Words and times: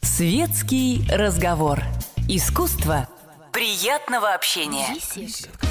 Светский 0.00 1.04
разговор. 1.10 1.80
Искусство 2.28 3.08
приятного 3.52 4.34
общения. 4.34 4.86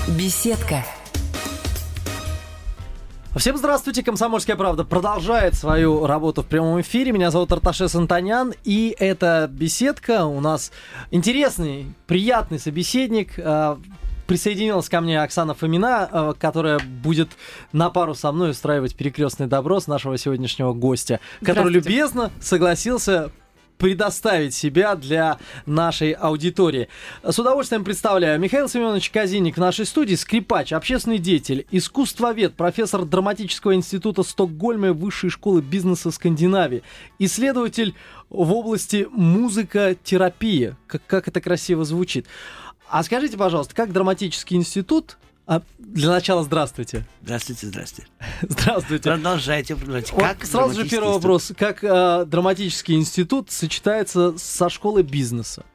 Беседка. 0.10 0.84
Всем 3.38 3.58
здравствуйте, 3.58 4.04
Комсомольская 4.04 4.58
правда 4.58 4.84
продолжает 4.84 5.56
свою 5.56 6.06
работу 6.06 6.44
в 6.44 6.48
прямом 6.48 6.82
эфире. 6.82 7.14
Меня 7.14 7.32
зовут 7.32 7.52
Арташес 7.54 7.96
Антонян, 7.96 8.54
и 8.66 8.94
эта 9.00 9.48
беседка 9.50 10.26
у 10.26 10.42
нас 10.42 10.72
интересный, 11.12 11.96
приятный 12.08 12.60
собеседник. 12.60 13.40
Присоединилась 14.32 14.88
ко 14.88 15.02
мне 15.02 15.22
Оксана 15.22 15.54
Фомина, 15.54 16.08
а, 16.10 16.34
которая 16.34 16.80
будет 16.80 17.32
на 17.74 17.90
пару 17.90 18.16
со 18.16 18.32
мной 18.32 18.52
устраивать 18.52 18.96
перекрестный 18.96 19.48
доброс 19.48 19.88
нашего 19.88 20.18
сегодняшнего 20.18 20.72
гостя, 20.72 21.20
который 21.44 21.74
любезно 21.74 22.32
согласился 22.40 23.30
предоставить 23.78 24.54
себя 24.54 24.96
для 24.96 25.38
нашей 25.66 26.12
аудитории. 26.12 26.88
С 27.24 27.38
удовольствием 27.40 27.84
представляю 27.84 28.40
Михаил 28.40 28.70
Семенович 28.70 29.10
Казинник 29.10 29.56
в 29.56 29.60
нашей 29.60 29.86
студии, 29.86 30.16
скрипач, 30.16 30.72
общественный 30.72 31.18
деятель, 31.18 31.66
искусствовед, 31.70 32.54
профессор 32.54 33.04
драматического 33.04 33.74
института 33.74 34.24
Стокгольма 34.24 34.90
и 34.90 34.92
Высшей 34.92 35.30
школы 35.30 35.62
бизнеса 35.62 36.10
Скандинавии, 36.12 36.84
исследователь 37.20 37.96
в 38.30 38.54
области 38.54 39.08
музыкотерапии. 39.12 40.76
Как, 40.88 41.02
как 41.06 41.28
это 41.28 41.42
красиво 41.42 41.84
звучит. 41.84 42.28
А 42.92 43.04
скажите, 43.04 43.38
пожалуйста, 43.38 43.74
как 43.74 43.94
драматический 43.94 44.58
институт 44.58 45.18
а 45.48 45.64
для 45.80 46.10
начала 46.10 46.44
здравствуйте. 46.44 47.06
Здравствуйте, 47.24 47.68
здравствуйте. 47.68 48.10
Здравствуйте. 48.48 49.04
Продолжайте, 49.04 49.76
продолжайте. 49.76 50.14
Вот 50.14 50.22
как 50.22 50.46
сразу 50.46 50.74
же 50.76 50.88
первый 50.88 51.08
институт? 51.08 51.14
вопрос. 51.16 51.52
Как 51.58 51.84
э, 51.84 52.26
драматический 52.26 52.96
институт 52.96 53.50
сочетается 53.50 54.38
со 54.38 54.70
школой 54.70 55.04
бизнеса? 55.04 55.66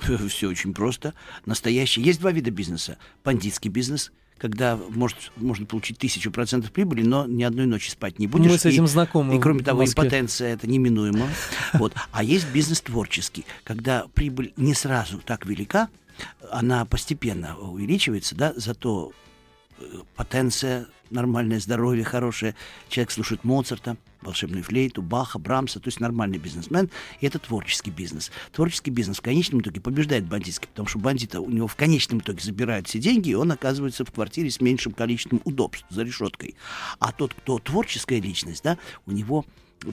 Все 0.28 0.48
очень 0.48 0.72
просто. 0.72 1.14
Настоящий. 1.44 2.02
Есть 2.02 2.20
два 2.20 2.32
вида 2.32 2.50
бизнеса. 2.50 2.96
Бандитский 3.22 3.70
бизнес, 3.70 4.10
когда 4.38 4.76
может, 4.76 5.18
можно 5.36 5.66
получить 5.66 5.98
тысячу 5.98 6.32
процентов 6.32 6.72
прибыли, 6.72 7.02
но 7.02 7.26
ни 7.26 7.42
одной 7.42 7.66
ночи 7.66 7.90
спать 7.90 8.18
не 8.18 8.26
будешь. 8.26 8.50
Мы 8.50 8.58
с 8.58 8.64
этим 8.64 8.84
и, 8.84 8.88
знакомы. 8.88 9.36
И 9.36 9.38
кроме 9.38 9.62
того, 9.62 9.84
импотенция 9.84 10.54
это 10.54 10.66
неминуемо. 10.68 11.28
Вот. 11.74 11.92
А 12.10 12.24
есть 12.24 12.48
бизнес 12.52 12.80
творческий, 12.80 13.44
когда 13.64 14.06
прибыль 14.14 14.52
не 14.56 14.74
сразу 14.74 15.18
так 15.18 15.46
велика, 15.46 15.88
она 16.50 16.84
постепенно 16.84 17.56
увеличивается, 17.58 18.34
да, 18.34 18.52
зато 18.56 19.12
э, 19.78 19.84
потенция, 20.16 20.86
нормальное 21.10 21.60
здоровье 21.60 22.04
хорошее. 22.04 22.54
Человек 22.88 23.10
слушает 23.10 23.44
Моцарта, 23.44 23.96
волшебную 24.22 24.62
флейту, 24.62 25.02
Баха, 25.02 25.38
Брамса, 25.38 25.80
то 25.80 25.88
есть 25.88 26.00
нормальный 26.00 26.38
бизнесмен, 26.38 26.90
и 27.20 27.26
это 27.26 27.38
творческий 27.38 27.90
бизнес. 27.90 28.30
Творческий 28.52 28.90
бизнес 28.90 29.18
в 29.18 29.22
конечном 29.22 29.60
итоге 29.60 29.80
побеждает 29.80 30.26
бандитский, 30.26 30.68
потому 30.68 30.88
что 30.88 30.98
бандита 30.98 31.40
у 31.40 31.50
него 31.50 31.66
в 31.66 31.76
конечном 31.76 32.20
итоге 32.20 32.40
забирают 32.42 32.88
все 32.88 32.98
деньги, 32.98 33.30
и 33.30 33.34
он 33.34 33.50
оказывается 33.52 34.04
в 34.04 34.12
квартире 34.12 34.50
с 34.50 34.60
меньшим 34.60 34.92
количеством 34.92 35.40
удобств 35.44 35.86
за 35.90 36.02
решеткой. 36.02 36.54
А 36.98 37.12
тот, 37.12 37.34
кто 37.34 37.58
творческая 37.58 38.20
личность, 38.20 38.62
да, 38.62 38.78
у 39.06 39.12
него 39.12 39.44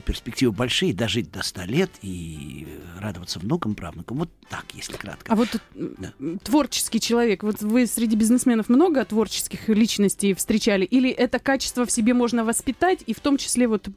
перспективы 0.04 0.52
большие, 0.52 0.92
дожить 0.92 1.30
до 1.30 1.42
100 1.42 1.62
лет 1.62 1.90
и 2.02 2.66
радоваться 2.98 3.38
внукам, 3.38 3.74
правнукам. 3.74 4.18
Вот 4.18 4.30
так, 4.48 4.64
если 4.74 4.94
кратко. 4.94 5.32
А 5.32 5.36
вот 5.36 5.48
да. 5.74 6.12
творческий 6.42 7.00
человек, 7.00 7.42
вот 7.42 7.62
вы 7.62 7.86
среди 7.86 8.16
бизнесменов 8.16 8.68
много 8.68 9.04
творческих 9.04 9.68
личностей 9.68 10.34
встречали? 10.34 10.84
Или 10.84 11.10
это 11.10 11.38
качество 11.38 11.86
в 11.86 11.90
себе 11.90 12.14
можно 12.14 12.44
воспитать, 12.44 13.02
и 13.06 13.14
в 13.14 13.20
том 13.20 13.36
числе 13.36 13.68
вот 13.68 13.88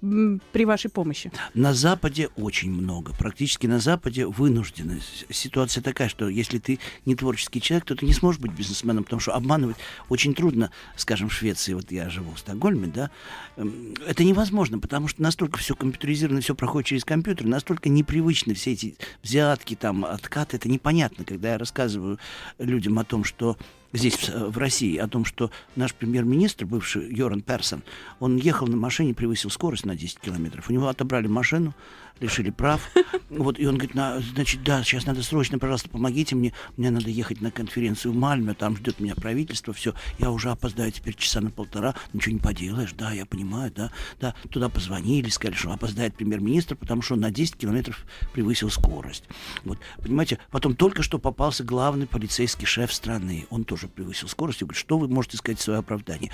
при 0.52 0.66
вашей 0.66 0.90
помощи? 0.90 1.32
На 1.54 1.74
Западе 1.74 2.30
очень 2.38 2.72
много. 2.72 3.14
Практически 3.18 3.68
на 3.68 3.80
Западе 3.80 4.26
вынуждены. 4.26 5.02
Ситуация 5.30 5.82
такая, 5.82 6.10
что 6.10 6.30
если 6.30 6.60
ты 6.60 6.80
не 7.06 7.16
творческий 7.16 7.62
человек, 7.62 7.86
то 7.86 7.96
ты 7.96 8.06
не 8.06 8.14
сможешь 8.14 8.42
быть 8.42 8.52
бизнесменом, 8.52 9.04
потому 9.04 9.20
что 9.20 9.34
обманывать 9.34 9.78
очень 10.10 10.34
трудно. 10.34 10.72
Скажем, 10.96 11.30
в 11.30 11.34
Швеции, 11.34 11.74
вот 11.74 11.92
я 11.92 12.10
живу 12.10 12.34
в 12.34 12.40
Стокгольме, 12.40 12.88
да, 12.88 13.12
эм, 13.58 13.94
это 14.08 14.24
невозможно, 14.24 14.80
потому 14.80 15.08
что 15.08 15.22
настолько 15.22 15.58
все 15.58 15.76
компьютеризировано, 15.82 16.42
все 16.42 16.54
проходит 16.54 16.88
через 16.88 17.04
компьютер, 17.04 17.48
настолько 17.48 17.90
непривычны 17.90 18.54
все 18.54 18.74
эти 18.74 18.96
взятки, 19.24 19.76
там, 19.76 20.06
откаты, 20.06 20.58
это 20.58 20.70
непонятно, 20.70 21.26
когда 21.26 21.54
я 21.54 21.58
рассказываю 21.58 22.20
людям 22.60 23.00
о 23.00 23.04
том, 23.04 23.24
что 23.24 23.58
здесь, 23.94 24.30
в 24.30 24.58
России, 24.58 24.98
о 24.98 25.08
том, 25.08 25.26
что 25.26 25.52
наш 25.76 25.94
премьер-министр, 25.94 26.66
бывший 26.66 27.14
Йоран 27.14 27.42
Персон, 27.42 27.84
он 28.20 28.38
ехал 28.38 28.68
на 28.68 28.78
машине, 28.78 29.14
превысил 29.14 29.50
скорость 29.50 29.86
на 29.86 29.96
10 29.96 30.20
километров. 30.20 30.70
У 30.70 30.74
него 30.74 30.88
отобрали 30.88 31.28
машину, 31.28 31.74
лишили 32.22 32.52
прав. 32.52 32.90
Вот, 33.32 33.58
и 33.60 33.66
он 33.66 33.76
говорит, 33.76 33.96
на, 33.96 34.20
значит, 34.20 34.62
да, 34.62 34.84
сейчас 34.84 35.06
надо 35.06 35.24
срочно, 35.24 35.58
пожалуйста, 35.58 35.88
помогите 35.88 36.36
мне. 36.36 36.52
Мне 36.76 36.92
надо 36.92 37.10
ехать 37.10 37.40
на 37.40 37.50
конференцию 37.50 38.12
в 38.12 38.16
Мальме, 38.18 38.54
там 38.54 38.76
ждет 38.76 39.00
меня 39.00 39.16
правительство, 39.16 39.74
все. 39.74 39.94
Я 40.20 40.32
уже 40.32 40.50
опоздаю 40.50 40.92
теперь 40.92 41.16
часа 41.16 41.40
на 41.40 41.50
полтора. 41.50 41.96
Ничего 42.12 42.34
не 42.34 42.40
поделаешь, 42.40 42.92
да, 42.92 43.14
я 43.14 43.26
понимаю, 43.26 43.72
да. 43.74 43.90
Да, 44.20 44.36
туда 44.50 44.68
позвонили, 44.68 45.30
сказали, 45.30 45.56
что 45.56 45.72
опоздает 45.72 46.16
премьер-министр, 46.16 46.76
потому 46.76 47.02
что 47.02 47.14
он 47.14 47.22
на 47.22 47.32
10 47.32 47.56
километров 47.56 48.06
превысил 48.34 48.70
скорость. 48.70 49.24
Вот, 49.64 49.80
понимаете, 50.04 50.38
потом 50.52 50.76
только 50.76 51.04
что 51.04 51.20
попался 51.20 51.64
главный 51.64 52.06
полицейский 52.06 52.66
шеф 52.66 52.94
страны. 52.94 53.48
Он 53.50 53.64
тоже 53.64 53.81
превысил 53.88 54.28
скорость. 54.28 54.62
Я 54.62 54.68
говорю, 54.68 54.80
что 54.80 54.98
вы 54.98 55.08
можете 55.08 55.38
сказать 55.38 55.60
в 55.60 55.64
свое 55.64 55.80
оправдание? 55.80 56.32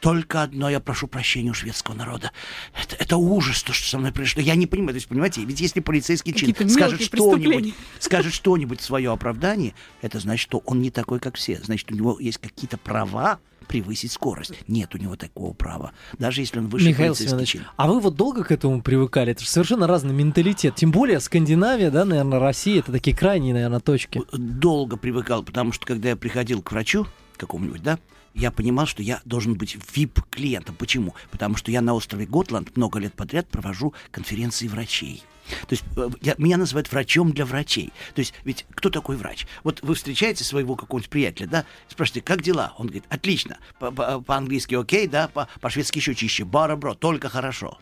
Только 0.00 0.42
одно 0.42 0.70
я 0.70 0.80
прошу 0.80 1.08
прощения 1.08 1.50
у 1.50 1.54
шведского 1.54 1.94
народа. 1.94 2.32
Это, 2.80 2.96
это 2.96 3.16
ужас, 3.16 3.62
то, 3.62 3.72
что 3.72 3.88
со 3.88 3.98
мной 3.98 4.12
произошло. 4.12 4.42
Я 4.42 4.54
не 4.54 4.66
понимаю, 4.66 4.90
то 4.90 4.96
есть, 4.96 5.08
понимаете, 5.08 5.44
ведь 5.44 5.60
если 5.60 5.80
полицейский 5.80 6.32
чин 6.32 6.68
скажет 6.68 7.02
что-нибудь, 7.02 7.74
скажет 7.98 8.32
что-нибудь 8.32 8.80
в 8.80 8.84
свое 8.84 9.12
оправдание, 9.12 9.74
это 10.02 10.20
значит, 10.20 10.42
что 10.42 10.58
он 10.58 10.80
не 10.80 10.90
такой, 10.90 11.18
как 11.18 11.36
все. 11.36 11.60
Значит, 11.62 11.90
у 11.90 11.94
него 11.94 12.18
есть 12.20 12.38
какие-то 12.38 12.78
права 12.78 13.40
превысить 13.66 14.12
скорость. 14.12 14.54
Нет 14.66 14.94
у 14.94 14.98
него 14.98 15.14
такого 15.16 15.52
права. 15.52 15.92
Даже 16.18 16.40
если 16.40 16.58
он 16.58 16.68
выше 16.68 16.88
Михаил 16.88 17.14
Семенович, 17.14 17.48
чин. 17.50 17.66
а 17.76 17.86
вы 17.86 18.00
вот 18.00 18.16
долго 18.16 18.42
к 18.42 18.50
этому 18.50 18.82
привыкали? 18.82 19.32
Это 19.32 19.42
же 19.42 19.48
совершенно 19.48 19.86
разный 19.86 20.14
менталитет. 20.14 20.74
Тем 20.74 20.90
более 20.90 21.20
Скандинавия, 21.20 21.90
да, 21.90 22.04
наверное, 22.04 22.38
Россия, 22.38 22.80
это 22.80 22.90
такие 22.90 23.14
крайние, 23.14 23.52
наверное, 23.52 23.80
точки. 23.80 24.22
Долго 24.32 24.96
привыкал, 24.96 25.42
потому 25.42 25.72
что 25.72 25.86
когда 25.86 26.08
я 26.08 26.16
приходил 26.16 26.62
к 26.62 26.72
врачу 26.72 27.06
какому-нибудь, 27.36 27.82
да, 27.82 27.98
я 28.38 28.50
понимал, 28.50 28.86
что 28.86 29.02
я 29.02 29.20
должен 29.24 29.54
быть 29.54 29.74
VIP-клиентом. 29.74 30.76
Почему? 30.76 31.14
Потому 31.30 31.56
что 31.56 31.70
я 31.70 31.80
на 31.80 31.94
острове 31.94 32.24
Готланд 32.24 32.76
много 32.76 32.98
лет 32.98 33.14
подряд 33.14 33.48
провожу 33.48 33.94
конференции 34.10 34.68
врачей. 34.68 35.22
То 35.66 35.74
есть 35.74 35.84
э, 35.96 36.10
я, 36.20 36.34
меня 36.38 36.56
называют 36.56 36.90
врачом 36.92 37.32
для 37.32 37.44
врачей. 37.44 37.92
То 38.14 38.20
есть 38.20 38.34
ведь 38.44 38.66
кто 38.74 38.90
такой 38.90 39.16
врач? 39.16 39.46
Вот 39.64 39.80
вы 39.82 39.94
встречаете 39.94 40.44
своего 40.44 40.76
какого-нибудь 40.76 41.10
приятеля, 41.10 41.48
да, 41.48 41.64
спрашиваете, 41.88 42.26
как 42.26 42.42
дела? 42.42 42.74
Он 42.78 42.86
говорит, 42.86 43.04
отлично, 43.08 43.58
по-английски 43.78 44.74
окей, 44.74 45.08
да, 45.08 45.28
по-шведски 45.28 45.98
еще 45.98 46.14
чище, 46.14 46.44
барабро, 46.44 46.94
только 46.94 47.28
хорошо. 47.28 47.78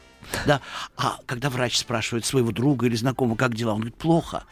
Да? 0.47 0.61
А 0.97 1.19
когда 1.27 1.51
врач 1.51 1.77
спрашивает 1.77 2.25
своего 2.25 2.53
друга 2.53 2.87
или 2.87 2.97
знакомого, 2.97 3.37
как 3.37 3.55
дела, 3.55 3.73
он 3.73 3.81
говорит, 3.81 3.97
плохо 3.97 4.45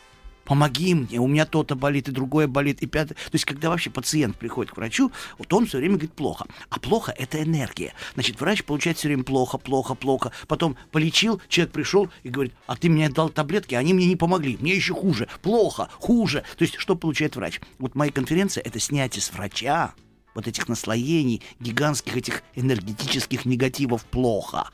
помоги 0.44 0.94
мне, 0.94 1.18
у 1.18 1.26
меня 1.26 1.46
то-то 1.46 1.74
болит, 1.74 2.08
и 2.08 2.12
другое 2.12 2.46
болит, 2.46 2.82
и 2.82 2.86
пятое. 2.86 3.14
То 3.14 3.34
есть, 3.34 3.44
когда 3.44 3.70
вообще 3.70 3.90
пациент 3.90 4.36
приходит 4.36 4.72
к 4.72 4.76
врачу, 4.76 5.10
вот 5.38 5.52
он 5.52 5.66
все 5.66 5.78
время 5.78 5.94
говорит 5.94 6.12
плохо. 6.12 6.46
А 6.70 6.78
плохо– 6.78 7.14
это 7.18 7.42
энергия. 7.42 7.94
Значит, 8.14 8.40
врач 8.40 8.64
получает 8.64 8.98
все 8.98 9.08
время 9.08 9.24
плохо, 9.24 9.58
плохо, 9.58 9.94
плохо. 9.94 10.32
Потом 10.46 10.76
полечил, 10.92 11.40
человек 11.48 11.72
пришел 11.72 12.08
и 12.22 12.28
говорит, 12.28 12.54
а 12.66 12.76
ты 12.76 12.88
мне 12.88 13.08
дал 13.08 13.28
таблетки, 13.28 13.74
они 13.74 13.94
мне 13.94 14.06
не 14.06 14.16
помогли, 14.16 14.56
мне 14.60 14.74
еще 14.74 14.94
хуже, 14.94 15.28
плохо, 15.42 15.88
хуже. 15.98 16.44
То 16.56 16.62
есть, 16.62 16.76
что 16.76 16.96
получает 16.96 17.36
врач? 17.36 17.60
Вот 17.78 17.94
моя 17.94 18.12
конференция– 18.12 18.62
это 18.64 18.78
снятие 18.78 19.22
с 19.22 19.32
врача 19.32 19.94
вот 20.34 20.48
этих 20.48 20.68
наслоений, 20.68 21.42
гигантских 21.60 22.16
этих 22.16 22.42
энергетических 22.54 23.44
негативов 23.44 24.04
плохо. 24.04 24.70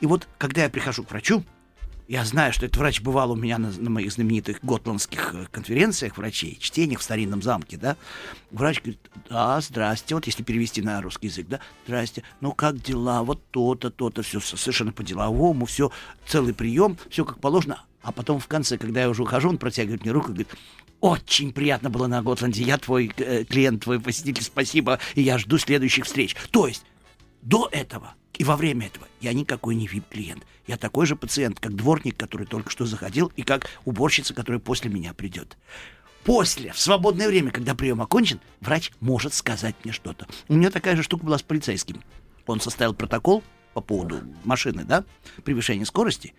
И 0.00 0.06
вот, 0.06 0.28
когда 0.38 0.64
я 0.64 0.68
прихожу 0.68 1.04
к 1.04 1.10
врачу, 1.10 1.44
я 2.08 2.24
знаю, 2.24 2.52
что 2.52 2.66
этот 2.66 2.76
врач 2.76 3.00
бывал 3.00 3.32
у 3.32 3.36
меня 3.36 3.58
на, 3.58 3.70
на 3.70 3.90
моих 3.90 4.12
знаменитых 4.12 4.58
готландских 4.62 5.34
э, 5.34 5.46
конференциях 5.50 6.16
врачей, 6.16 6.56
чтениях 6.60 7.00
в 7.00 7.02
старинном 7.02 7.42
замке, 7.42 7.76
да. 7.76 7.96
Врач 8.50 8.80
говорит, 8.80 9.00
да, 9.28 9.60
здрасте, 9.60 10.14
вот 10.14 10.26
если 10.26 10.42
перевести 10.42 10.82
на 10.82 11.00
русский 11.02 11.26
язык, 11.26 11.46
да, 11.48 11.60
здрасте, 11.84 12.22
ну 12.40 12.52
как 12.52 12.80
дела, 12.80 13.22
вот 13.22 13.42
то-то, 13.50 13.90
то-то, 13.90 14.22
все 14.22 14.40
совершенно 14.40 14.92
по-деловому, 14.92 15.66
все, 15.66 15.90
целый 16.26 16.54
прием, 16.54 16.96
все 17.10 17.24
как 17.24 17.40
положено. 17.40 17.82
А 18.02 18.12
потом 18.12 18.38
в 18.38 18.46
конце, 18.46 18.78
когда 18.78 19.00
я 19.00 19.10
уже 19.10 19.22
ухожу, 19.22 19.48
он 19.48 19.58
протягивает 19.58 20.02
мне 20.02 20.12
руку 20.12 20.28
и 20.28 20.34
говорит, 20.34 20.48
очень 21.00 21.52
приятно 21.52 21.90
было 21.90 22.06
на 22.06 22.22
Готланде, 22.22 22.62
я 22.62 22.78
твой 22.78 23.12
э, 23.16 23.44
клиент, 23.44 23.82
твой 23.82 24.00
посетитель, 24.00 24.44
спасибо, 24.44 25.00
и 25.14 25.22
я 25.22 25.38
жду 25.38 25.58
следующих 25.58 26.04
встреч. 26.04 26.36
То 26.52 26.68
есть 26.68 26.84
до 27.46 27.68
этого 27.70 28.14
и 28.34 28.44
во 28.44 28.56
время 28.56 28.86
этого 28.86 29.06
я 29.20 29.32
никакой 29.32 29.76
не 29.76 29.86
VIP-клиент. 29.86 30.44
Я 30.66 30.76
такой 30.76 31.06
же 31.06 31.14
пациент, 31.14 31.60
как 31.60 31.74
дворник, 31.74 32.16
который 32.16 32.44
только 32.44 32.70
что 32.70 32.84
заходил, 32.84 33.32
и 33.36 33.42
как 33.42 33.70
уборщица, 33.84 34.34
которая 34.34 34.58
после 34.58 34.90
меня 34.90 35.14
придет. 35.14 35.56
После, 36.24 36.72
в 36.72 36.78
свободное 36.78 37.28
время, 37.28 37.52
когда 37.52 37.76
прием 37.76 38.02
окончен, 38.02 38.40
врач 38.60 38.90
может 38.98 39.32
сказать 39.32 39.76
мне 39.84 39.92
что-то. 39.92 40.26
У 40.48 40.54
меня 40.54 40.70
такая 40.70 40.96
же 40.96 41.04
штука 41.04 41.24
была 41.24 41.38
с 41.38 41.42
полицейским. 41.42 42.02
Он 42.46 42.60
составил 42.60 42.94
протокол, 42.94 43.44
по 43.74 43.80
поводу 43.80 44.22
машины, 44.44 44.84
да, 44.84 45.04
превышения 45.44 45.84
скорости, 45.84 46.32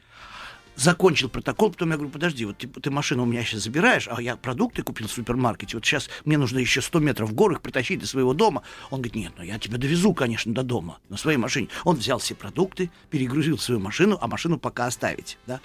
закончил 0.78 1.28
протокол, 1.28 1.72
потом 1.72 1.90
я 1.90 1.96
говорю, 1.96 2.12
подожди, 2.12 2.46
вот 2.46 2.58
ты, 2.58 2.68
ты 2.68 2.90
машину 2.90 3.24
у 3.24 3.26
меня 3.26 3.44
сейчас 3.44 3.64
забираешь, 3.64 4.08
а 4.10 4.22
я 4.22 4.38
продукты 4.38 4.84
купил 4.84 5.08
в 5.08 5.12
супермаркете, 5.12 5.76
вот 5.76 5.86
сейчас 5.86 6.10
мне 6.24 6.38
нужно 6.38 6.60
еще 6.60 6.82
100 6.82 7.00
метров 7.00 7.30
в 7.30 7.34
горах 7.34 7.62
притащить 7.62 8.00
до 8.00 8.08
своего 8.08 8.34
дома. 8.34 8.64
Он 8.92 9.02
говорит, 9.02 9.16
нет, 9.16 9.34
ну 9.38 9.44
я 9.44 9.60
тебя 9.60 9.78
довезу, 9.78 10.14
конечно, 10.14 10.54
до 10.54 10.64
дома 10.64 11.00
на 11.10 11.18
своей 11.18 11.38
машине. 11.38 11.68
Он 11.84 11.98
взял 11.98 12.20
все 12.20 12.36
продукты, 12.36 12.92
перегрузил 13.10 13.58
свою 13.58 13.82
машину, 13.82 14.18
а 14.22 14.28
машину 14.28 14.58
пока 14.60 14.86
оставить, 14.86 15.38
да. 15.48 15.60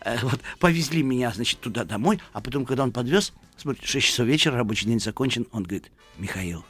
Э, 0.00 0.18
вот, 0.22 0.40
повезли 0.58 1.02
меня, 1.02 1.30
значит, 1.32 1.60
туда 1.60 1.84
домой, 1.84 2.20
а 2.32 2.40
потом, 2.40 2.66
когда 2.66 2.82
он 2.82 2.92
подвез, 2.92 3.32
смотрит, 3.56 3.84
6 3.84 4.06
часов 4.06 4.26
вечера, 4.26 4.56
рабочий 4.56 4.86
день 4.86 5.00
закончен, 5.00 5.46
он 5.52 5.62
говорит, 5.62 5.90
Михаил, 6.18 6.64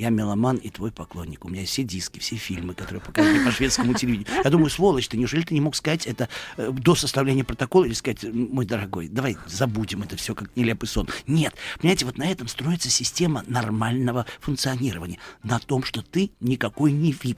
я 0.00 0.08
меломан 0.08 0.56
и 0.56 0.70
твой 0.70 0.90
поклонник. 0.92 1.44
У 1.44 1.48
меня 1.50 1.66
все 1.66 1.82
диски, 1.82 2.18
все 2.20 2.36
фильмы, 2.36 2.72
которые 2.72 3.02
показывали 3.02 3.44
по 3.44 3.50
шведскому 3.50 3.92
телевидению. 3.92 4.32
Я 4.42 4.48
думаю, 4.48 4.70
сволочь 4.70 5.08
ты, 5.08 5.18
неужели 5.18 5.42
ты 5.42 5.52
не 5.52 5.60
мог 5.60 5.76
сказать 5.76 6.06
это 6.06 6.30
э, 6.56 6.70
до 6.72 6.94
составления 6.94 7.44
протокола 7.44 7.84
или 7.84 7.92
сказать, 7.92 8.24
мой 8.24 8.64
дорогой, 8.64 9.08
давай 9.08 9.36
забудем 9.46 10.02
это 10.02 10.16
все 10.16 10.34
как 10.34 10.56
нелепый 10.56 10.88
сон. 10.88 11.06
Нет, 11.26 11.54
понимаете, 11.78 12.06
вот 12.06 12.16
на 12.16 12.30
этом 12.30 12.48
строится 12.48 12.88
система 12.88 13.44
нормального 13.46 14.24
функционирования. 14.40 15.18
На 15.42 15.58
том, 15.58 15.84
что 15.84 16.00
ты 16.00 16.30
никакой 16.40 16.92
не 16.92 17.12
VIP. 17.12 17.36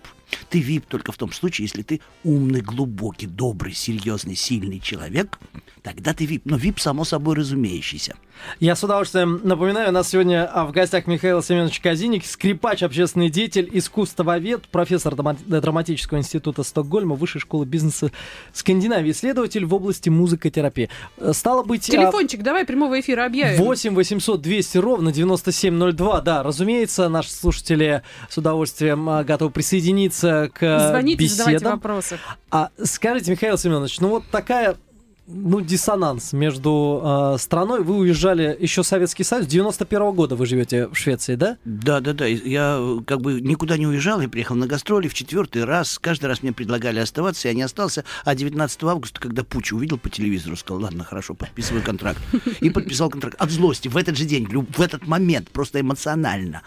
Ты 0.49 0.61
VIP 0.61 0.85
только 0.89 1.13
в 1.13 1.17
том 1.17 1.33
случае, 1.33 1.67
если 1.67 1.83
ты 1.83 2.01
умный, 2.25 2.61
глубокий, 2.61 3.27
добрый, 3.27 3.75
серьезный, 3.75 4.37
сильный 4.37 4.81
человек, 4.81 5.39
тогда 5.83 6.15
ты 6.15 6.25
VIP. 6.25 6.43
Но 6.45 6.57
VIP 6.57 6.81
само 6.81 7.05
собой 7.05 7.37
разумеющийся. 7.37 8.15
Я 8.61 8.77
с 8.77 8.83
удовольствием 8.83 9.41
напоминаю, 9.45 9.91
у 9.91 9.93
нас 9.93 10.09
сегодня 10.09 10.45
а, 10.45 10.65
в 10.65 10.73
гостях 10.73 11.07
Михаил 11.07 11.43
Семенович 11.43 11.81
Казиник, 11.81 12.25
скрипач, 12.25 12.83
общественный 12.83 13.31
деятель, 13.31 13.69
искусствовед, 13.73 14.69
профессор 14.69 15.15
драматического 15.15 16.19
института 16.19 16.63
Стокгольма, 16.63 17.15
Высшей 17.15 17.41
школы 17.41 17.67
бизнеса 17.67 18.11
Скандинавии, 18.53 19.13
исследователь 19.13 19.65
в 19.65 19.75
области 19.75 20.09
музыкотерапии. 20.09 20.91
Э, 21.19 21.33
стало 21.35 21.63
быть... 21.63 21.89
А, 21.89 21.93
Телефончик, 21.93 22.41
а... 22.41 22.45
давай 22.45 22.65
прямого 22.65 22.99
эфира 23.01 23.27
объявим. 23.27 23.59
8 23.59 23.95
800 23.95 24.41
200 24.41 24.79
ровно 24.79 25.13
9702, 25.13 26.21
да, 26.21 26.43
разумеется, 26.43 27.09
наши 27.09 27.31
слушатели 27.31 28.03
с 28.29 28.39
удовольствием 28.39 29.09
а, 29.09 29.25
готовы 29.25 29.51
присоединиться 29.51 30.22
к 30.53 30.89
Звоните, 30.91 31.19
беседам. 31.19 31.37
задавайте 31.45 31.65
вопросы. 31.69 32.19
А 32.51 32.71
скажите, 32.83 33.31
Михаил 33.31 33.59
Семенович, 33.59 34.01
ну 34.01 34.09
вот 34.09 34.25
такая 34.31 34.77
ну, 35.27 35.61
диссонанс 35.61 36.33
между 36.33 37.01
э, 37.35 37.39
страной. 37.39 37.83
Вы 37.85 37.97
уезжали 37.97 38.57
еще 38.59 38.83
Советский 38.83 39.23
Союз. 39.23 39.47
91 39.47 39.99
-го 40.01 40.13
года 40.13 40.35
вы 40.35 40.47
живете 40.47 40.89
в 40.89 40.97
Швеции, 40.97 41.37
да? 41.37 41.59
Да, 41.65 42.01
да, 42.01 42.13
да. 42.13 42.27
Я 42.27 42.81
как 43.07 43.21
бы 43.21 43.41
никуда 43.41 43.77
не 43.77 43.87
уезжал. 43.87 44.21
Я 44.21 44.29
приехал 44.29 44.57
на 44.57 44.67
гастроли 44.67 45.07
в 45.09 45.15
четвертый 45.15 45.65
раз. 45.65 45.99
Каждый 46.01 46.27
раз 46.27 46.43
мне 46.43 46.53
предлагали 46.53 46.99
оставаться. 46.99 47.49
Я 47.49 47.55
не 47.55 47.63
остался. 47.63 48.05
А 48.25 48.35
19 48.35 48.83
августа, 48.85 49.21
когда 49.21 49.45
Пучи 49.45 49.75
увидел 49.75 49.97
по 49.97 50.11
телевизору, 50.11 50.57
сказал, 50.57 50.83
ладно, 50.83 51.05
хорошо, 51.05 51.35
подписываю 51.35 51.85
контракт. 51.85 52.21
И 52.61 52.71
подписал 52.71 53.09
контракт. 53.09 53.37
От 53.39 53.51
злости 53.51 53.89
в 53.89 53.97
этот 53.97 54.17
же 54.17 54.25
день, 54.25 54.49
в 54.49 54.81
этот 54.81 55.07
момент, 55.07 55.51
просто 55.51 55.81
эмоционально. 55.81 56.63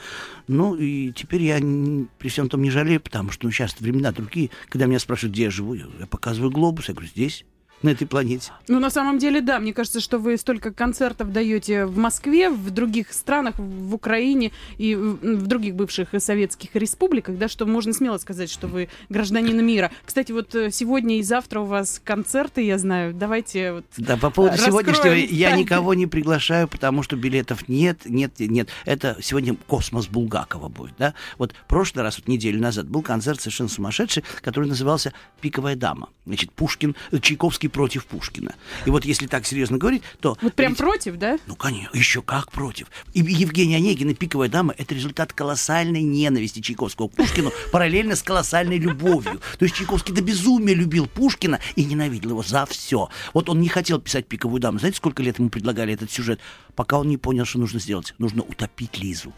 Ну, 0.48 0.76
и 0.76 1.12
теперь 1.12 1.44
я 1.44 1.58
при 1.58 2.30
всем 2.30 2.48
том 2.48 2.62
не 2.62 2.70
жалею, 2.70 3.02
потому 3.02 3.32
что 3.32 3.48
ну, 3.48 3.52
сейчас 3.52 3.76
времена 3.80 4.12
другие. 4.12 4.50
Когда 4.70 4.86
меня 4.86 5.00
спрашивают, 5.00 5.34
где 5.34 5.44
я 5.44 5.52
живу, 5.52 5.74
я 5.74 5.88
показываю 6.10 6.52
глобус. 6.52 6.88
Я 6.88 6.94
говорю, 6.94 7.10
здесь 7.10 7.46
на 7.82 7.90
этой 7.90 8.08
планете. 8.08 8.52
Ну, 8.68 8.80
на 8.80 8.90
самом 8.90 9.20
деле, 9.20 9.42
да. 9.42 9.60
Мне 9.60 9.74
кажется, 9.74 10.00
что 10.00 10.18
вы 10.18 10.38
столько 10.38 10.72
концертов 10.72 11.32
даете 11.32 11.86
в 11.86 11.98
Москве, 11.98 12.50
в 12.50 12.72
других 12.72 13.14
странах, 13.14 13.56
в 13.58 13.94
Украине 13.94 14.52
и 14.78 14.96
в 14.96 15.48
других 15.48 15.76
бывших 15.76 16.10
советских 16.18 16.76
республиках, 16.76 17.38
да, 17.38 17.48
что 17.48 17.66
можно 17.66 17.94
смело 17.94 18.18
сказать, 18.18 18.50
что 18.50 18.68
вы 18.68 18.90
гражданин 19.10 19.64
мира. 19.66 19.92
Кстати, 20.06 20.32
вот 20.32 20.56
э, 20.56 20.72
сегодня 20.72 21.20
и 21.20 21.24
завтра 21.24 21.60
у 21.60 21.66
вас 21.66 22.02
концерты, 22.04 22.62
я 22.62 22.78
знаю. 22.78 23.14
Давайте 23.14 23.74
вот 23.74 23.86
Да, 23.98 24.18
по 24.18 24.30
поводу 24.30 24.58
сегодняшнего 24.58 25.14
я 25.14 25.56
никого 25.56 25.94
не 25.94 26.08
приглашаю, 26.08 26.68
потому 26.68 27.04
что 27.04 27.16
билетов 27.16 27.68
нет, 27.68 28.02
нет, 28.06 28.40
нет. 28.40 28.70
Это 28.86 29.18
сегодня 29.22 29.56
космос 29.68 30.08
Булгакова 30.08 30.70
будет, 30.70 30.96
да. 30.98 31.14
Вот 31.38 31.54
прошлый 31.68 32.04
раз, 32.04 32.18
вот 32.18 32.28
неделю 32.28 32.60
назад, 32.60 32.88
был 32.88 33.02
концерт 33.02 33.42
совершенно 33.42 33.70
сумасшедший, 33.70 34.24
который 34.42 34.68
назывался 34.68 35.14
«Пиковая 35.42 35.76
дама». 35.76 36.10
Значит, 36.26 36.52
Пушкин, 36.52 36.96
Чайковский 37.22 37.65
против 37.68 38.06
Пушкина. 38.06 38.56
И 38.86 38.90
вот 38.90 39.06
если 39.06 39.28
так 39.28 39.46
серьезно 39.46 39.78
говорить, 39.78 40.04
то... 40.20 40.38
Вот 40.42 40.54
прям 40.54 40.72
ведь... 40.72 40.80
против, 40.80 41.18
да? 41.18 41.38
Ну, 41.48 41.56
конечно, 41.56 41.96
еще 41.96 42.22
как 42.22 42.52
против. 42.52 42.88
И 43.14 43.20
Евгения 43.20 43.78
Онегина 43.78 44.14
«Пиковая 44.14 44.50
дама»— 44.50 44.74
это 44.78 44.94
результат 44.96 45.34
колоссальной 45.34 46.02
ненависти 46.02 46.60
Чайковского 46.60 47.08
к 47.08 47.14
Пушкину 47.14 47.52
параллельно 47.72 48.16
с 48.16 48.24
колоссальной 48.24 48.78
любовью. 48.78 49.42
То 49.58 49.66
есть 49.66 49.76
Чайковский 49.76 50.14
до 50.14 50.22
безумия 50.22 50.74
любил 50.74 51.08
Пушкина 51.08 51.60
и 51.76 51.86
ненавидел 51.86 52.32
его 52.32 52.44
за 52.44 52.66
все. 52.66 53.10
Вот 53.34 53.50
он 53.50 53.60
не 53.60 53.70
хотел 53.70 54.00
писать 54.00 54.28
«Пиковую 54.28 54.60
даму». 54.60 54.80
Знаете, 54.80 54.98
сколько 54.98 55.24
лет 55.24 55.40
ему 55.40 55.50
предлагали 55.50 55.94
этот 55.94 56.12
сюжет? 56.12 56.40
Пока 56.76 57.00
он 57.00 57.08
не 57.08 57.18
понял, 57.18 57.46
что 57.46 57.60
нужно 57.60 57.80
сделать. 57.80 58.14
Нужно 58.18 58.44
утопить 58.44 58.98
Лизу. 58.98 59.34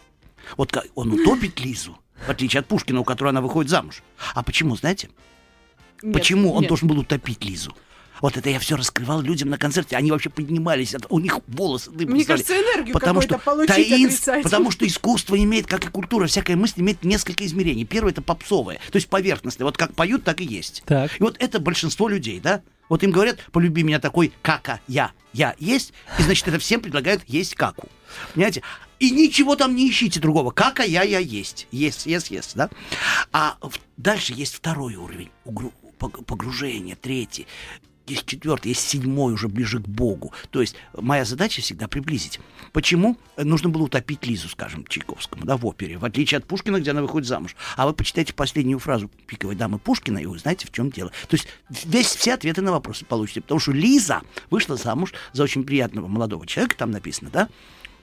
Вот 0.55 0.71
как 0.71 0.85
он 0.95 1.11
утопит 1.11 1.59
Лизу, 1.59 1.97
в 2.25 2.29
отличие 2.29 2.61
от 2.61 2.67
Пушкина, 2.67 3.01
у 3.01 3.03
которой 3.03 3.29
она 3.29 3.41
выходит 3.41 3.69
замуж. 3.69 4.01
А 4.33 4.43
почему, 4.43 4.75
знаете? 4.75 5.09
Нет, 6.01 6.13
Почему 6.13 6.53
он 6.53 6.61
нет. 6.61 6.69
должен 6.69 6.87
был 6.87 6.99
утопить 6.99 7.43
Лизу? 7.43 7.75
Вот 8.21 8.37
это 8.37 8.49
я 8.49 8.59
все 8.59 8.75
раскрывал 8.75 9.21
людям 9.21 9.49
на 9.49 9.57
концерте. 9.57 9.95
Они 9.95 10.11
вообще 10.11 10.29
поднимались, 10.29 10.95
у 11.09 11.19
них 11.19 11.39
волосы 11.47 11.91
дыбом 11.91 12.15
Мне 12.15 12.25
кажется, 12.25 12.53
энергию 12.53 12.93
потому 12.93 13.21
что 13.21 13.37
получить 13.37 14.43
Потому 14.43 14.71
что 14.71 14.87
искусство 14.87 15.37
имеет, 15.37 15.67
как 15.67 15.85
и 15.85 15.89
культура, 15.89 16.27
всякая 16.27 16.55
мысль 16.55 16.81
имеет 16.81 17.03
несколько 17.03 17.45
измерений. 17.45 17.85
Первое— 17.85 18.11
это 18.13 18.21
попсовое, 18.21 18.79
то 18.91 18.95
есть 18.95 19.07
поверхностное. 19.09 19.65
Вот 19.65 19.77
как 19.77 19.93
поют, 19.93 20.23
так 20.23 20.41
и 20.41 20.45
есть. 20.45 20.83
Так. 20.85 21.11
И 21.19 21.23
вот 21.23 21.35
это 21.39 21.59
большинство 21.59 22.07
людей, 22.07 22.39
да? 22.39 22.61
Вот 22.89 23.03
им 23.03 23.11
говорят, 23.11 23.39
полюби 23.51 23.83
меня 23.83 23.99
такой, 23.99 24.31
кака 24.41 24.79
я. 24.87 25.11
Я 25.33 25.55
есть, 25.59 25.93
и 26.17 26.23
значит, 26.23 26.47
это 26.47 26.57
всем 26.57 26.81
предлагают 26.81 27.21
есть 27.27 27.53
каку. 27.53 27.89
Понимаете? 28.33 28.63
И 28.99 29.11
ничего 29.11 29.55
там 29.55 29.75
не 29.75 29.89
ищите 29.89 30.19
другого. 30.19 30.49
Кака 30.51 30.83
я, 30.83 31.03
я 31.03 31.19
есть. 31.19 31.67
Есть, 31.71 32.07
есть, 32.07 32.31
есть, 32.31 32.55
да? 32.55 32.69
А 33.31 33.57
дальше 33.97 34.33
есть 34.33 34.55
второй 34.55 34.95
уровень 34.95 35.29
погружения, 35.99 36.95
третий 36.95 37.45
есть 38.09 38.25
четвертый, 38.25 38.69
есть 38.69 38.87
седьмой, 38.87 39.33
уже 39.33 39.47
ближе 39.47 39.79
к 39.79 39.87
Богу. 39.87 40.33
То 40.49 40.61
есть 40.61 40.75
моя 40.93 41.25
задача 41.25 41.61
всегда 41.61 41.87
приблизить. 41.87 42.39
Почему? 42.73 43.17
Нужно 43.37 43.69
было 43.69 43.83
утопить 43.83 44.25
Лизу, 44.25 44.49
скажем, 44.49 44.85
Чайковскому, 44.87 45.45
да, 45.45 45.57
в 45.57 45.65
опере, 45.65 45.97
в 45.97 46.05
отличие 46.05 46.39
от 46.39 46.45
Пушкина, 46.45 46.79
где 46.79 46.91
она 46.91 47.01
выходит 47.01 47.27
замуж. 47.27 47.55
А 47.75 47.85
вы 47.87 47.93
почитайте 47.93 48.33
последнюю 48.33 48.79
фразу 48.79 49.09
пиковой 49.27 49.55
дамы 49.55 49.79
Пушкина, 49.79 50.19
и 50.19 50.25
вы 50.25 50.37
знаете, 50.39 50.67
в 50.67 50.71
чем 50.71 50.89
дело. 50.89 51.11
То 51.27 51.35
есть 51.35 51.47
весь, 51.69 52.07
все 52.07 52.33
ответы 52.33 52.61
на 52.61 52.71
вопросы 52.71 53.05
получите. 53.05 53.41
Потому 53.41 53.59
что 53.59 53.71
Лиза 53.71 54.21
вышла 54.49 54.75
замуж 54.75 55.13
за 55.33 55.43
очень 55.43 55.63
приятного 55.63 56.07
молодого 56.07 56.45
человека, 56.45 56.77
там 56.77 56.91
написано, 56.91 57.29
да, 57.31 57.49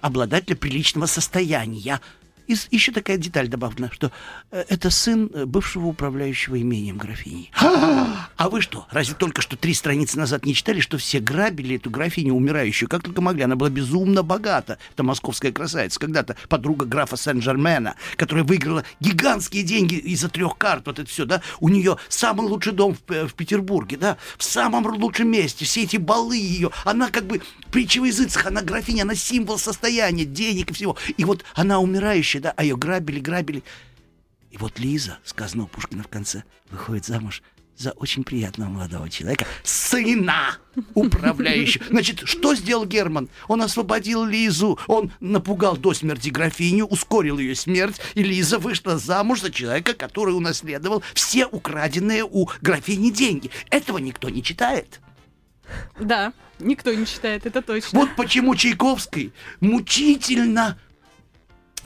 обладателя 0.00 0.56
приличного 0.56 1.06
состояния, 1.06 2.00
и 2.46 2.56
еще 2.70 2.92
такая 2.92 3.16
деталь 3.16 3.48
добавлена, 3.48 3.90
что 3.92 4.12
э, 4.50 4.64
это 4.68 4.90
сын 4.90 5.30
э, 5.32 5.44
бывшего 5.44 5.86
управляющего 5.86 6.60
имением 6.60 6.98
графини. 6.98 7.50
А 7.56 8.48
вы 8.48 8.60
что, 8.60 8.86
разве 8.90 9.14
только 9.14 9.42
что 9.42 9.56
три 9.56 9.74
страницы 9.74 10.18
назад 10.18 10.44
не 10.44 10.54
читали, 10.54 10.80
что 10.80 10.98
все 10.98 11.20
грабили 11.20 11.76
эту 11.76 11.90
графиню 11.90 12.34
умирающую, 12.34 12.88
как 12.88 13.02
только 13.02 13.20
могли? 13.20 13.42
Она 13.42 13.56
была 13.56 13.70
безумно 13.70 14.22
богата. 14.22 14.78
Это 14.92 15.02
московская 15.02 15.52
красавица. 15.52 15.98
Когда-то 16.00 16.36
подруга 16.48 16.84
графа 16.84 17.16
Сен-Жермена, 17.16 17.94
которая 18.16 18.44
выиграла 18.44 18.84
гигантские 19.00 19.62
деньги 19.62 19.94
из-за 19.94 20.28
трех 20.28 20.56
карт, 20.58 20.86
вот 20.86 20.98
это 20.98 21.08
все, 21.08 21.24
да? 21.24 21.42
У 21.60 21.68
нее 21.68 21.96
самый 22.08 22.46
лучший 22.46 22.72
дом 22.72 22.96
в, 23.06 23.28
в 23.28 23.34
Петербурге, 23.34 23.96
да? 23.96 24.16
В 24.36 24.44
самом 24.44 24.86
лучшем 24.86 25.30
месте. 25.30 25.64
Все 25.64 25.82
эти 25.84 25.96
балы 25.96 26.36
ее. 26.36 26.70
Она 26.84 27.10
как 27.10 27.26
бы 27.26 27.40
притча 27.70 28.00
в 28.00 28.04
языцах, 28.04 28.46
она 28.46 28.62
графиня, 28.62 29.02
она 29.02 29.14
символ 29.14 29.58
состояния, 29.58 30.24
денег 30.24 30.70
и 30.70 30.74
всего. 30.74 30.96
И 31.16 31.24
вот 31.24 31.44
она 31.54 31.78
умирающая 31.80 32.33
следующее, 32.34 32.40
да, 32.40 32.54
а 32.56 32.62
ее 32.62 32.76
грабили, 32.76 33.20
грабили. 33.20 33.62
И 34.50 34.56
вот 34.56 34.78
Лиза, 34.78 35.18
сказано 35.24 35.64
у 35.64 35.66
Пушкина 35.66 36.02
в 36.02 36.08
конце, 36.08 36.44
выходит 36.70 37.04
замуж 37.04 37.42
за 37.76 37.90
очень 37.90 38.22
приятного 38.22 38.70
молодого 38.70 39.10
человека, 39.10 39.46
сына 39.64 40.58
управляющего. 40.94 41.84
Значит, 41.90 42.20
что 42.24 42.54
сделал 42.54 42.86
Герман? 42.86 43.28
Он 43.48 43.62
освободил 43.62 44.24
Лизу, 44.24 44.78
он 44.86 45.10
напугал 45.18 45.76
до 45.76 45.92
смерти 45.92 46.28
графиню, 46.28 46.86
ускорил 46.86 47.38
ее 47.38 47.56
смерть, 47.56 48.00
и 48.14 48.22
Лиза 48.22 48.58
вышла 48.60 48.96
замуж 48.96 49.40
за 49.40 49.50
человека, 49.50 49.94
который 49.94 50.36
унаследовал 50.36 51.02
все 51.14 51.46
украденные 51.46 52.24
у 52.24 52.48
графини 52.62 53.10
деньги. 53.10 53.50
Этого 53.70 53.98
никто 53.98 54.28
не 54.28 54.42
читает. 54.42 55.00
Да, 55.98 56.32
никто 56.60 56.94
не 56.94 57.06
читает, 57.06 57.44
это 57.44 57.60
точно. 57.60 57.98
Вот 57.98 58.10
почему 58.16 58.54
Чайковский 58.54 59.32
мучительно 59.60 60.78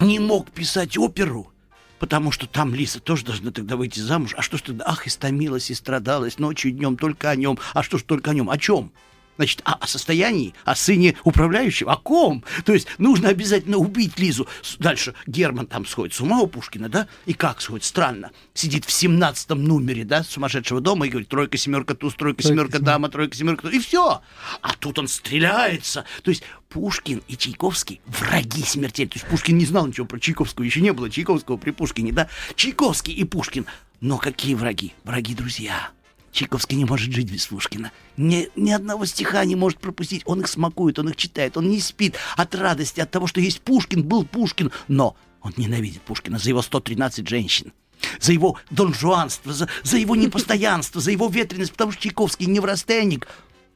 не 0.01 0.19
мог 0.19 0.51
писать 0.51 0.97
оперу, 0.97 1.53
потому 1.99 2.31
что 2.31 2.47
там 2.47 2.75
Лиса 2.75 3.01
тоже 3.01 3.25
должна 3.25 3.51
тогда 3.51 3.77
выйти 3.77 4.01
замуж. 4.01 4.35
А 4.37 4.43
что 4.43 4.57
ж 4.57 4.63
тогда? 4.63 4.85
Ах, 4.87 5.07
истомилась 5.07 5.71
и 5.71 5.75
страдалась 5.75 6.39
ночью 6.39 6.71
и 6.71 6.75
днем 6.75 6.97
только 6.97 7.31
о 7.31 7.37
нем. 7.37 7.59
А 7.75 7.83
что 7.83 7.99
ж 7.99 8.03
только 8.03 8.31
о 8.31 8.35
нем? 8.35 8.51
О 8.51 8.59
чем? 8.59 8.93
Значит, 9.39 9.63
о, 9.65 9.75
о 9.75 9.87
состоянии, 9.87 10.53
о 10.65 10.75
сыне 10.75 11.17
управляющего, 11.23 11.93
о 11.93 11.97
ком? 11.97 12.45
То 12.65 12.73
есть 12.73 12.89
нужно 12.99 13.29
обязательно 13.29 13.77
убить 13.77 14.19
Лизу. 14.19 14.49
Дальше 14.81 15.15
Герман 15.29 15.69
там 15.69 15.87
сходит 15.87 16.15
с 16.15 16.21
ума 16.21 16.41
у 16.41 16.49
Пушкина, 16.49 16.89
да? 16.89 17.07
И 17.25 17.35
как 17.35 17.61
сходит? 17.61 17.85
Странно. 17.85 18.33
Сидит 18.53 18.85
в 18.85 18.91
17 18.91 19.51
номере, 19.51 20.05
да, 20.05 20.25
сумасшедшего 20.25 20.81
дома 20.81 21.07
и 21.07 21.11
говорит, 21.11 21.29
тройка, 21.29 21.57
семерка, 21.57 21.95
туз, 21.95 22.15
тройка, 22.15 22.43
семерка, 22.43 22.81
дама, 22.81 23.09
тройка, 23.09 23.37
семерка, 23.37 23.63
туз. 23.63 23.75
И 23.75 23.79
все. 23.79 24.21
А 24.61 24.75
тут 24.81 24.99
он 24.99 25.07
стреляется. 25.07 26.05
То 26.25 26.31
есть 26.31 26.43
Пушкин 26.69 27.23
и 27.29 27.37
Чайковский 27.37 28.01
враги 28.07 28.65
смертельные. 28.65 29.11
То 29.11 29.19
есть 29.19 29.29
Пушкин 29.29 29.57
не 29.57 29.67
знал 29.67 29.87
ничего 29.87 30.07
про 30.07 30.19
Чайковского. 30.19 30.65
Еще 30.65 30.81
не 30.81 30.93
было 30.93 31.09
Чайковского 31.09 31.59
при 31.59 31.71
Пушкине, 31.71 32.13
да? 32.13 32.29
Чайковский 32.57 33.15
и 33.15 33.23
Пушкин. 33.23 33.67
Но 34.01 34.19
какие 34.19 34.55
враги? 34.55 34.95
Враги 35.05 35.35
друзья. 35.35 35.91
Чайковский 36.39 36.77
не 36.77 36.85
может 36.85 37.13
жить 37.13 37.33
без 37.33 37.49
Пушкина. 37.49 37.91
Ни, 38.17 38.49
ни 38.55 38.71
одного 38.71 39.07
стиха 39.07 39.45
не 39.45 39.57
может 39.57 39.81
пропустить. 39.81 40.23
Он 40.25 40.41
их 40.41 40.47
смакует, 40.47 41.01
он 41.01 41.09
их 41.09 41.17
читает, 41.17 41.57
он 41.57 41.69
не 41.69 41.81
спит 41.81 42.15
от 42.37 42.55
радости, 42.55 43.01
от 43.01 43.11
того, 43.11 43.27
что 43.27 43.41
есть 43.41 43.61
Пушкин, 43.61 44.05
был 44.05 44.25
Пушкин. 44.25 44.71
Но 44.87 45.17
он 45.43 45.53
ненавидит 45.57 46.01
Пушкина 46.03 46.39
за 46.39 46.51
его 46.51 46.63
113 46.63 47.29
женщин 47.29 47.73
за 48.21 48.33
его 48.33 48.57
донжуанство, 48.71 49.53
за, 49.53 49.69
за 49.83 49.97
его 49.97 50.15
непостоянство, 50.17 51.01
за 51.01 51.11
его 51.11 51.27
ветренность, 51.27 51.73
потому 51.73 51.91
что 51.91 52.03
Чайковский 52.03 52.47
неврастенник, 52.47 53.27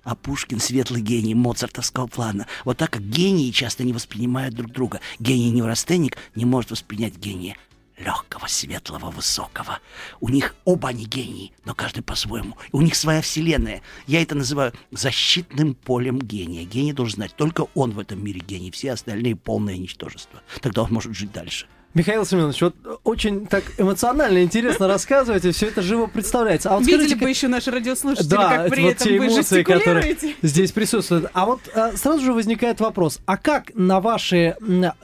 а 0.05 0.15
Пушкин 0.15 0.61
светлый 0.61 1.03
гений 1.03 1.35
моцартовского 1.35 2.07
плана. 2.07 2.47
Вот 2.65 2.77
так 2.77 2.91
как 2.91 3.03
гении 3.03 3.51
часто 3.51 3.83
не 3.83 3.93
воспринимают 3.93 4.55
друг 4.55 4.71
друга. 4.71 5.01
Гений 5.19 5.51
неврастенник 5.51 6.17
не 6.37 6.45
может 6.45 6.71
воспринять 6.71 7.17
гения 7.17 7.57
легкого, 8.03 8.47
светлого, 8.47 9.11
высокого. 9.11 9.79
У 10.21 10.29
них 10.29 10.55
оба 10.65 10.89
они 10.89 11.05
гении, 11.05 11.53
но 11.65 11.75
каждый 11.75 12.03
по-своему. 12.03 12.57
У 12.73 12.83
них 12.83 12.95
своя 12.95 13.23
вселенная. 13.23 13.83
Я 14.07 14.23
это 14.23 14.35
называю 14.35 14.73
защитным 14.91 15.75
полем 15.75 16.19
гения. 16.19 16.65
Гений 16.65 16.93
должен 16.93 17.17
знать, 17.17 17.37
только 17.37 17.67
он 17.75 17.93
в 17.93 17.99
этом 17.99 18.23
мире 18.23 18.41
гений, 18.41 18.71
все 18.71 18.93
остальные 18.93 19.37
полное 19.37 19.77
ничтожество. 19.77 20.43
Тогда 20.61 20.83
он 20.83 20.93
может 20.93 21.15
жить 21.15 21.33
дальше. 21.33 21.67
Михаил 21.95 22.25
Семенович, 22.25 22.63
вот 22.63 22.75
очень 23.05 23.47
так 23.47 23.65
эмоционально, 23.77 24.43
интересно 24.43 24.89
рассказываете, 24.89 25.51
все 25.53 25.67
это 25.67 25.83
живо 25.83 26.07
представляется. 26.07 26.71
А 26.71 26.75
вот 26.79 26.87
Видели 26.87 27.01
скажите, 27.01 27.17
бы 27.17 27.29
еще 27.29 27.49
наши 27.49 27.71
радиослушатели, 27.71 28.29
да, 28.29 28.57
как 28.57 28.71
при 28.71 28.83
вот 28.85 28.93
этом 28.93 29.07
те 29.09 29.19
вы 29.19 29.27
эмоции, 29.27 29.63
которые 29.63 30.17
здесь 30.41 30.73
присутствуют. 30.73 31.27
А 31.35 31.45
вот 31.45 31.61
а, 31.75 31.93
сразу 31.97 32.25
же 32.25 32.33
возникает 32.33 32.81
вопрос, 32.81 33.21
а 33.27 33.37
как 33.37 33.73
на 33.75 34.01
ваши 34.01 34.57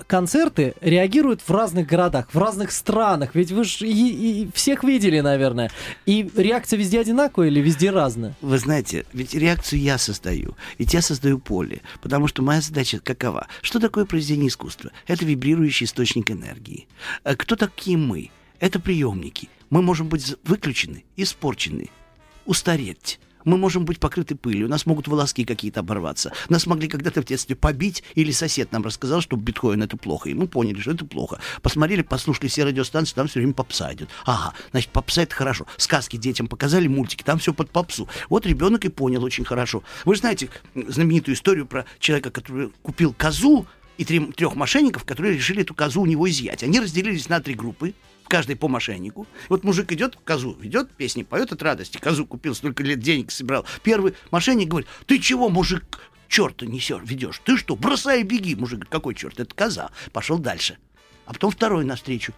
концерты 0.07 0.75
реагируют 0.81 1.43
в 1.47 1.51
разных 1.51 1.87
городах, 1.87 2.29
в 2.33 2.39
разных 2.39 2.73
странах? 2.73 3.35
Ведь 3.35 3.53
вы 3.53 3.65
же 3.65 3.87
и- 3.87 4.43
и 4.45 4.49
всех 4.55 4.83
видели, 4.83 5.21
наверное. 5.21 5.71
И 6.07 6.31
реакция 6.37 6.79
везде 6.79 7.01
одинаковая 7.01 7.49
или 7.49 7.61
везде 7.61 7.91
разная? 7.91 8.35
Вы 8.41 8.57
знаете, 8.59 9.05
ведь 9.13 9.35
реакцию 9.35 9.81
я 9.81 9.99
создаю, 9.99 10.57
ведь 10.79 10.95
я 10.95 11.03
создаю 11.03 11.39
поле, 11.39 11.83
потому 12.01 12.29
что 12.29 12.43
моя 12.43 12.61
задача 12.63 12.99
какова? 13.03 13.47
Что 13.61 13.79
такое 13.79 14.07
произведение 14.07 14.49
искусства? 14.49 14.91
Это 15.07 15.27
вибрирующий 15.27 15.85
источник 15.85 16.31
энергии. 16.31 16.78
А 17.25 17.35
Кто 17.35 17.57
такие 17.57 17.97
мы? 17.97 18.31
Это 18.61 18.81
приемники. 18.81 19.49
Мы 19.71 19.83
можем 19.83 20.09
быть 20.09 20.35
выключены, 20.45 21.05
испорчены, 21.17 21.91
устареть. 22.47 23.21
Мы 23.45 23.57
можем 23.57 23.85
быть 23.85 23.99
покрыты 23.99 24.35
пылью, 24.35 24.67
у 24.67 24.69
нас 24.69 24.85
могут 24.85 25.09
волоски 25.09 25.45
какие-то 25.45 25.81
оборваться. 25.81 26.33
Нас 26.49 26.67
могли 26.67 26.89
когда-то 26.89 27.23
в 27.23 27.25
детстве 27.25 27.57
побить, 27.57 28.03
или 28.15 28.31
сосед 28.31 28.73
нам 28.73 28.83
рассказал, 28.83 29.21
что 29.21 29.37
биткоин 29.37 29.83
это 29.83 29.97
плохо, 29.97 30.29
и 30.29 30.35
мы 30.35 30.49
поняли, 30.49 30.81
что 30.81 30.91
это 30.91 31.07
плохо. 31.07 31.41
Посмотрели, 31.63 32.03
послушали 32.03 32.49
все 32.49 32.65
радиостанции, 32.65 33.15
там 33.15 33.29
все 33.29 33.41
время 33.41 33.55
попса 33.55 33.93
идет. 33.95 34.11
Ага, 34.27 34.55
значит, 34.73 34.91
попса 34.91 35.23
это 35.23 35.35
хорошо. 35.35 35.67
Сказки 35.77 36.17
детям 36.17 36.47
показали, 36.47 36.89
мультики, 36.89 37.23
там 37.23 37.39
все 37.39 37.55
под 37.55 37.71
попсу. 37.71 38.09
Вот 38.29 38.45
ребенок 38.45 38.85
и 38.85 38.89
понял 38.89 39.25
очень 39.25 39.45
хорошо. 39.45 39.83
Вы 40.05 40.17
же 40.17 40.21
знаете 40.21 40.51
знаменитую 40.75 41.35
историю 41.35 41.67
про 41.67 41.87
человека, 42.01 42.31
который 42.31 42.71
купил 42.83 43.15
козу, 43.15 43.67
и 43.99 44.05
три- 44.05 44.33
трех 44.33 44.55
мошенников, 44.55 45.05
которые 45.05 45.35
решили 45.35 45.63
эту 45.63 45.75
козу 45.75 46.01
у 46.01 46.07
него 46.07 46.29
изъять. 46.31 46.63
Они 46.63 46.81
разделились 46.81 47.29
на 47.29 47.41
три 47.41 47.55
группы, 47.55 47.95
в 48.25 48.29
каждой 48.29 48.57
по 48.57 48.69
мошеннику. 48.69 49.27
Вот 49.49 49.65
мужик 49.65 49.93
идет, 49.93 50.17
козу 50.25 50.57
ведет, 50.61 50.91
песни 50.93 51.25
поет 51.25 51.53
от 51.53 51.63
радости. 51.63 51.99
Козу 51.99 52.25
купил, 52.25 52.55
столько 52.55 52.83
лет 52.83 53.01
денег 53.01 53.31
собирал. 53.31 53.67
Первый 53.83 54.15
мошенник 54.31 54.69
говорит, 54.69 54.89
ты 55.07 55.19
чего, 55.19 55.49
мужик, 55.49 56.01
черта 56.29 56.65
несешь, 56.65 57.03
ведешь? 57.05 57.41
Ты 57.45 57.57
что, 57.57 57.75
бросай 57.75 58.21
и 58.21 58.25
беги. 58.25 58.55
Мужик 58.55 58.79
говорит, 58.81 58.93
какой 58.93 59.15
черт? 59.15 59.41
Это 59.41 59.55
коза. 59.55 59.91
Пошел 60.13 60.39
дальше. 60.39 60.79
А 61.27 61.33
потом 61.33 61.51
второй 61.51 61.85
навстречу. 61.85 62.33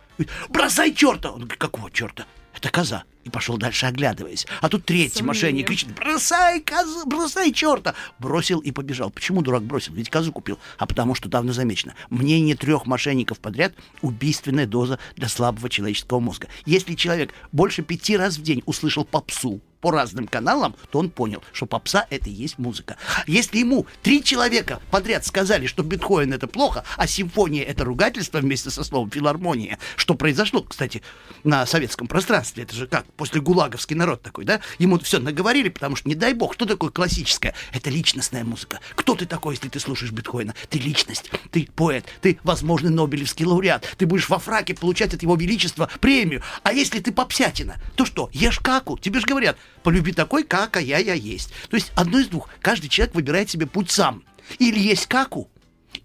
Бросай 0.48 0.92
черта! 0.94 1.30
Он 1.30 1.40
говорит, 1.40 1.58
какого 1.58 1.90
черта? 1.90 2.26
Это 2.54 2.71
коза. 2.71 3.04
И 3.25 3.28
пошел 3.30 3.59
дальше, 3.59 3.87
оглядываясь. 3.87 4.47
А 4.62 4.69
тут 4.69 4.87
третий 4.87 5.23
мошенник 5.23 5.66
кричит, 5.66 5.95
бросай 5.95 6.61
козу, 6.61 7.07
бросай 7.07 7.52
черта! 7.52 7.95
Бросил 8.19 8.61
и 8.61 8.71
побежал. 8.71 9.11
Почему 9.11 9.42
дурак 9.42 9.62
бросил? 9.62 9.92
Ведь 9.92 10.09
козу 10.09 10.33
купил. 10.33 10.59
А 10.78 10.87
потому 10.87 11.14
что 11.14 11.28
давно 11.28 11.52
замечено. 11.52 11.95
Мнение 12.09 12.57
трех 12.57 12.87
мошенников 12.87 13.38
подряд– 13.38 13.75
убийственная 14.02 14.66
доза 14.66 14.99
для 15.16 15.28
слабого 15.28 15.69
человеческого 15.69 16.19
мозга. 16.19 16.49
Если 16.64 16.95
человек 16.95 17.35
больше 17.52 17.83
пяти 17.83 18.16
раз 18.16 18.38
в 18.38 18.42
день 18.42 18.62
услышал 18.64 19.04
попсу, 19.04 19.61
по 19.80 19.90
разным 19.90 20.26
каналам, 20.26 20.76
то 20.90 20.99
он 20.99 21.10
понял, 21.10 21.42
что 21.52 21.66
попса 21.66 22.06
это 22.10 22.28
и 22.28 22.32
есть 22.32 22.58
музыка. 22.58 22.96
Если 23.26 23.58
ему 23.58 23.87
три 24.02 24.22
человека 24.22 24.80
подряд 24.90 25.26
сказали, 25.26 25.66
что 25.66 25.82
биткоин 25.82 26.32
это 26.32 26.46
плохо, 26.46 26.84
а 26.96 27.06
симфония 27.06 27.64
это 27.64 27.84
ругательство 27.84 28.38
вместе 28.38 28.70
со 28.70 28.84
словом 28.84 29.10
филармония, 29.10 29.78
что 29.96 30.14
произошло, 30.14 30.62
кстати, 30.62 31.02
на 31.44 31.66
советском 31.66 32.06
пространстве, 32.06 32.64
это 32.64 32.75
же 32.75 32.87
как, 32.87 33.06
после 33.14 33.40
гулаговский 33.40 33.96
народ 33.96 34.22
такой, 34.22 34.44
да? 34.44 34.60
Ему 34.78 34.99
все 34.99 35.18
наговорили, 35.18 35.68
потому 35.68 35.96
что, 35.96 36.08
не 36.08 36.14
дай 36.14 36.34
бог, 36.34 36.54
что 36.54 36.66
такое 36.66 36.90
классическое? 36.90 37.54
Это 37.72 37.90
личностная 37.90 38.44
музыка. 38.44 38.80
Кто 38.94 39.14
ты 39.14 39.26
такой, 39.26 39.54
если 39.54 39.68
ты 39.68 39.80
слушаешь 39.80 40.12
биткоина? 40.12 40.54
Ты 40.68 40.78
личность, 40.78 41.30
ты 41.50 41.68
поэт, 41.75 42.04
ты 42.20 42.38
возможный 42.44 42.90
нобелевский 42.90 43.46
лауреат, 43.46 43.87
ты 43.96 44.06
будешь 44.06 44.28
во 44.28 44.38
фраке 44.38 44.75
получать 44.75 45.14
от 45.14 45.22
его 45.22 45.37
величества 45.37 45.90
премию. 46.00 46.42
А 46.62 46.72
если 46.72 47.00
ты 47.00 47.12
попсятина, 47.12 47.76
то 47.96 48.04
что, 48.04 48.28
ешь 48.32 48.58
каку? 48.58 48.99
Тебе 48.99 49.20
же 49.20 49.26
говорят, 49.26 49.56
полюби 49.82 50.12
такой, 50.12 50.44
как 50.44 50.76
а 50.76 50.80
я, 50.80 50.99
я 50.99 51.14
есть. 51.14 51.52
То 51.68 51.76
есть 51.76 51.92
одно 51.94 52.18
из 52.18 52.28
двух. 52.28 52.49
Каждый 52.60 52.88
человек 52.88 53.14
выбирает 53.14 53.50
себе 53.50 53.66
путь 53.66 53.90
сам. 53.90 54.22
Или 54.58 54.78
есть 54.80 55.06
каку, 55.06 55.49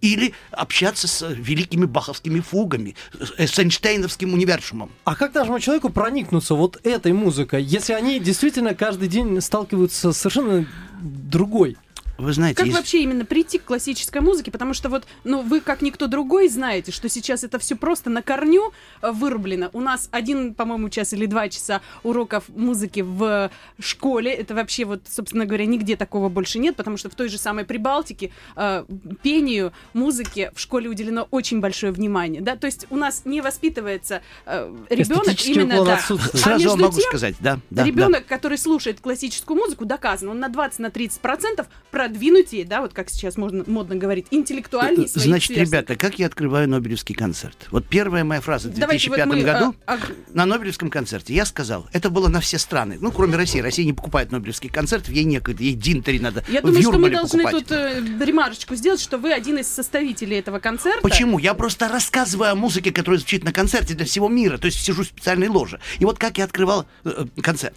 или 0.02 0.34
общаться 0.52 1.08
с 1.08 1.22
э, 1.24 1.34
великими 1.34 1.86
баховскими 1.86 2.40
фугами, 2.40 2.96
с 3.20 3.50
с 3.50 3.60
Эйнштейновским 3.60 4.34
универсумом. 4.34 4.92
А 5.04 5.16
как 5.16 5.34
нашему 5.34 5.60
человеку 5.60 5.90
проникнуться 5.90 6.56
вот 6.56 6.80
этой 6.84 7.14
музыкой, 7.14 7.64
если 7.64 7.94
они 7.94 8.20
действительно 8.20 8.76
каждый 8.76 9.08
день 9.08 9.42
сталкиваются 9.42 10.12
с 10.12 10.18
совершенно 10.18 10.68
другой? 11.02 11.78
Вы 12.18 12.34
знаете, 12.34 12.58
Как 12.58 12.66
есть- 12.68 12.78
вообще 12.78 13.02
именно 13.02 13.26
прийти 13.26 13.58
к 13.58 13.66
классической 13.66 14.22
музыке? 14.22 14.52
Потому 14.52 14.74
что 14.74 14.90
вот, 14.90 15.06
ну, 15.24 15.42
вы 15.42 15.60
как 15.60 15.82
никто 15.82 16.08
другой 16.08 16.48
знаете, 16.48 16.92
что 16.92 17.10
сейчас 17.10 17.44
это 17.44 17.60
все 17.60 17.76
просто 17.76 18.10
на 18.10 18.22
корню 18.22 18.72
э, 19.02 19.12
вырублено. 19.12 19.70
У 19.74 19.82
нас 19.82 20.08
один, 20.12 20.54
по-моему, 20.54 20.90
час 20.90 21.14
или 21.14 21.26
два 21.26 21.50
часа 21.50 21.82
уроков 22.04 22.46
музыки 22.50 23.02
в 23.02 23.52
школе. 23.80 24.32
Это 24.34 24.56
вообще 24.56 24.86
вот, 24.86 25.02
собственно 25.10 25.46
говоря, 25.46 25.66
нигде 25.66 25.96
такого 25.96 26.30
больше 26.30 26.60
нет, 26.60 26.76
потому 26.76 26.98
что 26.98 27.10
в 27.10 27.16
той 27.16 27.30
же 27.30 27.38
самой 27.38 27.66
Прибалтике 27.66 28.32
э, 28.56 28.86
пению, 29.22 29.74
музыке 29.94 30.52
в 30.56 30.60
школе 30.60 30.90
уделено 30.90 31.28
очень 31.32 31.60
большое 31.60 31.92
внимание. 31.92 32.42
Да? 32.42 32.56
То 32.56 32.68
есть 32.68 32.88
у 32.90 32.96
нас 32.96 33.24
не 33.26 33.42
воспитывается 33.42 34.22
э, 34.46 34.74
ребенок 34.90 35.46
именно 35.46 35.84
да. 35.84 35.96
отсутствует. 35.96 36.36
А 36.36 36.38
Сразу 36.38 36.64
между 36.64 36.78
могу 36.82 37.00
тем, 37.00 37.10
сказать, 37.10 37.36
да, 37.40 37.56
да, 37.56 37.62
да. 37.70 37.84
Ребенок, 37.84 38.26
который 38.26 38.58
слушает 38.58 39.00
классическую 39.02 39.58
музыку, 39.58 39.86
доказано, 39.86 40.32
он 40.32 40.40
на 40.40 40.48
20-30% 40.48 41.20
процентов 41.46 41.68
продвинутее, 42.06 42.66
да, 42.66 42.82
вот 42.82 42.94
как 42.94 43.10
сейчас 43.10 43.36
можно 43.36 43.64
модно 43.68 43.96
говорить, 43.96 44.28
интеллектуальнее 44.32 45.08
своих 45.08 45.26
Значит, 45.26 45.58
ребята, 45.58 45.96
как 45.96 46.20
я 46.20 46.28
открываю 46.28 46.70
Нобелевский 46.70 47.16
концерт? 47.16 47.68
Вот 47.72 47.86
первая 47.88 48.24
моя 48.24 48.42
фраза 48.42 48.70
в 48.70 48.78
Давайте 48.78 49.10
2005 49.10 49.26
вот 49.26 49.36
мы, 49.36 49.44
году 49.44 49.76
а, 49.86 49.96
а, 49.96 50.00
на 50.34 50.46
Нобелевском 50.46 50.90
концерте. 50.90 51.34
Я 51.34 51.46
сказал, 51.46 51.88
это 51.94 52.10
было 52.10 52.28
на 52.28 52.40
все 52.42 52.60
страны, 52.60 52.98
ну, 53.02 53.12
кроме 53.12 53.36
России. 53.36 53.60
Россия 53.60 53.86
не 53.86 53.94
покупает 53.94 54.32
Нобелевский 54.32 54.70
концерт, 54.70 55.08
ей 55.10 55.24
некогда, 55.24 55.64
ей 55.64 55.74
Динтери 55.74 56.20
надо 56.20 56.44
я 56.48 56.62
в 56.62 56.66
думаю, 56.66 56.82
что 56.82 57.00
мы 57.00 57.10
должны 57.10 57.44
покупать. 57.44 57.68
тут 57.68 57.78
э, 57.78 58.26
ремарочку 58.26 58.76
сделать, 58.76 59.02
что 59.02 59.18
вы 59.18 59.34
один 59.34 59.58
из 59.58 59.68
составителей 59.68 60.38
этого 60.38 60.60
концерта. 60.60 61.02
Почему? 61.02 61.40
Я 61.40 61.54
просто 61.54 61.88
рассказываю 61.88 62.52
о 62.52 62.56
музыке, 62.56 62.92
которая 62.92 63.20
звучит 63.20 63.44
на 63.44 63.52
концерте 63.52 63.96
для 63.96 64.06
всего 64.06 64.30
мира. 64.30 64.58
То 64.58 64.68
есть 64.68 64.80
сижу 64.80 65.04
в 65.04 65.08
специальной 65.08 65.48
ложе. 65.48 65.80
И 66.00 66.06
вот 66.06 66.20
как 66.20 66.38
я 66.38 66.44
открывал 66.44 66.86
э, 67.04 67.26
э, 67.36 67.42
концерт. 67.42 67.74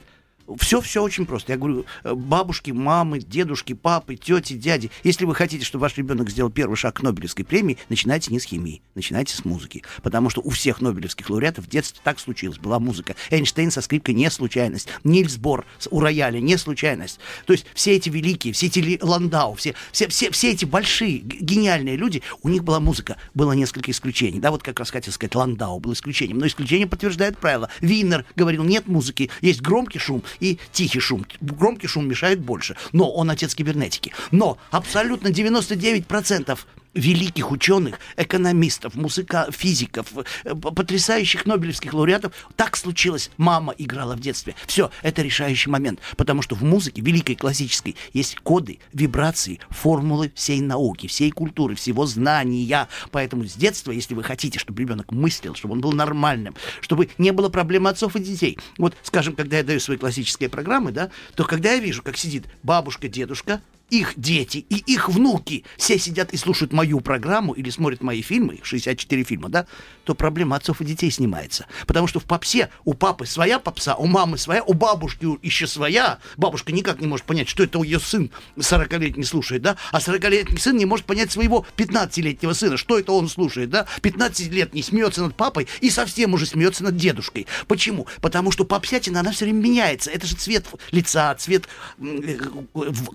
Все, 0.56 0.80
все 0.80 1.02
очень 1.02 1.26
просто. 1.26 1.52
Я 1.52 1.58
говорю, 1.58 1.84
э, 2.04 2.14
бабушки, 2.14 2.70
мамы, 2.70 3.18
дедушки, 3.18 3.74
папы, 3.74 4.16
тети, 4.16 4.54
дяди. 4.54 4.90
Если 5.04 5.24
вы 5.24 5.34
хотите, 5.34 5.64
чтобы 5.64 5.82
ваш 5.82 5.96
ребенок 5.98 6.30
сделал 6.30 6.50
первый 6.50 6.76
шаг 6.76 6.96
к 6.96 7.02
Нобелевской 7.02 7.44
премии, 7.44 7.76
начинайте 7.88 8.32
не 8.32 8.40
с 8.40 8.44
химии, 8.44 8.80
начинайте 8.94 9.36
с 9.36 9.44
музыки. 9.44 9.82
Потому 10.02 10.30
что 10.30 10.40
у 10.40 10.50
всех 10.50 10.80
Нобелевских 10.80 11.28
лауреатов 11.28 11.66
в 11.66 11.68
детстве 11.68 12.00
так 12.02 12.18
случилось, 12.18 12.58
была 12.58 12.78
музыка. 12.78 13.14
Эйнштейн 13.30 13.70
со 13.70 13.82
скрипкой 13.82 14.14
не 14.14 14.30
случайность. 14.30 14.88
Нильс 15.04 15.36
Бор 15.36 15.66
у 15.90 16.00
рояля 16.00 16.40
не 16.40 16.56
случайность. 16.56 17.20
То 17.44 17.52
есть 17.52 17.66
все 17.74 17.96
эти 17.96 18.08
великие, 18.08 18.54
все 18.54 18.66
эти 18.66 18.98
Ландау, 19.02 19.54
все, 19.54 19.74
все, 19.92 20.08
все, 20.08 20.30
все 20.30 20.52
эти 20.52 20.64
большие, 20.64 21.18
гениальные 21.18 21.96
люди, 21.96 22.22
у 22.42 22.48
них 22.48 22.64
была 22.64 22.80
музыка. 22.80 23.16
Было 23.34 23.52
несколько 23.52 23.90
исключений. 23.90 24.40
Да, 24.40 24.50
вот 24.50 24.62
как 24.62 24.78
раз 24.78 24.90
хотел 24.90 25.12
сказать, 25.12 25.34
Ландау 25.34 25.78
был 25.78 25.92
исключением. 25.92 26.38
Но 26.38 26.46
исключение 26.46 26.86
подтверждает 26.86 27.36
правило. 27.38 27.68
Винер 27.80 28.24
говорил, 28.34 28.64
нет 28.64 28.86
музыки, 28.86 29.30
есть 29.42 29.60
громкий 29.60 29.98
шум 29.98 30.22
и 30.40 30.58
тихий 30.72 31.00
шум. 31.00 31.26
Громкий 31.40 31.86
шум 31.86 32.08
мешает 32.08 32.40
больше. 32.40 32.76
Но 32.92 33.10
он 33.10 33.30
отец 33.30 33.54
кибернетики. 33.54 34.12
Но 34.30 34.58
абсолютно 34.70 35.28
99% 35.28 36.58
великих 36.94 37.50
ученых, 37.50 37.98
экономистов, 38.16 38.94
музыка, 38.94 39.48
физиков, 39.50 40.06
э, 40.44 40.54
потрясающих 40.54 41.46
нобелевских 41.46 41.94
лауреатов. 41.94 42.32
Так 42.56 42.76
случилось. 42.76 43.30
Мама 43.36 43.74
играла 43.78 44.16
в 44.16 44.20
детстве. 44.20 44.54
Все, 44.66 44.90
это 45.02 45.22
решающий 45.22 45.70
момент. 45.70 46.00
Потому 46.16 46.42
что 46.42 46.54
в 46.54 46.62
музыке, 46.62 47.00
великой 47.02 47.36
классической, 47.36 47.96
есть 48.12 48.36
коды, 48.36 48.78
вибрации, 48.92 49.60
формулы 49.70 50.32
всей 50.34 50.60
науки, 50.60 51.06
всей 51.06 51.30
культуры, 51.30 51.74
всего 51.74 52.06
знания. 52.06 52.88
Поэтому 53.10 53.44
с 53.46 53.54
детства, 53.54 53.92
если 53.92 54.14
вы 54.14 54.22
хотите, 54.22 54.58
чтобы 54.58 54.80
ребенок 54.80 55.12
мыслил, 55.12 55.54
чтобы 55.54 55.74
он 55.74 55.80
был 55.80 55.92
нормальным, 55.92 56.54
чтобы 56.80 57.08
не 57.18 57.32
было 57.32 57.48
проблем 57.48 57.86
отцов 57.86 58.16
и 58.16 58.20
детей. 58.20 58.58
Вот, 58.78 58.96
скажем, 59.02 59.34
когда 59.34 59.58
я 59.58 59.62
даю 59.62 59.80
свои 59.80 59.96
классические 59.96 60.48
программы, 60.48 60.92
да, 60.92 61.10
то 61.34 61.44
когда 61.44 61.72
я 61.72 61.80
вижу, 61.80 62.02
как 62.02 62.16
сидит 62.16 62.46
бабушка, 62.62 63.08
дедушка, 63.08 63.60
их 63.90 64.14
дети 64.16 64.58
и 64.68 64.76
их 64.76 65.08
внуки 65.08 65.64
все 65.76 65.98
сидят 65.98 66.32
и 66.32 66.36
слушают 66.36 66.72
мою 66.72 67.00
программу 67.00 67.52
или 67.52 67.70
смотрят 67.70 68.02
мои 68.02 68.22
фильмы, 68.22 68.60
64 68.62 69.24
фильма, 69.24 69.48
да, 69.48 69.66
то 70.04 70.14
проблема 70.14 70.56
отцов 70.56 70.80
и 70.80 70.84
детей 70.84 71.10
снимается. 71.10 71.66
Потому 71.86 72.06
что 72.06 72.20
в 72.20 72.24
попсе 72.24 72.70
у 72.84 72.94
папы 72.94 73.26
своя 73.26 73.58
попса, 73.58 73.94
у 73.94 74.06
мамы 74.06 74.38
своя, 74.38 74.62
у 74.62 74.74
бабушки 74.74 75.26
еще 75.42 75.66
своя. 75.66 76.18
Бабушка 76.36 76.72
никак 76.72 77.00
не 77.00 77.06
может 77.06 77.26
понять, 77.26 77.48
что 77.48 77.62
это 77.62 77.82
ее 77.82 78.00
сын 78.00 78.30
40-летний 78.56 79.24
слушает, 79.24 79.62
да, 79.62 79.76
а 79.92 79.98
40-летний 79.98 80.58
сын 80.58 80.76
не 80.76 80.86
может 80.86 81.06
понять 81.06 81.30
своего 81.30 81.66
15-летнего 81.76 82.52
сына, 82.52 82.76
что 82.76 82.98
это 82.98 83.12
он 83.12 83.28
слушает, 83.28 83.70
да. 83.70 83.86
15-летний 84.02 84.82
смеется 84.82 85.22
над 85.22 85.34
папой 85.34 85.68
и 85.80 85.90
совсем 85.90 86.34
уже 86.34 86.46
смеется 86.46 86.84
над 86.84 86.96
дедушкой. 86.96 87.46
Почему? 87.66 88.06
Потому 88.20 88.50
что 88.50 88.64
попсятина, 88.64 89.20
она 89.20 89.32
все 89.32 89.44
время 89.44 89.60
меняется. 89.60 90.10
Это 90.10 90.26
же 90.26 90.36
цвет 90.36 90.66
лица, 90.90 91.34
цвет 91.34 91.68
э, 92.00 92.38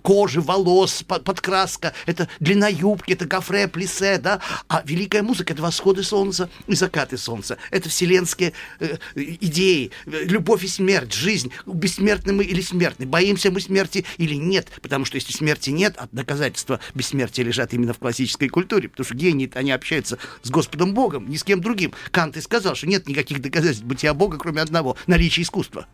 кожи, 0.02 0.42
волос, 0.42 0.63
волос, 0.64 1.04
подкраска, 1.04 1.94
это 2.06 2.28
длина 2.40 2.68
юбки, 2.68 3.14
это 3.14 3.26
гофре, 3.26 3.68
плесе, 3.68 4.18
да, 4.18 4.40
а 4.68 4.82
великая 4.86 5.24
музыка— 5.24 5.54
это 5.54 5.62
восходы 5.62 6.04
солнца 6.04 6.50
и 6.68 6.76
закаты 6.76 7.18
солнца, 7.18 7.58
это 7.72 7.90
вселенские 7.90 8.54
э, 8.80 8.98
идеи, 9.16 9.92
любовь 10.06 10.64
и 10.64 10.68
смерть, 10.68 11.14
жизнь, 11.14 11.52
бессмертны 11.66 12.34
мы 12.34 12.44
или 12.44 12.62
смертны, 12.62 13.06
боимся 13.06 13.52
мы 13.52 13.62
смерти 13.62 14.06
или 14.18 14.36
нет, 14.36 14.68
потому 14.82 15.06
что 15.06 15.16
если 15.16 15.32
смерти 15.32 15.70
нет, 15.70 15.96
а 15.98 16.08
доказательства 16.12 16.80
бессмертия 16.94 17.44
лежат 17.44 17.74
именно 17.74 17.94
в 17.94 18.00
классической 18.00 18.50
культуре, 18.50 18.90
потому 18.90 19.06
что 19.06 19.16
гении, 19.16 19.50
они 19.54 19.72
общаются 19.72 20.18
с 20.42 20.50
Господом 20.50 20.94
Богом, 20.94 21.30
ни 21.30 21.38
с 21.38 21.44
кем 21.44 21.62
другим. 21.62 21.94
Кант 22.12 22.38
и 22.38 22.42
сказал, 22.42 22.76
что 22.76 22.88
нет 22.88 23.08
никаких 23.08 23.42
доказательств 23.42 23.84
бытия 23.84 24.14
Бога, 24.14 24.38
кроме 24.38 24.62
одного— 24.62 24.98
наличия 25.08 25.42
искусства. 25.42 25.88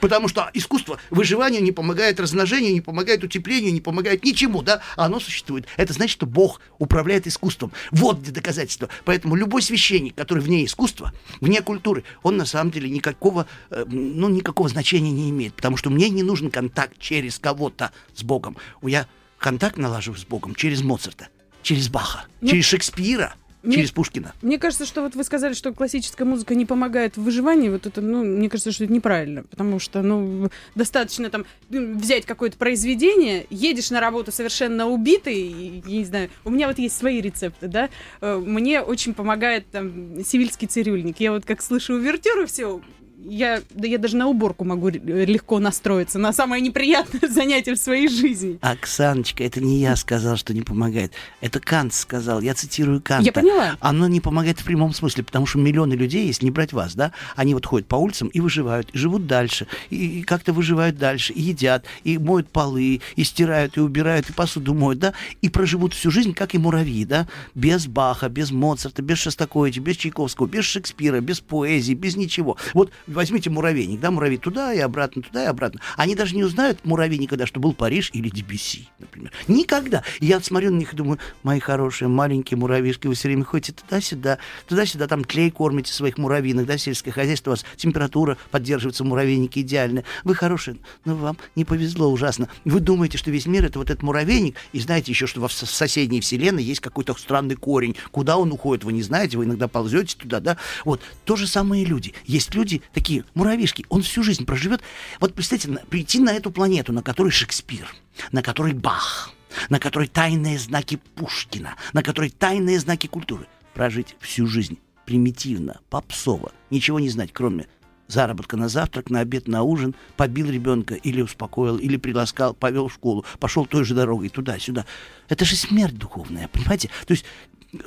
Потому 0.00 0.28
что 0.28 0.50
искусство 0.54 0.98
выживанию 1.10 1.62
не 1.62 1.72
помогает 1.72 2.20
размножению, 2.20 2.72
не 2.72 2.80
помогает 2.80 3.24
утеплению, 3.24 3.72
не 3.72 3.80
помогает 3.80 4.15
помогает 4.16 4.24
ничему, 4.24 4.62
да, 4.62 4.80
а 4.96 5.06
оно 5.06 5.20
существует. 5.20 5.66
Это 5.76 5.92
значит, 5.92 6.12
что 6.12 6.26
Бог 6.26 6.60
управляет 6.78 7.26
искусством. 7.26 7.72
Вот 7.90 8.20
где 8.20 8.30
доказательство. 8.30 8.88
Поэтому 9.04 9.36
любой 9.36 9.62
священник, 9.62 10.14
который 10.14 10.40
вне 10.40 10.64
искусства, 10.64 11.12
вне 11.40 11.62
культуры, 11.62 12.04
он 12.22 12.36
на 12.36 12.46
самом 12.46 12.70
деле 12.70 12.88
никакого, 12.88 13.46
э, 13.70 13.84
ну, 13.86 14.28
никакого 14.28 14.68
значения 14.68 15.10
не 15.10 15.30
имеет. 15.30 15.54
Потому 15.54 15.76
что 15.76 15.90
мне 15.90 16.08
не 16.08 16.22
нужен 16.22 16.50
контакт 16.50 16.98
через 16.98 17.38
кого-то 17.38 17.90
с 18.14 18.22
Богом. 18.22 18.56
Я 18.82 19.06
контакт 19.38 19.76
налаживаю 19.76 20.18
с 20.18 20.24
Богом 20.24 20.54
через 20.54 20.82
Моцарта, 20.82 21.28
через 21.62 21.88
Баха, 21.88 22.24
ну, 22.40 22.50
через 22.50 22.64
Шекспира– 22.64 23.34
мне, 23.66 23.76
через 23.76 23.90
Пушкина. 23.90 24.32
Мне 24.42 24.58
кажется, 24.58 24.86
что 24.86 25.02
вот 25.02 25.14
вы 25.14 25.24
сказали, 25.24 25.54
что 25.54 25.72
классическая 25.72 26.24
музыка 26.24 26.54
не 26.54 26.66
помогает 26.66 27.16
в 27.16 27.22
выживании. 27.22 27.68
Вот 27.68 27.86
это, 27.86 28.00
ну, 28.00 28.24
мне 28.24 28.48
кажется, 28.48 28.72
что 28.72 28.84
это 28.84 28.92
неправильно. 28.92 29.42
Потому 29.42 29.78
что, 29.78 30.02
ну, 30.02 30.48
достаточно 30.74 31.30
там 31.30 31.44
взять 31.68 32.26
какое-то 32.26 32.56
произведение, 32.56 33.46
едешь 33.50 33.90
на 33.90 34.00
работу 34.00 34.32
совершенно 34.32 34.86
убитый, 34.86 35.82
я 35.86 35.98
не 35.98 36.04
знаю, 36.04 36.30
у 36.44 36.50
меня 36.50 36.68
вот 36.68 36.78
есть 36.78 36.96
свои 36.96 37.20
рецепты, 37.20 37.68
да. 37.68 37.90
Э, 38.20 38.36
мне 38.36 38.80
очень 38.80 39.14
помогает 39.14 39.66
там 39.70 40.24
сивильский 40.24 40.68
цирюльник. 40.68 41.20
Я 41.20 41.32
вот 41.32 41.44
как 41.44 41.62
слышу 41.62 41.94
увертюру, 41.94 42.46
все, 42.46 42.80
я, 43.24 43.62
да 43.70 43.86
я 43.86 43.98
даже 43.98 44.16
на 44.16 44.28
уборку 44.28 44.64
могу 44.64 44.88
легко 44.88 45.58
настроиться, 45.58 46.18
на 46.18 46.32
самое 46.32 46.62
неприятное 46.62 47.28
занятие 47.30 47.74
в 47.74 47.78
своей 47.78 48.08
жизни. 48.08 48.58
Оксаночка, 48.60 49.42
это 49.42 49.60
не 49.60 49.80
я 49.80 49.96
сказал, 49.96 50.36
что 50.36 50.54
не 50.54 50.62
помогает. 50.62 51.12
Это 51.40 51.60
Кант 51.60 51.94
сказал, 51.94 52.40
я 52.40 52.54
цитирую 52.54 53.00
Канта. 53.00 53.24
Я 53.24 53.32
поняла. 53.32 53.76
Оно 53.80 54.06
не 54.08 54.20
помогает 54.20 54.60
в 54.60 54.64
прямом 54.64 54.92
смысле, 54.92 55.24
потому 55.24 55.46
что 55.46 55.58
миллионы 55.58 55.94
людей, 55.94 56.26
если 56.26 56.44
не 56.44 56.50
брать 56.50 56.72
вас, 56.72 56.94
да, 56.94 57.12
они 57.34 57.54
вот 57.54 57.66
ходят 57.66 57.88
по 57.88 57.96
улицам 57.96 58.28
и 58.28 58.40
выживают, 58.40 58.90
и 58.90 58.98
живут 58.98 59.26
дальше, 59.26 59.66
и, 59.90 60.20
и 60.20 60.22
как-то 60.22 60.52
выживают 60.52 60.98
дальше, 60.98 61.32
и 61.32 61.40
едят, 61.40 61.84
и 62.04 62.18
моют 62.18 62.48
полы, 62.48 63.00
и 63.16 63.24
стирают, 63.24 63.76
и 63.76 63.80
убирают, 63.80 64.30
и 64.30 64.32
посуду 64.32 64.74
моют, 64.74 64.98
да, 64.98 65.14
и 65.40 65.48
проживут 65.48 65.94
всю 65.94 66.10
жизнь, 66.10 66.34
как 66.34 66.54
и 66.54 66.58
муравьи, 66.58 67.04
да, 67.04 67.26
без 67.54 67.86
Баха, 67.86 68.28
без 68.28 68.50
Моцарта, 68.50 69.02
без 69.02 69.18
Шостаковича, 69.18 69.80
без 69.80 69.96
Чайковского, 69.96 70.46
без 70.46 70.64
Шекспира, 70.64 71.20
без 71.20 71.40
поэзии, 71.40 71.94
без 71.94 72.16
ничего. 72.16 72.56
Вот 72.74 72.92
возьмите 73.06 73.50
муравейник, 73.50 74.00
да, 74.00 74.10
муравей 74.10 74.38
туда 74.38 74.72
и 74.72 74.78
обратно, 74.78 75.22
туда 75.22 75.44
и 75.44 75.46
обратно. 75.46 75.80
Они 75.96 76.14
даже 76.14 76.34
не 76.34 76.44
узнают 76.44 76.84
муравей 76.84 77.18
никогда, 77.18 77.46
что 77.46 77.60
был 77.60 77.72
Париж 77.72 78.10
или 78.12 78.28
Дебюсси, 78.28 78.88
например. 78.98 79.32
Никогда. 79.48 80.02
я 80.20 80.40
смотрю 80.40 80.72
на 80.72 80.78
них 80.78 80.92
и 80.92 80.96
думаю, 80.96 81.18
мои 81.42 81.60
хорошие 81.60 82.08
маленькие 82.08 82.58
муравьишки, 82.58 83.06
вы 83.06 83.14
все 83.14 83.28
время 83.28 83.44
ходите 83.44 83.72
туда-сюда, 83.72 84.38
туда-сюда, 84.66 85.06
там 85.06 85.24
клей 85.24 85.50
кормите 85.50 85.92
своих 85.92 86.18
муравьиных, 86.18 86.66
да, 86.66 86.78
сельское 86.78 87.10
хозяйство, 87.10 87.50
у 87.50 87.52
вас 87.52 87.64
температура 87.76 88.36
поддерживается, 88.50 89.04
муравейники 89.04 89.60
идеальные. 89.60 90.04
Вы 90.24 90.34
хорошие, 90.34 90.76
но 91.04 91.14
вам 91.14 91.36
не 91.54 91.64
повезло 91.64 92.10
ужасно. 92.10 92.48
Вы 92.64 92.80
думаете, 92.80 93.18
что 93.18 93.30
весь 93.30 93.46
мир 93.46 93.64
это 93.64 93.78
вот 93.78 93.90
этот 93.90 94.02
муравейник, 94.02 94.56
и 94.72 94.80
знаете 94.80 95.12
еще, 95.12 95.26
что 95.26 95.46
в 95.46 95.52
соседней 95.52 96.20
вселенной 96.20 96.62
есть 96.62 96.80
какой-то 96.80 97.14
странный 97.14 97.56
корень. 97.56 97.96
Куда 98.10 98.36
он 98.36 98.52
уходит, 98.52 98.84
вы 98.84 98.92
не 98.92 99.02
знаете, 99.02 99.38
вы 99.38 99.44
иногда 99.44 99.68
ползете 99.68 100.16
туда, 100.16 100.40
да. 100.40 100.56
Вот, 100.84 101.00
то 101.24 101.36
же 101.36 101.46
самое 101.46 101.84
люди. 101.84 102.14
Есть 102.24 102.54
люди 102.54 102.82
такие, 102.96 103.26
муравьишки, 103.34 103.84
он 103.90 104.00
всю 104.00 104.22
жизнь 104.22 104.46
проживет. 104.46 104.80
Вот 105.20 105.34
представьте, 105.34 105.68
прийти 105.90 106.18
на 106.18 106.32
эту 106.32 106.50
планету, 106.50 106.94
на 106.94 107.02
которой 107.02 107.30
Шекспир, 107.30 107.94
на 108.32 108.42
которой 108.42 108.72
Бах, 108.72 109.32
на 109.68 109.78
которой 109.78 110.08
тайные 110.08 110.58
знаки 110.58 110.98
Пушкина, 111.14 111.76
на 111.92 112.02
которой 112.02 112.30
тайные 112.30 112.80
знаки 112.80 113.06
культуры. 113.06 113.46
Прожить 113.74 114.16
всю 114.20 114.46
жизнь 114.46 114.78
примитивно, 115.04 115.80
попсово, 115.90 116.52
ничего 116.70 116.98
не 116.98 117.10
знать, 117.10 117.34
кроме 117.34 117.66
заработка 118.08 118.56
на 118.56 118.70
завтрак, 118.70 119.10
на 119.10 119.20
обед, 119.20 119.46
на 119.46 119.62
ужин, 119.62 119.94
побил 120.16 120.50
ребенка 120.50 120.94
или 120.94 121.20
успокоил, 121.20 121.76
или 121.76 121.98
приласкал, 121.98 122.54
повел 122.54 122.88
в 122.88 122.94
школу, 122.94 123.26
пошел 123.38 123.66
той 123.66 123.84
же 123.84 123.94
дорогой 123.94 124.30
туда-сюда. 124.30 124.86
Это 125.28 125.44
же 125.44 125.54
смерть 125.54 125.98
духовная, 125.98 126.48
понимаете? 126.48 126.88
То 127.06 127.12
есть 127.12 127.26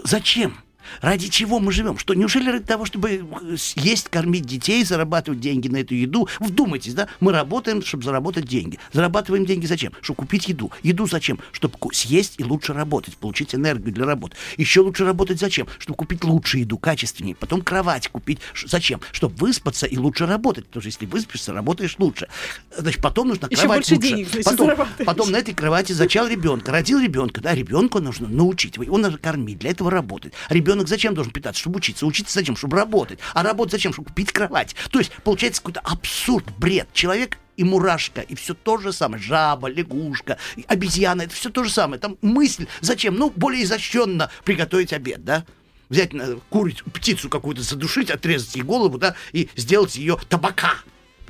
зачем? 0.04 0.60
Ради 1.02 1.28
чего 1.28 1.60
мы 1.60 1.72
живем? 1.72 1.98
Что, 1.98 2.14
неужели 2.14 2.50
ради 2.50 2.66
того, 2.66 2.86
чтобы 2.86 3.12
э, 3.42 3.56
есть, 3.76 4.10
кормить 4.10 4.46
детей, 4.46 4.84
зарабатывать 4.84 5.40
деньги 5.40 5.68
на 5.68 5.78
эту 5.78 5.96
еду? 5.96 6.28
Вдумайтесь, 6.40 6.94
да? 6.94 7.08
Мы 7.20 7.32
работаем, 7.32 7.84
чтобы 7.84 8.04
заработать 8.04 8.46
деньги. 8.46 8.80
Зарабатываем 8.94 9.46
деньги 9.46 9.66
зачем? 9.66 9.94
Чтобы 10.02 10.18
купить 10.18 10.48
еду. 10.48 10.72
Еду 10.84 11.08
зачем? 11.08 11.40
Чтобы 11.52 11.76
съесть 11.94 12.36
и 12.38 12.44
лучше 12.44 12.74
работать, 12.74 13.18
получить 13.18 13.56
энергию 13.56 13.94
для 13.94 14.06
работы. 14.06 14.36
Еще 14.58 14.82
лучше 14.82 15.06
работать 15.06 15.40
зачем? 15.40 15.68
Чтобы 15.80 15.98
купить 15.98 16.24
лучшую 16.24 16.62
еду, 16.62 16.78
качественнее. 16.78 17.36
Потом 17.36 17.62
кровать 17.62 18.08
купить. 18.08 18.40
Зачем? 18.66 19.02
Чтобы 19.12 19.36
выспаться 19.36 19.86
и 19.86 19.98
лучше 19.98 20.26
работать. 20.26 20.66
Потому 20.68 20.82
что 20.82 20.88
если 20.88 21.06
выспишься, 21.06 21.54
работаешь 21.54 21.96
лучше. 21.98 22.28
Значит, 22.76 23.02
потом 23.02 23.30
нужно 23.30 23.48
Еще 23.50 23.62
кровать 23.62 23.90
лучше. 23.90 24.02
Денег, 24.02 24.30
значит, 24.30 24.46
потом, 24.46 24.72
потом 25.06 25.32
на 25.32 25.38
этой 25.38 25.54
кровати 25.54 25.94
зачал 25.94 26.28
ребенка. 26.28 26.72
Родил 26.72 27.00
ребенка, 27.00 27.42
да, 27.42 27.54
ребенка 27.54 28.00
нужно 28.00 28.28
научить. 28.28 28.78
Его 28.78 28.98
надо 28.98 29.18
кормить, 29.18 29.60
для 29.60 29.72
этого 29.72 29.92
работать. 29.92 30.34
Ребенок 30.50 30.79
ребенок 30.80 30.88
зачем 30.88 31.14
должен 31.14 31.34
питаться? 31.34 31.60
Чтобы 31.62 31.78
учиться. 31.78 32.06
Учиться 32.06 32.34
зачем? 32.34 32.56
Чтобы 32.56 32.78
работать. 32.78 33.20
А 33.34 33.44
работать 33.44 33.74
зачем? 33.74 33.94
Чтобы 33.94 34.10
купить 34.10 34.32
кровать. 34.32 34.76
То 34.92 35.00
есть 35.00 35.12
получается 35.24 35.62
какой-то 35.62 35.82
абсурд, 35.82 36.46
бред. 36.58 36.88
Человек 36.94 37.38
и 37.58 37.64
мурашка, 37.64 38.22
и 38.22 38.36
все 38.36 38.54
то 38.54 38.78
же 38.78 38.94
самое. 38.94 39.22
Жаба, 39.22 39.68
лягушка, 39.68 40.38
обезьяна, 40.68 41.24
это 41.24 41.34
все 41.34 41.50
то 41.50 41.64
же 41.64 41.70
самое. 41.70 42.00
Там 42.00 42.18
мысль, 42.22 42.68
зачем? 42.80 43.16
Ну, 43.16 43.32
более 43.36 43.64
изощренно 43.64 44.32
приготовить 44.46 44.94
обед, 44.94 45.26
да? 45.26 45.46
Взять 45.90 46.12
курицу, 46.50 46.86
птицу 46.86 47.30
какую-то 47.30 47.64
задушить, 47.64 48.12
отрезать 48.12 48.56
ей 48.56 48.62
голову, 48.62 48.98
да, 48.98 49.16
и 49.34 49.50
сделать 49.56 49.96
ее 49.96 50.18
табака. 50.30 50.76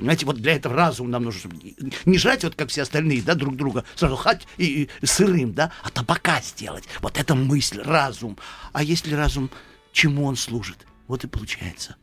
Понимаете, 0.00 0.24
вот 0.24 0.36
для 0.36 0.56
этого 0.56 0.74
разум 0.74 1.10
нам 1.10 1.24
нужен, 1.24 1.52
не 2.06 2.16
жрать, 2.16 2.42
вот 2.42 2.54
как 2.54 2.70
все 2.70 2.82
остальные, 2.82 3.20
да, 3.20 3.34
друг 3.34 3.54
друга, 3.54 3.84
сразу 3.96 4.16
хать 4.16 4.46
и, 4.56 4.88
и 4.98 5.06
сырым, 5.06 5.52
да, 5.52 5.72
а 5.82 5.90
табака 5.90 6.40
сделать. 6.40 6.84
Вот 7.02 7.18
это 7.18 7.34
мысль, 7.34 7.82
разум. 7.82 8.38
А 8.72 8.82
если 8.82 9.14
разум, 9.14 9.50
чему 9.92 10.24
он 10.24 10.36
служит? 10.36 10.86
Вот 11.06 11.24
и 11.24 11.26
получается. 11.26 11.96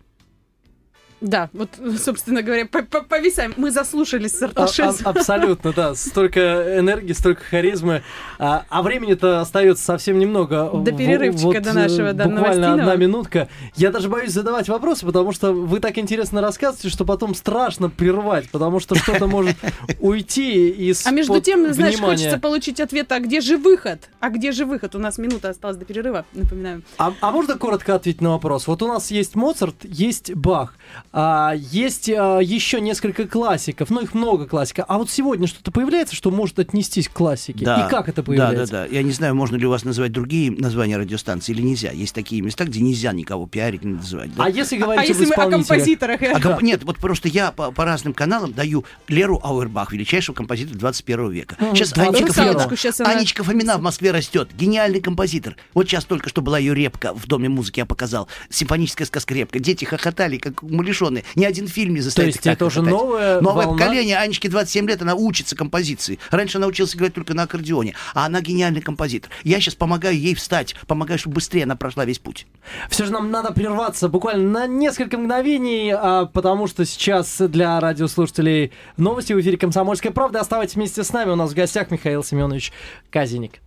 Да, 1.20 1.50
вот, 1.54 1.70
собственно 2.04 2.42
говоря, 2.42 2.68
повисаем. 2.68 3.54
Мы 3.58 3.72
заслушались 3.72 4.38
с 4.38 4.42
Арташесом. 4.42 5.06
А, 5.06 5.10
а, 5.10 5.12
абсолютно, 5.12 5.74
да. 5.74 5.96
Столько 5.96 6.80
энергии, 6.80 7.14
столько 7.14 7.44
харизмы. 7.44 8.04
А, 8.40 8.66
а 8.70 8.84
времени-то 8.84 9.42
остается 9.42 9.84
совсем 9.84 10.20
немного. 10.20 10.70
До 10.74 10.92
перерывчика 10.92 11.46
вот, 11.46 11.62
до 11.64 11.74
нашего, 11.74 12.14
да, 12.14 12.26
Буквально 12.26 12.74
одна 12.74 12.96
минутка. 12.96 13.48
Я 13.76 13.92
даже 13.92 14.10
боюсь 14.10 14.32
задавать 14.32 14.70
вопросы, 14.70 15.06
потому 15.06 15.32
что 15.32 15.54
вы 15.54 15.80
так 15.80 15.98
интересно 15.98 16.42
рассказываете, 16.42 16.90
что 16.90 17.06
потом 17.06 17.34
страшно 17.34 17.90
прервать, 17.90 18.50
потому 18.50 18.80
что 18.80 18.96
что-то 18.96 19.28
может 19.28 19.56
уйти 20.00 20.70
из 20.70 21.06
А 21.06 21.12
между 21.12 21.42
тем, 21.42 21.74
знаешь, 21.74 21.98
хочется 22.00 22.40
получить 22.40 22.80
ответ, 22.80 23.12
а 23.12 23.20
где 23.20 23.42
же 23.42 23.58
выход? 23.58 24.10
А 24.20 24.30
где 24.30 24.52
же 24.52 24.66
выход? 24.66 24.96
У 24.96 25.00
нас 25.00 25.18
минута 25.18 25.50
осталась 25.50 25.78
до 25.78 25.86
перерыва, 25.86 26.26
напоминаю. 26.34 26.84
А, 26.98 27.14
а 27.22 27.32
можно 27.32 27.58
коротко 27.58 27.96
ответить 27.96 28.22
на 28.22 28.32
вопрос? 28.32 28.68
Вот 28.68 28.82
у 28.84 28.88
нас 28.88 29.10
есть 29.10 29.36
Моцарт, 29.36 29.76
есть 29.84 30.34
Бах. 30.34 30.76
А, 31.14 31.54
есть 31.56 32.10
а, 32.10 32.40
еще 32.40 32.82
несколько 32.82 33.28
классиков, 33.28 33.90
ну 33.90 34.02
их 34.02 34.14
много 34.14 34.46
классиков. 34.46 34.86
А 34.88 34.98
вот 34.98 35.10
сегодня 35.10 35.48
что-то 35.48 35.72
появляется, 35.72 36.16
что 36.16 36.32
может 36.32 36.60
отнестись 36.60 37.08
к 37.08 37.14
классике? 37.14 37.66
Да, 37.66 37.86
И 37.86 37.90
как 37.90 38.10
это 38.10 38.24
появляется? 38.24 38.72
Да, 38.72 38.84
да, 38.84 38.88
да. 38.88 38.96
Я 38.96 39.04
не 39.04 39.12
знаю, 39.12 39.36
можно 39.36 39.56
ли 39.56 39.66
у 39.66 39.70
вас 39.70 39.84
назвать 39.84 40.12
другие 40.12 40.52
названия 40.52 40.98
радиостанции 40.98 41.54
или 41.54 41.62
нельзя. 41.62 41.92
Есть 41.92 42.14
такие 42.14 42.42
места, 42.42 42.66
где 42.66 42.82
нельзя 42.82 43.14
никого 43.14 43.48
пиарить, 43.48 43.84
не 43.84 43.94
называть. 43.94 44.34
Да? 44.36 44.46
А 44.46 44.50
если 44.50 44.78
говорить 44.78 45.10
а 45.10 45.14
об 45.14 45.20
если 45.20 45.26
мы 45.26 45.44
о 45.44 45.50
композиторах? 45.50 46.22
А 46.22 46.42
комп... 46.42 46.62
Нет, 46.62 46.84
вот 46.84 46.98
просто 46.98 47.28
я 47.28 47.52
по, 47.52 47.72
по 47.72 47.86
разным 47.86 48.14
каналам 48.14 48.54
даю 48.54 48.86
Леру 49.08 49.40
Ауэрбах, 49.44 49.94
величайшего 49.94 50.36
композитора 50.36 50.78
21 50.78 51.32
века. 51.32 51.56
Сейчас, 51.74 51.98
Анечка 51.98 52.34
Фомина, 52.34 52.70
сейчас 52.76 53.02
она... 53.02 53.12
Анечка 53.12 53.44
Фомина 53.44 53.78
в 53.78 53.82
Москве 53.82 54.12
растет. 54.12 54.50
Гениальный 54.58 55.02
композитор. 55.02 55.56
Вот 55.74 55.88
сейчас 55.88 56.06
только 56.06 56.30
что 56.30 56.42
была 56.42 56.60
ее 56.60 56.74
репка 56.74 57.14
в 57.14 57.28
Доме 57.28 57.50
музыки, 57.50 57.80
я 57.80 57.86
показал. 57.86 58.28
Симфоническая 58.50 59.08
сказка 59.08 59.34
репка. 59.34 59.60
Дети 59.60 59.86
хохотали, 59.86 60.38
как 60.38 60.64
умалишенные. 60.98 61.24
Ни 61.36 61.46
один 61.46 61.68
фильм 61.68 61.96
не 61.96 62.02
заставит 62.02 62.34
То 62.34 62.38
есть 62.38 62.48
это 62.48 62.66
уже 62.66 62.82
новое 62.82 63.42
Новое 63.42 63.66
волна? 63.66 63.84
поколение. 63.84 64.18
Анечке 64.18 64.50
27 64.50 64.88
лет, 64.88 65.02
она 65.02 65.16
учится 65.16 65.56
композиции. 65.56 66.20
Раньше 66.32 66.58
она 66.58 66.68
училась 66.68 66.96
играть 66.96 67.14
только 67.14 67.34
на 67.34 67.44
аккордеоне. 67.44 67.96
А 68.14 68.26
она 68.26 68.42
гениальный 68.42 68.82
композитор. 68.82 69.32
Я 69.44 69.60
сейчас 69.60 69.76
помогаю 69.76 70.18
ей 70.18 70.36
встать, 70.36 70.76
помогаю, 70.88 71.20
чтобы 71.20 71.36
быстрее 71.36 71.64
она 71.64 71.76
прошла 71.76 72.06
весь 72.06 72.20
путь. 72.20 72.48
Все 72.90 73.06
же 73.06 73.12
нам 73.12 73.32
надо 73.32 73.52
прерваться 73.54 74.10
буквально 74.10 74.50
на 74.62 74.68
несколько 74.68 75.18
мгновений, 75.18 75.94
а, 75.96 76.26
потому 76.26 76.68
что 76.68 76.86
сейчас 76.86 77.38
для 77.40 77.80
радиослушателей 77.80 78.72
новости 78.98 79.34
в 79.34 79.42
эфире 79.42 79.58
«Комсомольская 79.58 80.12
правда». 80.12 80.40
Оставайтесь 80.40 80.76
вместе 80.76 81.04
с 81.04 81.14
нами. 81.14 81.32
У 81.32 81.36
нас 81.36 81.52
в 81.52 81.56
гостях 81.56 81.92
Михаил 81.92 82.24
Семенович 82.24 82.72
Казиник. 83.10 83.62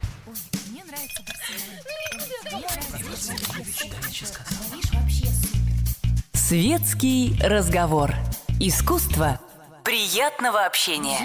Светский 6.50 7.36
разговор. 7.40 8.10
Искусство 8.58 9.38
приятного 9.84 10.66
общения. 10.66 11.18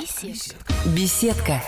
Беседка. 0.96 1.64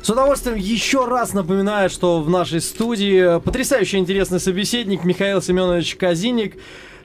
С 0.00 0.08
удовольствием 0.08 0.56
еще 0.56 1.04
раз 1.04 1.34
напоминаю, 1.34 1.90
что 1.90 2.22
в 2.22 2.30
нашей 2.30 2.62
студии 2.62 3.38
потрясающе 3.40 3.98
интересный 3.98 4.40
собеседник 4.40 5.04
Михаил 5.04 5.42
Семенович 5.42 5.96
Казиник, 5.96 6.56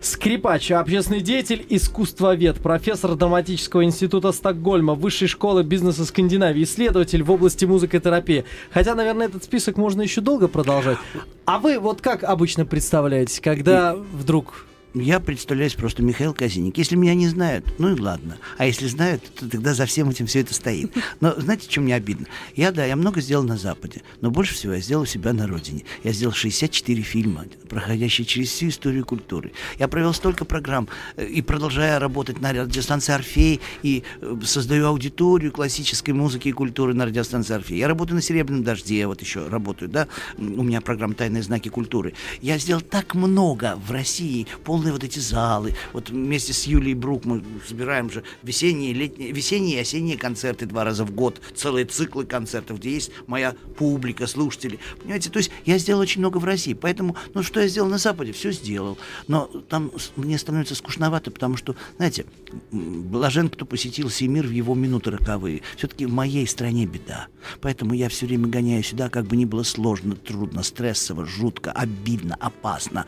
скрипач, 0.05 0.71
общественный 0.71 1.21
деятель, 1.21 1.65
искусствовед, 1.69 2.57
профессор 2.57 3.15
драматического 3.15 3.83
института 3.83 4.31
Стокгольма, 4.31 4.93
высшей 4.93 5.27
школы 5.27 5.63
бизнеса 5.63 6.05
Скандинавии, 6.05 6.63
исследователь 6.63 7.23
в 7.23 7.31
области 7.31 7.65
музыкотерапии. 7.65 8.45
Хотя, 8.71 8.95
наверное, 8.95 9.27
этот 9.27 9.43
список 9.43 9.77
можно 9.77 10.01
еще 10.01 10.21
долго 10.21 10.47
продолжать. 10.47 10.97
А 11.45 11.59
вы 11.59 11.79
вот 11.79 12.01
как 12.01 12.23
обычно 12.23 12.65
представляете, 12.65 13.41
когда 13.41 13.95
вдруг 13.95 14.65
я 15.01 15.19
представляюсь 15.19 15.73
просто 15.73 16.01
Михаил 16.03 16.33
Казиник. 16.33 16.77
Если 16.77 16.95
меня 16.95 17.13
не 17.15 17.27
знают, 17.27 17.65
ну 17.79 17.93
и 17.93 17.99
ладно. 17.99 18.37
А 18.57 18.65
если 18.65 18.87
знают, 18.87 19.23
то 19.35 19.49
тогда 19.49 19.73
за 19.73 19.85
всем 19.85 20.09
этим 20.09 20.25
все 20.25 20.39
это 20.39 20.53
стоит. 20.53 20.93
Но 21.19 21.33
знаете, 21.37 21.67
чем 21.67 21.83
мне 21.83 21.95
обидно? 21.95 22.27
Я, 22.55 22.71
да, 22.71 22.85
я 22.85 22.95
много 22.95 23.21
сделал 23.21 23.43
на 23.43 23.57
Западе, 23.57 24.03
но 24.21 24.31
больше 24.31 24.53
всего 24.53 24.73
я 24.73 24.79
сделал 24.79 25.05
себя 25.05 25.33
на 25.33 25.47
родине. 25.47 25.83
Я 26.03 26.13
сделал 26.13 26.33
64 26.33 27.01
фильма, 27.03 27.45
проходящие 27.67 28.25
через 28.25 28.49
всю 28.49 28.69
историю 28.69 29.05
культуры. 29.05 29.51
Я 29.79 29.87
провел 29.87 30.13
столько 30.13 30.45
программ 30.45 30.87
э, 31.17 31.25
и 31.25 31.41
продолжая 31.41 31.99
работать 31.99 32.39
на 32.39 32.53
радиостанции 32.53 33.13
«Орфей» 33.13 33.59
и 33.83 34.03
э, 34.21 34.37
создаю 34.43 34.87
аудиторию 34.87 35.51
классической 35.51 36.11
музыки 36.11 36.47
и 36.47 36.51
культуры 36.51 36.93
на 36.93 37.05
радиостанции 37.05 37.53
«Орфей». 37.53 37.77
Я 37.77 37.87
работаю 37.87 38.15
на 38.15 38.21
«Серебряном 38.21 38.63
дожде», 38.63 39.05
вот 39.07 39.21
еще 39.21 39.47
работаю, 39.47 39.89
да, 39.89 40.07
у 40.37 40.63
меня 40.63 40.81
программа 40.81 41.15
«Тайные 41.15 41.43
знаки 41.43 41.69
культуры». 41.69 42.13
Я 42.41 42.57
сделал 42.57 42.81
так 42.81 43.13
много 43.15 43.77
в 43.85 43.91
России, 43.91 44.47
полный 44.63 44.84
полные 44.85 44.93
вот 44.93 45.03
эти 45.03 45.19
залы. 45.19 45.73
Вот 45.93 46.09
вместе 46.09 46.53
с 46.53 46.65
Юлией 46.65 46.93
Брук 46.93 47.25
мы 47.25 47.43
собираем 47.67 48.11
же 48.11 48.23
весенние, 48.43 48.93
летние, 48.93 49.31
весенние 49.31 49.77
и 49.77 49.81
осенние 49.81 50.17
концерты 50.17 50.65
два 50.65 50.83
раза 50.83 51.03
в 51.05 51.11
год, 51.11 51.41
целые 51.55 51.85
циклы 51.85 52.25
концертов, 52.25 52.77
где 52.77 52.93
есть 52.93 53.11
моя 53.27 53.55
публика, 53.77 54.27
слушатели. 54.27 54.79
Понимаете, 54.99 55.29
то 55.29 55.39
есть 55.39 55.51
я 55.65 55.79
сделал 55.79 56.01
очень 56.01 56.21
много 56.21 56.37
в 56.37 56.45
России, 56.45 56.73
поэтому, 56.73 57.15
ну, 57.33 57.41
что 57.41 57.61
я 57.61 57.67
сделал 57.67 57.89
на 57.89 57.97
Западе, 57.97 58.31
все 58.31 58.51
сделал. 58.51 58.97
Но 59.27 59.45
там 59.69 59.91
мне 60.15 60.37
становится 60.37 60.75
скучновато, 60.75 61.31
потому 61.31 61.57
что, 61.57 61.75
знаете, 61.97 62.25
блажен, 62.71 63.49
кто 63.49 63.65
посетил 63.65 64.09
Семир 64.09 64.45
в 64.45 64.51
его 64.51 64.75
минуты 64.75 65.11
роковые. 65.11 65.61
Все-таки 65.77 66.05
в 66.05 66.13
моей 66.13 66.45
стране 66.47 66.85
беда. 66.85 67.27
Поэтому 67.61 67.93
я 67.93 68.09
все 68.09 68.27
время 68.27 68.47
гоняю 68.47 68.83
сюда, 68.83 69.09
как 69.09 69.25
бы 69.25 69.35
ни 69.35 69.45
было 69.45 69.63
сложно, 69.63 70.15
трудно, 70.15 70.63
стрессово, 70.63 71.25
жутко, 71.25 71.71
обидно, 71.71 72.35
опасно, 72.39 73.05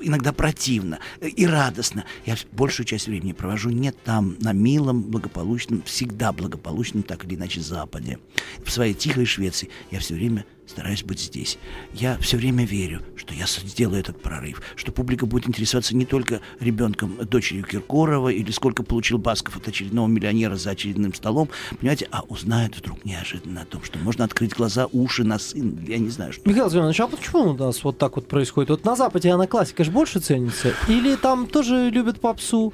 иногда 0.00 0.32
противно 0.32 0.87
позитивно 0.88 1.00
и 1.20 1.46
радостно. 1.46 2.04
Я 2.26 2.36
большую 2.52 2.86
часть 2.86 3.06
времени 3.06 3.32
провожу 3.32 3.70
не 3.70 3.92
там, 3.92 4.36
на 4.40 4.52
милом, 4.52 5.02
благополучном, 5.02 5.82
всегда 5.82 6.32
благополучном, 6.32 7.02
так 7.02 7.24
или 7.24 7.34
иначе, 7.34 7.60
Западе. 7.60 8.18
В 8.64 8.70
своей 8.70 8.94
тихой 8.94 9.26
Швеции 9.26 9.68
я 9.90 9.98
все 9.98 10.14
время 10.14 10.44
стараюсь 10.68 11.02
быть 11.02 11.20
здесь. 11.20 11.58
Я 11.94 12.18
все 12.18 12.36
время 12.36 12.64
верю, 12.64 13.02
что 13.16 13.34
я 13.34 13.46
сделаю 13.46 14.00
этот 14.00 14.20
прорыв, 14.20 14.62
что 14.76 14.92
публика 14.92 15.26
будет 15.26 15.48
интересоваться 15.48 15.96
не 15.96 16.04
только 16.04 16.40
ребенком, 16.60 17.16
дочерью 17.26 17.64
Киркорова 17.64 18.28
или 18.28 18.50
сколько 18.50 18.82
получил 18.82 19.18
Басков 19.18 19.56
от 19.56 19.68
очередного 19.68 20.06
миллионера 20.06 20.56
за 20.56 20.70
очередным 20.70 21.14
столом, 21.14 21.48
понимаете, 21.80 22.08
а 22.10 22.22
узнают 22.22 22.76
вдруг 22.76 23.04
неожиданно 23.04 23.62
о 23.62 23.64
том, 23.64 23.82
что 23.82 23.98
можно 23.98 24.24
открыть 24.24 24.54
глаза, 24.54 24.86
уши, 24.92 25.24
носы, 25.24 25.58
я 25.86 25.98
не 25.98 26.10
знаю, 26.10 26.32
что. 26.32 26.48
Михаил 26.48 26.70
Семенович, 26.70 27.00
а 27.00 27.08
почему 27.08 27.50
у 27.50 27.54
нас 27.54 27.82
вот 27.84 27.98
так 27.98 28.16
вот 28.16 28.28
происходит? 28.28 28.70
Вот 28.70 28.84
на 28.84 28.96
Западе 28.96 29.30
она 29.30 29.46
классика 29.46 29.84
же 29.84 29.90
больше 29.90 30.20
ценится? 30.20 30.74
Или 30.88 31.16
там 31.16 31.46
тоже 31.46 31.90
любят 31.90 32.20
попсу? 32.20 32.72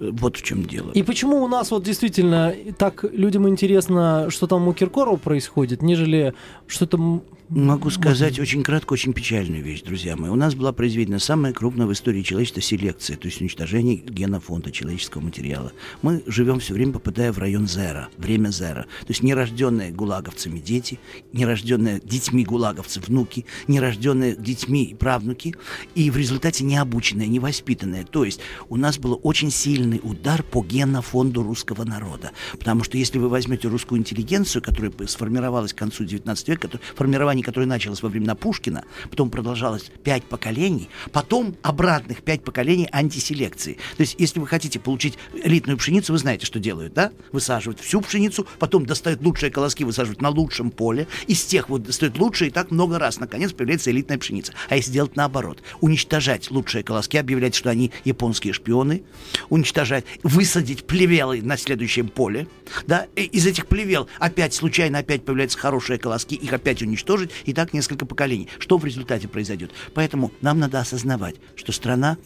Вот 0.00 0.38
в 0.38 0.42
чем 0.42 0.64
дело. 0.64 0.90
И 0.92 1.02
почему 1.02 1.42
у 1.42 1.48
нас 1.48 1.70
вот 1.70 1.84
действительно 1.84 2.54
так 2.78 3.04
людям 3.12 3.46
интересно, 3.48 4.28
что 4.30 4.46
там 4.46 4.66
у 4.66 4.72
Киркорова 4.72 5.16
происходит, 5.16 5.82
нежели 5.82 6.32
что-то 6.66 7.22
Могу 7.50 7.90
сказать 7.90 8.38
очень 8.38 8.62
кратко, 8.62 8.92
очень 8.92 9.12
печальную 9.12 9.60
вещь, 9.60 9.82
друзья 9.82 10.14
мои. 10.16 10.30
У 10.30 10.36
нас 10.36 10.54
была 10.54 10.72
произведена 10.72 11.18
самая 11.18 11.52
крупная 11.52 11.88
в 11.88 11.92
истории 11.92 12.22
человечества 12.22 12.62
селекция, 12.62 13.16
то 13.16 13.26
есть 13.26 13.40
уничтожение 13.40 13.96
генофонда 13.96 14.70
человеческого 14.70 15.22
материала. 15.22 15.72
Мы 16.00 16.22
живем 16.28 16.60
все 16.60 16.74
время, 16.74 16.92
попадая 16.92 17.32
в 17.32 17.38
район 17.38 17.66
зера, 17.66 18.08
время 18.18 18.50
зера. 18.50 18.82
То 19.00 19.08
есть 19.08 19.24
нерожденные 19.24 19.90
гулаговцами 19.90 20.60
дети, 20.60 21.00
нерожденные 21.32 22.00
детьми 22.04 22.44
гулаговцев 22.44 23.08
внуки, 23.08 23.44
нерожденные 23.66 24.36
детьми 24.36 24.94
правнуки, 24.96 25.56
и 25.96 26.08
в 26.12 26.16
результате 26.16 26.62
необученные, 26.62 27.26
невоспитанные. 27.26 28.04
То 28.04 28.24
есть 28.24 28.38
у 28.68 28.76
нас 28.76 28.96
был 28.96 29.18
очень 29.24 29.50
сильный 29.90 30.00
удар 30.02 30.42
по 30.42 30.62
генофонду 30.62 31.42
русского 31.42 31.84
народа. 31.84 32.32
Потому 32.58 32.84
что 32.84 32.96
если 32.96 33.18
вы 33.18 33.28
возьмете 33.28 33.68
русскую 33.68 33.98
интеллигенцию, 33.98 34.62
которая 34.62 34.92
сформировалась 35.06 35.72
к 35.72 35.78
концу 35.78 36.04
XIX 36.04 36.36
века, 36.46 36.70
формирование 36.94 37.44
которое 37.44 37.66
началось 37.66 38.02
во 38.02 38.08
времена 38.08 38.34
Пушкина, 38.34 38.84
потом 39.10 39.30
продолжалось 39.30 39.90
пять 40.04 40.24
поколений, 40.24 40.88
потом 41.12 41.56
обратных 41.62 42.22
пять 42.22 42.44
поколений 42.44 42.88
антиселекции. 42.92 43.78
То 43.96 44.02
есть, 44.02 44.16
если 44.18 44.40
вы 44.40 44.46
хотите 44.46 44.78
получить 44.78 45.18
элитную 45.32 45.78
пшеницу, 45.78 46.12
вы 46.12 46.18
знаете, 46.18 46.46
что 46.46 46.60
делают, 46.60 46.94
да? 46.94 47.10
Высаживают 47.32 47.80
всю 47.80 48.00
пшеницу, 48.00 48.46
потом 48.58 48.86
достают 48.86 49.22
лучшие 49.22 49.50
колоски, 49.50 49.84
высаживают 49.84 50.22
на 50.22 50.28
лучшем 50.28 50.70
поле, 50.70 51.08
из 51.26 51.44
тех 51.44 51.68
вот 51.68 51.82
достают 51.82 52.18
лучшие, 52.18 52.48
и 52.48 52.52
так 52.52 52.70
много 52.70 52.98
раз, 52.98 53.18
наконец, 53.18 53.52
появляется 53.52 53.90
элитная 53.90 54.18
пшеница. 54.18 54.52
А 54.68 54.76
если 54.76 54.92
делать 54.92 55.16
наоборот, 55.16 55.62
уничтожать 55.80 56.50
лучшие 56.50 56.84
колоски, 56.84 57.16
объявлять, 57.16 57.54
что 57.54 57.70
они 57.70 57.90
японские 58.04 58.52
шпионы, 58.52 59.02
уничтожать, 59.48 59.79
высадить 60.22 60.86
плевелы 60.86 61.42
на 61.42 61.56
следующем 61.56 62.08
поле, 62.08 62.48
да, 62.86 63.06
и 63.16 63.22
из 63.22 63.46
этих 63.46 63.66
плевел 63.66 64.08
опять 64.18 64.54
случайно 64.54 64.98
опять 64.98 65.24
появляются 65.24 65.58
хорошие 65.58 65.98
колоски, 65.98 66.34
их 66.34 66.52
опять 66.52 66.82
уничтожить, 66.82 67.30
и 67.44 67.52
так 67.52 67.72
несколько 67.72 68.06
поколений. 68.06 68.48
Что 68.58 68.78
в 68.78 68.84
результате 68.84 69.28
произойдет? 69.28 69.72
Поэтому 69.94 70.32
нам 70.40 70.58
надо 70.58 70.80
осознавать, 70.80 71.36
что 71.56 71.72
страна 71.72 72.16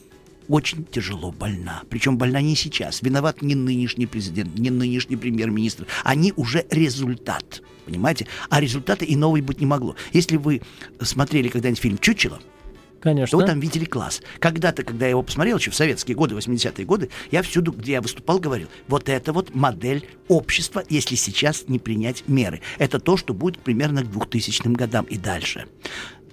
очень 0.49 0.85
тяжело 0.85 1.33
больна. 1.33 1.83
Причем 1.88 2.19
больна 2.19 2.40
не 2.40 2.55
сейчас. 2.55 3.03
Виноват 3.03 3.43
не 3.43 3.55
нынешний 3.55 4.07
президент, 4.07 4.59
не 4.59 4.71
нынешний 4.71 5.17
премьер-министр. 5.17 5.87
Они 6.03 6.33
уже 6.37 6.67
результат. 6.71 7.62
Понимаете? 7.87 8.27
А 8.51 8.61
результата 8.61 9.05
и 9.05 9.17
новый 9.17 9.43
быть 9.43 9.61
не 9.61 9.67
могло. 9.67 9.97
Если 10.12 10.37
вы 10.37 10.62
смотрели 11.01 11.49
когда-нибудь 11.49 11.81
фильм 11.81 11.99
«Чучело», 11.99 12.40
Конечно. 13.05 13.38
Вы 13.38 13.45
там 13.45 13.61
видели 13.61 13.85
класс. 13.85 14.23
Когда-то, 14.40 14.83
когда 14.83 15.05
я 15.05 15.11
его 15.11 15.23
посмотрел, 15.23 15.59
еще 15.59 15.71
в 15.71 15.75
советские 15.75 16.17
годы, 16.17 16.35
80-е 16.35 16.87
годы, 16.87 17.11
я 17.31 17.43
всюду, 17.43 17.71
где 17.71 17.93
я 17.93 18.01
выступал, 18.01 18.38
говорил, 18.38 18.69
вот 18.88 19.11
это 19.11 19.33
вот 19.35 19.55
модель 19.55 20.09
общества, 20.27 20.83
если 20.88 21.14
сейчас 21.14 21.69
не 21.69 21.79
принять 21.79 22.25
меры. 22.27 22.62
Это 22.79 22.99
то, 22.99 23.19
что 23.19 23.35
будет 23.35 23.59
примерно 23.59 24.03
к 24.03 24.11
2000 24.11 24.69
годам 24.69 25.05
и 25.05 25.19
дальше 25.19 25.67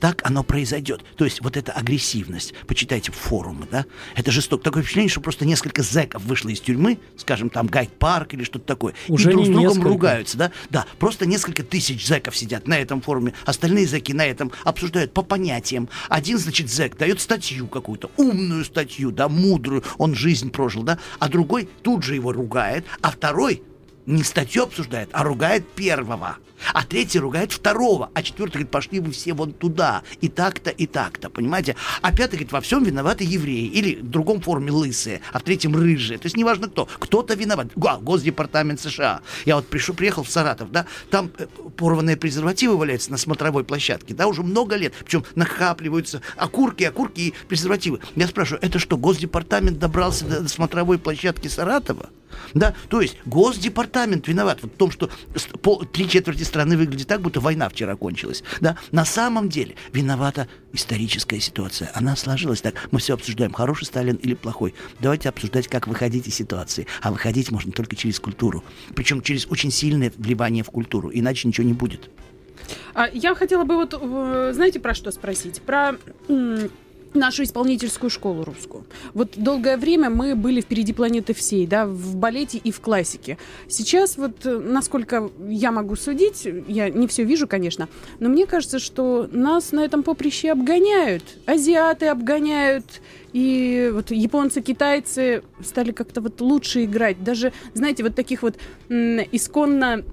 так 0.01 0.21
оно 0.25 0.43
произойдет. 0.43 1.05
То 1.15 1.23
есть 1.23 1.41
вот 1.41 1.55
эта 1.55 1.71
агрессивность, 1.71 2.55
почитайте 2.67 3.11
форумы, 3.11 3.67
да, 3.71 3.85
это 4.15 4.31
жестоко. 4.31 4.63
Такое 4.63 4.81
впечатление, 4.81 5.11
что 5.11 5.21
просто 5.21 5.45
несколько 5.45 5.83
зэков 5.83 6.23
вышло 6.23 6.49
из 6.49 6.59
тюрьмы, 6.59 6.97
скажем, 7.15 7.49
там 7.49 7.67
Гайд-парк 7.67 8.33
или 8.33 8.43
что-то 8.43 8.65
такое, 8.65 8.95
Уже 9.07 9.29
и 9.29 9.33
друг 9.33 9.45
с 9.45 9.49
другом 9.49 9.67
несколько. 9.69 9.87
ругаются, 9.87 10.37
да? 10.37 10.51
Да, 10.71 10.85
просто 10.97 11.27
несколько 11.27 11.63
тысяч 11.63 12.05
зэков 12.05 12.35
сидят 12.35 12.67
на 12.67 12.79
этом 12.79 12.99
форуме, 13.01 13.33
остальные 13.45 13.87
зэки 13.87 14.11
на 14.11 14.25
этом 14.25 14.51
обсуждают 14.63 15.13
по 15.13 15.21
понятиям. 15.21 15.87
Один, 16.09 16.39
значит, 16.39 16.69
зэк 16.69 16.97
дает 16.97 17.21
статью 17.21 17.67
какую-то, 17.67 18.09
умную 18.17 18.65
статью, 18.65 19.11
да, 19.11 19.29
мудрую, 19.29 19.83
он 19.99 20.15
жизнь 20.15 20.49
прожил, 20.49 20.81
да, 20.81 20.97
а 21.19 21.29
другой 21.29 21.69
тут 21.83 22.03
же 22.03 22.15
его 22.15 22.31
ругает, 22.31 22.85
а 23.01 23.11
второй 23.11 23.61
не 24.07 24.23
статью 24.23 24.63
обсуждает, 24.63 25.09
а 25.13 25.23
ругает 25.23 25.67
первого. 25.67 26.37
А 26.73 26.83
третий 26.83 27.19
ругает 27.19 27.51
второго. 27.51 28.09
А 28.13 28.23
четвертый 28.23 28.53
говорит, 28.53 28.71
пошли 28.71 28.99
вы 28.99 29.11
все 29.11 29.33
вон 29.33 29.53
туда. 29.53 30.03
И 30.21 30.29
так-то, 30.29 30.69
и 30.69 30.87
так-то, 30.87 31.29
понимаете? 31.29 31.75
А 32.01 32.11
пятый 32.11 32.31
говорит, 32.35 32.51
во 32.51 32.61
всем 32.61 32.83
виноваты 32.83 33.23
евреи. 33.23 33.67
Или 33.67 33.95
в 33.95 34.09
другом 34.09 34.41
форме 34.41 34.71
лысые, 34.71 35.21
а 35.31 35.39
в 35.39 35.43
третьем 35.43 35.75
рыжие. 35.75 36.17
То 36.17 36.25
есть 36.25 36.37
неважно 36.37 36.67
кто. 36.67 36.87
Кто-то 36.99 37.33
виноват. 37.35 37.67
Госдепартамент 37.75 38.79
США. 38.79 39.21
Я 39.45 39.55
вот 39.55 39.67
пришел, 39.67 39.95
приехал 39.95 40.23
в 40.23 40.29
Саратов, 40.29 40.71
да, 40.71 40.85
там 41.09 41.31
э, 41.37 41.47
порванные 41.77 42.17
презервативы 42.17 42.77
валяются 42.77 43.11
на 43.11 43.17
смотровой 43.17 43.63
площадке, 43.63 44.13
да, 44.13 44.27
уже 44.27 44.43
много 44.43 44.75
лет. 44.75 44.93
Причем 45.03 45.23
накапливаются 45.35 46.21
окурки, 46.35 46.83
окурки 46.83 47.21
и 47.21 47.33
презервативы. 47.47 47.99
Я 48.15 48.27
спрашиваю, 48.27 48.63
это 48.63 48.79
что, 48.79 48.97
Госдепартамент 48.97 49.79
добрался 49.79 50.25
до, 50.25 50.41
до 50.41 50.49
смотровой 50.49 50.97
площадки 50.97 51.47
Саратова? 51.47 52.09
Да, 52.53 52.73
то 52.89 53.01
есть 53.01 53.17
Госдепартамент 53.25 54.27
виноват 54.27 54.61
в 54.61 54.69
том, 54.69 54.91
что 54.91 55.09
три 55.91 56.09
четверти 56.09 56.43
страны 56.43 56.77
выглядит 56.77 57.07
так, 57.07 57.21
будто 57.21 57.39
война 57.39 57.69
вчера 57.69 57.95
кончилась. 57.95 58.43
Да, 58.59 58.77
на 58.91 59.05
самом 59.05 59.49
деле 59.49 59.75
виновата 59.93 60.47
историческая 60.73 61.39
ситуация. 61.39 61.91
Она 61.93 62.15
сложилась 62.15 62.61
так. 62.61 62.75
Мы 62.91 62.99
все 62.99 63.13
обсуждаем, 63.13 63.53
хороший 63.53 63.85
Сталин 63.85 64.15
или 64.15 64.33
плохой. 64.33 64.73
Давайте 64.99 65.29
обсуждать, 65.29 65.67
как 65.67 65.87
выходить 65.87 66.27
из 66.27 66.35
ситуации. 66.35 66.87
А 67.01 67.11
выходить 67.11 67.51
можно 67.51 67.71
только 67.71 67.95
через 67.95 68.19
культуру. 68.19 68.63
Причем 68.95 69.21
через 69.21 69.47
очень 69.47 69.71
сильное 69.71 70.11
вливание 70.17 70.63
в 70.63 70.69
культуру. 70.69 71.11
Иначе 71.13 71.47
ничего 71.47 71.67
не 71.67 71.73
будет. 71.73 72.09
А 72.93 73.07
я 73.11 73.35
хотела 73.35 73.63
бы 73.63 73.75
вот, 73.75 73.93
э, 73.99 74.51
знаете, 74.53 74.79
про 74.79 74.93
что 74.93 75.11
спросить? 75.11 75.61
Про 75.61 75.95
нашу 77.13 77.43
исполнительскую 77.43 78.09
школу 78.09 78.43
русскую. 78.43 78.85
Вот 79.13 79.33
долгое 79.35 79.77
время 79.77 80.09
мы 80.09 80.35
были 80.35 80.61
впереди 80.61 80.93
планеты 80.93 81.33
всей, 81.33 81.67
да, 81.67 81.85
в 81.85 82.15
балете 82.15 82.57
и 82.57 82.71
в 82.71 82.79
классике. 82.79 83.37
Сейчас 83.67 84.17
вот, 84.17 84.45
э, 84.45 84.57
насколько 84.57 85.29
я 85.47 85.71
могу 85.71 85.95
судить, 85.95 86.47
я 86.67 86.89
не 86.89 87.07
все 87.07 87.23
вижу, 87.23 87.47
конечно, 87.47 87.89
но 88.19 88.29
мне 88.29 88.45
кажется, 88.45 88.79
что 88.79 89.27
нас 89.31 89.71
на 89.71 89.81
этом 89.81 90.03
поприще 90.03 90.51
обгоняют. 90.51 91.23
Азиаты 91.45 92.07
обгоняют, 92.07 92.85
и 93.33 93.89
вот 93.93 94.11
японцы, 94.11 94.61
китайцы 94.61 95.43
стали 95.63 95.91
как-то 95.91 96.21
вот 96.21 96.41
лучше 96.41 96.85
играть. 96.85 97.23
Даже, 97.23 97.53
знаете, 97.73 98.03
вот 98.03 98.15
таких 98.15 98.43
вот 98.43 98.57
исконно 98.89 100.03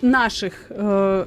наших 0.00 0.66
э, 0.70 1.26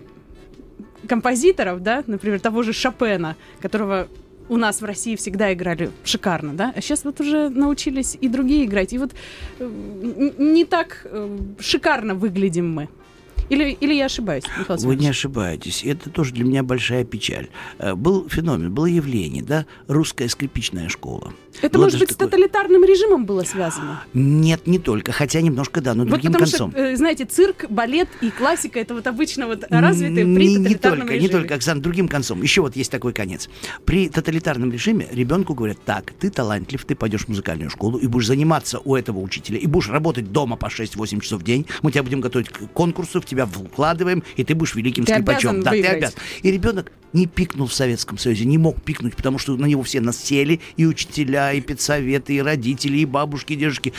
композиторов, 1.08 1.84
да, 1.84 2.04
например, 2.08 2.40
того 2.40 2.64
же 2.64 2.74
Шопена, 2.74 3.36
которого 3.62 4.08
у 4.50 4.58
нас 4.58 4.82
в 4.82 4.86
России 4.86 5.16
всегда 5.16 5.54
играли 5.54 5.92
шикарно, 6.04 6.54
да, 6.54 6.74
а 6.76 6.82
сейчас 6.82 7.06
вот 7.06 7.20
уже 7.22 7.50
научились 7.50 8.18
и 8.20 8.28
другие 8.28 8.66
играть, 8.66 8.94
и 8.94 8.98
вот 8.98 9.12
э, 9.60 9.70
не 10.38 10.66
так 10.66 11.06
э, 11.06 11.38
шикарно 11.60 12.16
выглядим 12.16 12.72
мы. 12.72 12.90
Или, 13.50 13.72
или 13.72 13.94
я 13.94 14.06
ошибаюсь, 14.06 14.44
Михаил 14.58 14.80
Вы 14.80 14.96
не 14.96 15.08
ошибаетесь. 15.10 15.84
Это 15.84 16.10
тоже 16.10 16.34
для 16.34 16.44
меня 16.44 16.64
большая 16.64 17.04
печаль. 17.04 17.50
Э, 17.80 17.96
Был 17.96 18.28
феномен, 18.30 18.74
было 18.74 18.86
явление, 18.86 19.44
да, 19.44 19.66
русская 19.88 20.28
скрипичная 20.28 20.90
школа. 20.90 21.34
Это, 21.62 21.78
Было 21.78 21.86
может 21.86 22.00
быть, 22.00 22.10
с 22.10 22.16
такое- 22.16 22.30
тоталитарным 22.30 22.84
режимом 22.84 23.26
было 23.26 23.44
связано? 23.44 24.04
Нет, 24.14 24.66
не 24.68 24.80
только, 24.80 25.12
хотя 25.12 25.40
немножко 25.42 25.82
да, 25.82 25.94
но 25.94 26.04
Вот 26.04 26.10
другим 26.10 26.32
потому 26.34 26.50
концом. 26.50 26.72
что, 26.72 26.80
э, 26.80 26.96
знаете, 26.96 27.26
цирк, 27.26 27.66
балет 27.70 28.10
и 28.22 28.32
классика 28.32 28.80
это 28.80 28.94
вот 28.96 29.06
обычно 29.08 29.48
вот 29.48 29.64
развитые 29.70 30.26
при 30.36 30.48
не, 30.48 30.56
не 30.58 30.76
только, 30.76 31.04
режиме. 31.14 31.20
не 31.20 31.28
только, 31.30 31.56
Оксана, 31.56 31.82
другим 31.82 32.08
концом. 32.08 32.42
Еще 32.42 32.62
вот 32.62 32.76
есть 32.76 32.92
такой 32.92 33.14
конец. 33.14 33.50
При 33.86 34.10
тоталитарном 34.10 34.72
режиме 34.72 35.08
ребенку 35.12 35.54
говорят, 35.54 35.78
так, 35.86 36.12
ты 36.20 36.30
талантлив, 36.32 36.84
ты 36.86 36.96
пойдешь 36.96 37.26
в 37.26 37.28
музыкальную 37.30 37.70
школу 37.70 37.98
и 37.98 38.08
будешь 38.08 38.28
заниматься 38.28 38.80
у 38.80 38.96
этого 38.96 39.20
учителя, 39.20 39.58
и 39.60 39.68
будешь 39.68 39.90
работать 39.90 40.32
дома 40.32 40.56
по 40.58 40.68
6-8 40.68 41.20
часов 41.22 41.42
в 41.42 41.44
день, 41.44 41.66
мы 41.84 41.92
тебя 41.92 42.04
будем 42.04 42.20
готовить 42.22 42.50
к 42.50 42.68
конкурсу, 42.74 43.22
в 43.22 43.26
тебя 43.34 43.46
вкладываем, 43.46 44.24
и 44.36 44.44
ты 44.44 44.56
будешь 44.56 44.76
великим 44.76 45.06
Ты 45.06 45.14
скрипачом. 45.14 45.62
да, 45.62 45.72
ты 45.72 45.78
выиграть. 45.78 45.98
обязан. 45.98 46.20
И 46.42 46.52
ребенок 46.52 46.92
не 47.14 47.28
пикнул 47.28 47.68
в 47.68 47.74
Советском 47.74 48.18
Союзе, 48.18 48.46
не 48.46 48.58
мог 48.58 48.82
пикнуть, 48.82 49.16
потому 49.16 49.38
что 49.38 49.56
на 49.56 49.66
него 49.66 49.84
все 49.84 50.02
насели, 50.02 50.60
и 50.78 50.86
учителя, 50.86 51.54
и 51.54 51.62
педсоветы, 51.62 52.36
и 52.36 52.42
родители, 52.42 52.98
и 52.98 53.06
бабушки, 53.06 53.54
и 53.54 53.56
дедушки. 53.56 53.94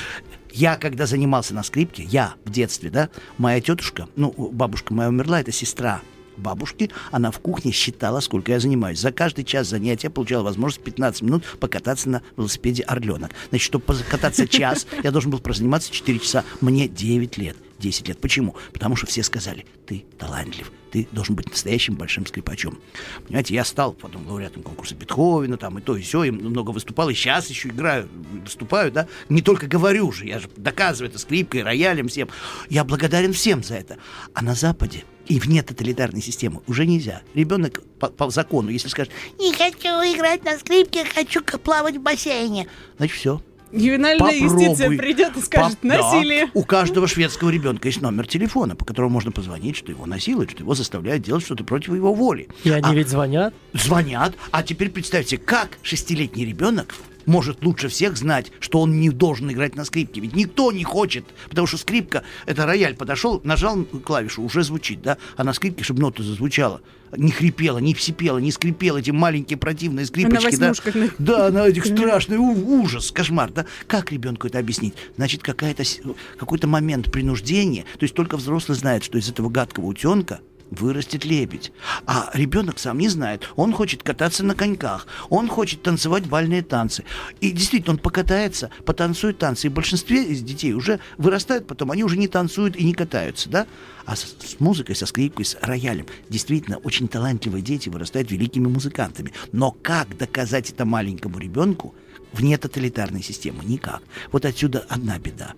Я, 0.52 0.76
когда 0.76 1.06
занимался 1.06 1.54
на 1.54 1.62
скрипке, 1.62 2.04
я 2.04 2.34
в 2.44 2.50
детстве, 2.50 2.90
да, 2.90 3.08
моя 3.38 3.60
тетушка, 3.60 4.08
ну, 4.16 4.32
бабушка 4.52 4.94
моя 4.94 5.08
умерла, 5.08 5.40
это 5.40 5.52
сестра 5.52 6.00
бабушки, 6.36 6.90
она 7.10 7.30
в 7.30 7.38
кухне 7.38 7.72
считала, 7.72 8.20
сколько 8.20 8.52
я 8.52 8.60
занимаюсь. 8.60 8.98
За 9.00 9.12
каждый 9.12 9.44
час 9.44 9.68
занятия 9.68 10.10
получала 10.10 10.42
возможность 10.42 10.84
15 10.84 11.22
минут 11.22 11.44
покататься 11.60 12.08
на 12.08 12.22
велосипеде 12.36 12.82
«Орленок». 12.82 13.30
Значит, 13.50 13.66
чтобы 13.66 13.84
покататься 13.84 14.46
час, 14.48 14.86
я 15.02 15.10
должен 15.10 15.30
был 15.30 15.38
прозаниматься 15.38 15.92
4 15.92 16.18
часа. 16.18 16.44
Мне 16.60 16.88
9 16.88 17.38
лет. 17.38 17.56
10 17.78 18.08
лет. 18.08 18.20
Почему? 18.20 18.56
Потому 18.72 18.96
что 18.96 19.06
все 19.06 19.22
сказали, 19.22 19.66
ты 19.86 20.04
талантлив, 20.18 20.70
ты 20.90 21.08
должен 21.12 21.34
быть 21.34 21.50
настоящим 21.50 21.94
большим 21.94 22.26
скрипачом. 22.26 22.78
Понимаете, 23.26 23.54
я 23.54 23.64
стал 23.64 23.92
потом 23.92 24.26
лауреатом 24.26 24.62
конкурса 24.62 24.94
Бетховена, 24.94 25.56
там 25.56 25.78
и 25.78 25.82
то, 25.82 25.96
и 25.96 26.02
все, 26.02 26.24
и 26.24 26.30
много 26.30 26.70
выступал, 26.70 27.08
и 27.10 27.14
сейчас 27.14 27.50
еще 27.50 27.68
играю, 27.68 28.08
выступаю, 28.42 28.92
да, 28.92 29.08
не 29.28 29.42
только 29.42 29.66
говорю 29.66 30.12
же, 30.12 30.26
я 30.26 30.38
же 30.38 30.48
доказываю 30.56 31.10
это 31.10 31.18
скрипкой, 31.18 31.62
роялем, 31.62 32.08
всем. 32.08 32.28
Я 32.68 32.84
благодарен 32.84 33.32
всем 33.32 33.62
за 33.62 33.74
это. 33.74 33.98
А 34.34 34.42
на 34.42 34.54
Западе 34.54 35.04
и 35.26 35.40
вне 35.40 35.62
тоталитарной 35.62 36.22
системы 36.22 36.62
уже 36.66 36.86
нельзя. 36.86 37.22
Ребенок 37.34 37.82
по, 37.98 38.08
по 38.08 38.30
закону, 38.30 38.70
если 38.70 38.88
скажет, 38.88 39.12
Не 39.38 39.52
хочу 39.52 39.88
играть 39.88 40.44
на 40.44 40.58
скрипке, 40.58 41.04
хочу 41.04 41.42
плавать 41.42 41.96
в 41.96 42.02
бассейне. 42.02 42.68
значит, 42.98 43.16
все. 43.16 43.42
Ювенальная 43.74 44.34
юстиция 44.34 44.68
Попробуй. 44.88 44.96
придет 44.98 45.36
и 45.36 45.40
скажет 45.40 45.78
да. 45.82 45.98
насилие. 45.98 46.48
У 46.54 46.64
каждого 46.64 47.06
шведского 47.06 47.50
ребенка 47.50 47.88
есть 47.88 48.00
номер 48.00 48.26
телефона, 48.26 48.76
по 48.76 48.84
которому 48.84 49.10
можно 49.12 49.32
позвонить, 49.32 49.76
что 49.76 49.90
его 49.90 50.06
насилуют, 50.06 50.50
что 50.50 50.60
его 50.60 50.74
заставляют 50.74 51.22
делать 51.22 51.44
что-то 51.44 51.64
против 51.64 51.94
его 51.94 52.14
воли. 52.14 52.48
И 52.62 52.70
они 52.70 52.86
А 52.88 52.94
ведь 52.94 53.08
звонят. 53.08 53.54
звонят, 53.72 54.34
а 54.50 54.62
теперь 54.62 54.90
представьте, 54.90 55.38
как 55.38 55.78
шестилетний 55.82 56.44
ребенок 56.44 56.94
может 57.26 57.64
лучше 57.64 57.88
всех 57.88 58.16
знать, 58.16 58.52
что 58.60 58.80
он 58.80 59.00
не 59.00 59.10
должен 59.10 59.50
играть 59.50 59.76
на 59.76 59.84
скрипке. 59.84 60.20
Ведь 60.20 60.34
никто 60.34 60.72
не 60.72 60.84
хочет, 60.84 61.24
потому 61.48 61.66
что 61.66 61.76
скрипка, 61.78 62.22
это 62.46 62.66
рояль, 62.66 62.94
подошел, 62.96 63.40
нажал 63.44 63.84
клавишу, 63.84 64.42
уже 64.42 64.62
звучит, 64.62 65.02
да? 65.02 65.16
А 65.36 65.44
на 65.44 65.52
скрипке, 65.52 65.84
чтобы 65.84 66.00
нота 66.00 66.22
зазвучала, 66.22 66.80
не 67.16 67.30
хрипела, 67.30 67.78
не 67.78 67.94
сипела, 67.94 68.38
не 68.38 68.50
скрипела 68.50 68.98
эти 68.98 69.10
маленькие 69.10 69.56
противные 69.56 70.04
скрипочки, 70.06 70.34
да? 70.60 70.66
на- 70.68 70.74
Да, 71.18 71.50
на 71.50 71.66
этих 71.68 71.84
страшный 71.86 72.38
ужас, 72.38 73.12
кошмар, 73.12 73.52
да? 73.52 73.66
Как 73.86 74.10
ребенку 74.10 74.46
это 74.48 74.58
объяснить? 74.58 74.94
Значит, 75.16 75.42
какая-то, 75.42 75.84
какой-то 76.38 76.66
момент 76.66 77.12
принуждения, 77.12 77.84
то 77.98 78.02
есть 78.04 78.14
только 78.14 78.36
взрослый 78.36 78.76
знает, 78.76 79.04
что 79.04 79.18
из 79.18 79.28
этого 79.28 79.48
гадкого 79.48 79.86
утенка 79.86 80.40
вырастет 80.74 81.24
лебедь. 81.24 81.72
А 82.06 82.30
ребенок 82.34 82.78
сам 82.78 82.98
не 82.98 83.08
знает. 83.08 83.48
Он 83.56 83.72
хочет 83.72 84.02
кататься 84.02 84.44
на 84.44 84.54
коньках, 84.54 85.06
он 85.30 85.48
хочет 85.48 85.82
танцевать 85.82 86.26
бальные 86.26 86.62
танцы. 86.62 87.04
И 87.40 87.50
действительно, 87.50 87.94
он 87.94 87.98
покатается, 87.98 88.70
потанцует 88.84 89.38
танцы. 89.38 89.66
И 89.66 89.70
большинство 89.70 90.16
из 90.16 90.42
детей 90.42 90.72
уже 90.72 91.00
вырастают 91.18 91.66
потом, 91.66 91.90
они 91.90 92.04
уже 92.04 92.16
не 92.16 92.28
танцуют 92.28 92.76
и 92.76 92.84
не 92.84 92.94
катаются, 92.94 93.48
да? 93.48 93.66
А 94.06 94.16
с, 94.16 94.36
с 94.38 94.60
музыкой, 94.60 94.94
со 94.96 95.06
скрипкой, 95.06 95.46
с 95.46 95.56
роялем 95.60 96.06
действительно 96.28 96.76
очень 96.78 97.08
талантливые 97.08 97.62
дети 97.62 97.88
вырастают 97.88 98.30
великими 98.30 98.66
музыкантами. 98.66 99.32
Но 99.52 99.70
как 99.70 100.16
доказать 100.16 100.70
это 100.70 100.84
маленькому 100.84 101.38
ребенку, 101.38 101.94
вне 102.32 102.58
тоталитарной 102.58 103.22
системы? 103.22 103.64
Никак. 103.64 104.02
Вот 104.32 104.44
отсюда 104.44 104.84
одна 104.88 105.18
беда. 105.18 105.54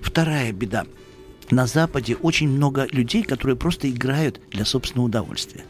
Вторая 0.00 0.52
беда. 0.52 0.86
На 1.50 1.66
Западе 1.66 2.16
очень 2.16 2.48
много 2.48 2.86
людей, 2.90 3.22
которые 3.22 3.56
просто 3.56 3.90
играют 3.90 4.40
для 4.50 4.64
собственного 4.64 5.06
удовольствия. 5.06 5.64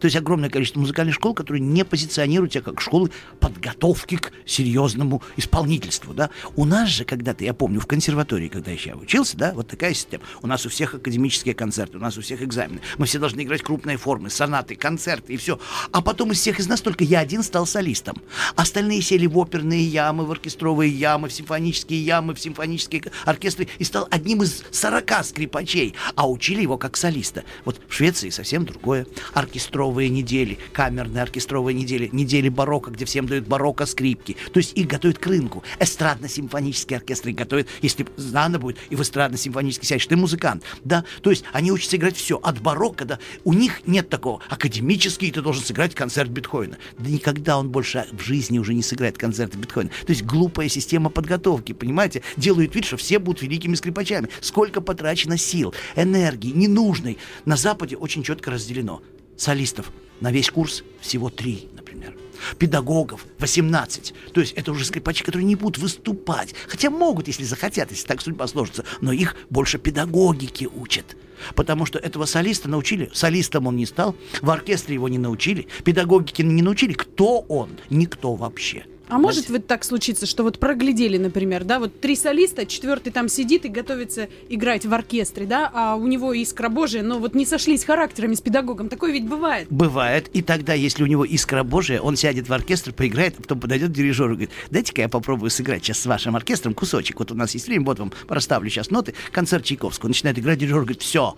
То 0.00 0.06
есть 0.06 0.16
огромное 0.16 0.50
количество 0.50 0.80
музыкальных 0.80 1.14
школ, 1.14 1.34
которые 1.34 1.62
не 1.62 1.84
позиционируют 1.84 2.52
себя 2.52 2.62
как 2.62 2.80
школы 2.80 3.10
подготовки 3.40 4.16
к 4.16 4.32
серьезному 4.44 5.22
исполнительству, 5.36 6.14
да. 6.14 6.30
У 6.54 6.64
нас 6.64 6.88
же 6.88 7.04
когда-то, 7.04 7.44
я 7.44 7.54
помню, 7.54 7.80
в 7.80 7.86
консерватории, 7.86 8.48
когда 8.48 8.70
я 8.70 8.76
еще 8.76 8.94
учился, 8.94 9.36
да, 9.36 9.52
вот 9.54 9.68
такая 9.68 9.94
система. 9.94 10.24
У 10.42 10.46
нас 10.46 10.66
у 10.66 10.68
всех 10.68 10.94
академические 10.94 11.54
концерты, 11.54 11.98
у 11.98 12.00
нас 12.00 12.16
у 12.16 12.20
всех 12.20 12.42
экзамены. 12.42 12.80
Мы 12.98 13.06
все 13.06 13.18
должны 13.18 13.42
играть 13.42 13.62
крупные 13.62 13.96
формы, 13.96 14.30
сонаты, 14.30 14.76
концерты 14.76 15.34
и 15.34 15.36
все. 15.36 15.58
А 15.92 16.02
потом 16.02 16.32
из 16.32 16.40
всех 16.40 16.60
из 16.60 16.68
нас 16.68 16.80
только 16.80 17.04
я 17.04 17.20
один 17.20 17.42
стал 17.42 17.66
солистом. 17.66 18.16
Остальные 18.54 19.02
сели 19.02 19.26
в 19.26 19.38
оперные 19.38 19.84
ямы, 19.84 20.24
в 20.24 20.30
оркестровые 20.30 20.90
ямы, 20.90 21.28
в 21.28 21.32
симфонические 21.32 22.02
ямы, 22.02 22.34
в 22.34 22.40
симфонические 22.40 23.04
оркестры 23.24 23.68
и 23.78 23.84
стал 23.84 24.08
одним 24.10 24.42
из 24.42 24.62
40 24.70 25.24
скрипачей, 25.24 25.94
а 26.14 26.28
учили 26.28 26.62
его 26.62 26.78
как 26.78 26.96
солиста. 26.96 27.44
Вот 27.64 27.80
в 27.88 27.92
Швеции 27.92 28.30
совсем 28.30 28.64
другое. 28.64 29.06
Оркестровые 29.34 29.85
недели, 29.86 30.58
камерные 30.72 31.22
оркестровые 31.22 31.74
недели, 31.74 32.08
недели 32.12 32.48
барокко, 32.48 32.90
где 32.90 33.04
всем 33.04 33.26
дают 33.26 33.46
барокко 33.46 33.86
скрипки. 33.86 34.36
То 34.52 34.58
есть 34.58 34.76
их 34.76 34.86
готовят 34.86 35.18
к 35.18 35.26
рынку. 35.26 35.62
Эстрадно-симфонические 35.78 36.96
оркестры 36.96 37.32
готовят, 37.32 37.68
если 37.82 38.06
надо 38.16 38.58
будет, 38.58 38.78
и 38.90 38.96
в 38.96 39.00
эстрадно-симфонический 39.00 39.86
сядешь, 39.86 40.06
ты 40.06 40.16
музыкант. 40.16 40.64
Да, 40.84 41.04
то 41.22 41.30
есть 41.30 41.44
они 41.52 41.72
учатся 41.72 41.96
играть 41.96 42.16
все, 42.16 42.36
от 42.36 42.60
барокко, 42.60 43.04
да. 43.04 43.18
У 43.44 43.52
них 43.52 43.86
нет 43.86 44.08
такого. 44.08 44.40
Академический 44.48 45.30
ты 45.30 45.42
должен 45.42 45.62
сыграть 45.62 45.94
концерт 45.94 46.30
Бетховена. 46.30 46.76
Да 46.98 47.10
никогда 47.10 47.58
он 47.58 47.70
больше 47.70 48.06
в 48.12 48.22
жизни 48.22 48.58
уже 48.58 48.74
не 48.74 48.82
сыграет 48.82 49.18
концерт 49.18 49.54
Бетховена. 49.54 49.90
То 50.06 50.10
есть 50.10 50.22
глупая 50.22 50.68
система 50.68 51.10
подготовки, 51.10 51.72
понимаете? 51.72 52.22
Делают 52.36 52.74
вид, 52.74 52.84
что 52.84 52.96
все 52.96 53.18
будут 53.18 53.42
великими 53.42 53.74
скрипачами. 53.74 54.28
Сколько 54.40 54.80
потрачено 54.80 55.36
сил, 55.36 55.74
энергии, 55.94 56.50
ненужной. 56.50 57.18
На 57.44 57.56
Западе 57.56 57.96
очень 57.96 58.22
четко 58.22 58.50
разделено. 58.50 59.02
Солистов 59.36 59.92
на 60.20 60.32
весь 60.32 60.50
курс 60.50 60.82
всего 61.00 61.30
три, 61.30 61.68
например. 61.74 62.16
Педагогов 62.58 63.26
18. 63.38 64.14
То 64.32 64.40
есть 64.40 64.52
это 64.52 64.72
уже 64.72 64.84
скрипачи, 64.84 65.24
которые 65.24 65.44
не 65.44 65.56
будут 65.56 65.78
выступать. 65.78 66.54
Хотя 66.68 66.90
могут, 66.90 67.28
если 67.28 67.44
захотят, 67.44 67.90
если 67.90 68.06
так 68.06 68.20
судьба 68.20 68.46
сложится. 68.46 68.84
Но 69.00 69.12
их 69.12 69.36
больше 69.50 69.78
педагогики 69.78 70.68
учат. 70.74 71.16
Потому 71.54 71.86
что 71.86 71.98
этого 71.98 72.24
солиста 72.24 72.68
научили, 72.68 73.10
солистом 73.12 73.66
он 73.66 73.76
не 73.76 73.84
стал, 73.84 74.16
в 74.40 74.50
оркестре 74.50 74.94
его 74.94 75.08
не 75.08 75.18
научили, 75.18 75.68
педагогики 75.84 76.40
не 76.42 76.62
научили. 76.62 76.94
Кто 76.94 77.40
он? 77.40 77.70
Никто 77.90 78.34
вообще. 78.34 78.86
А 79.08 79.18
может 79.18 79.48
вот 79.48 79.66
так 79.66 79.84
случиться, 79.84 80.26
что 80.26 80.42
вот 80.42 80.58
проглядели, 80.58 81.16
например, 81.16 81.64
да, 81.64 81.78
вот 81.78 82.00
три 82.00 82.16
солиста, 82.16 82.66
четвертый 82.66 83.12
там 83.12 83.28
сидит 83.28 83.64
и 83.64 83.68
готовится 83.68 84.28
играть 84.48 84.84
в 84.84 84.92
оркестре, 84.92 85.46
да, 85.46 85.70
а 85.72 85.94
у 85.94 86.06
него 86.06 86.32
искра 86.32 86.68
божия, 86.68 87.02
но 87.02 87.18
вот 87.18 87.34
не 87.34 87.46
сошлись 87.46 87.84
характерами 87.84 88.34
с 88.34 88.40
педагогом. 88.40 88.88
Такое 88.88 89.12
ведь 89.12 89.26
бывает. 89.26 89.68
Бывает. 89.70 90.28
И 90.32 90.42
тогда, 90.42 90.74
если 90.74 91.02
у 91.02 91.06
него 91.06 91.24
искра 91.24 91.62
божия, 91.62 92.00
он 92.00 92.16
сядет 92.16 92.48
в 92.48 92.52
оркестр, 92.52 92.92
поиграет, 92.92 93.34
а 93.38 93.42
потом 93.42 93.60
подойдет 93.60 93.90
к 93.90 93.94
дирижеру 93.94 94.32
и 94.32 94.34
говорит, 94.34 94.50
дайте-ка 94.70 95.02
я 95.02 95.08
попробую 95.08 95.50
сыграть 95.50 95.84
сейчас 95.84 96.00
с 96.00 96.06
вашим 96.06 96.34
оркестром 96.34 96.74
кусочек. 96.74 97.18
Вот 97.18 97.30
у 97.30 97.34
нас 97.34 97.54
есть 97.54 97.66
время, 97.66 97.84
вот 97.84 97.98
вам 97.98 98.12
проставлю 98.26 98.70
сейчас 98.70 98.90
ноты. 98.90 99.14
Концерт 99.30 99.64
Чайковского. 99.64 100.08
Начинает 100.08 100.38
играть, 100.38 100.58
дирижер 100.58 100.80
говорит, 100.80 101.02
все, 101.02 101.36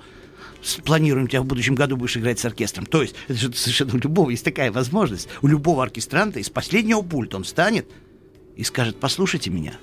планируем 0.84 1.28
тебя 1.28 1.42
в 1.42 1.46
будущем 1.46 1.74
году 1.74 1.96
будешь 1.96 2.16
играть 2.16 2.38
с 2.38 2.44
оркестром. 2.44 2.86
То 2.86 3.02
есть, 3.02 3.14
это 3.28 3.38
же 3.38 3.52
совершенно 3.52 3.94
у 3.94 3.98
любого 4.02 4.30
есть 4.30 4.44
такая 4.44 4.72
возможность. 4.72 5.28
У 5.42 5.46
любого 5.46 5.82
оркестранта 5.82 6.40
из 6.40 6.50
последнего 6.50 7.02
пульта 7.02 7.36
он 7.36 7.44
встанет 7.44 7.86
и 8.56 8.64
скажет, 8.64 8.96
послушайте 8.98 9.50
меня, 9.50 9.78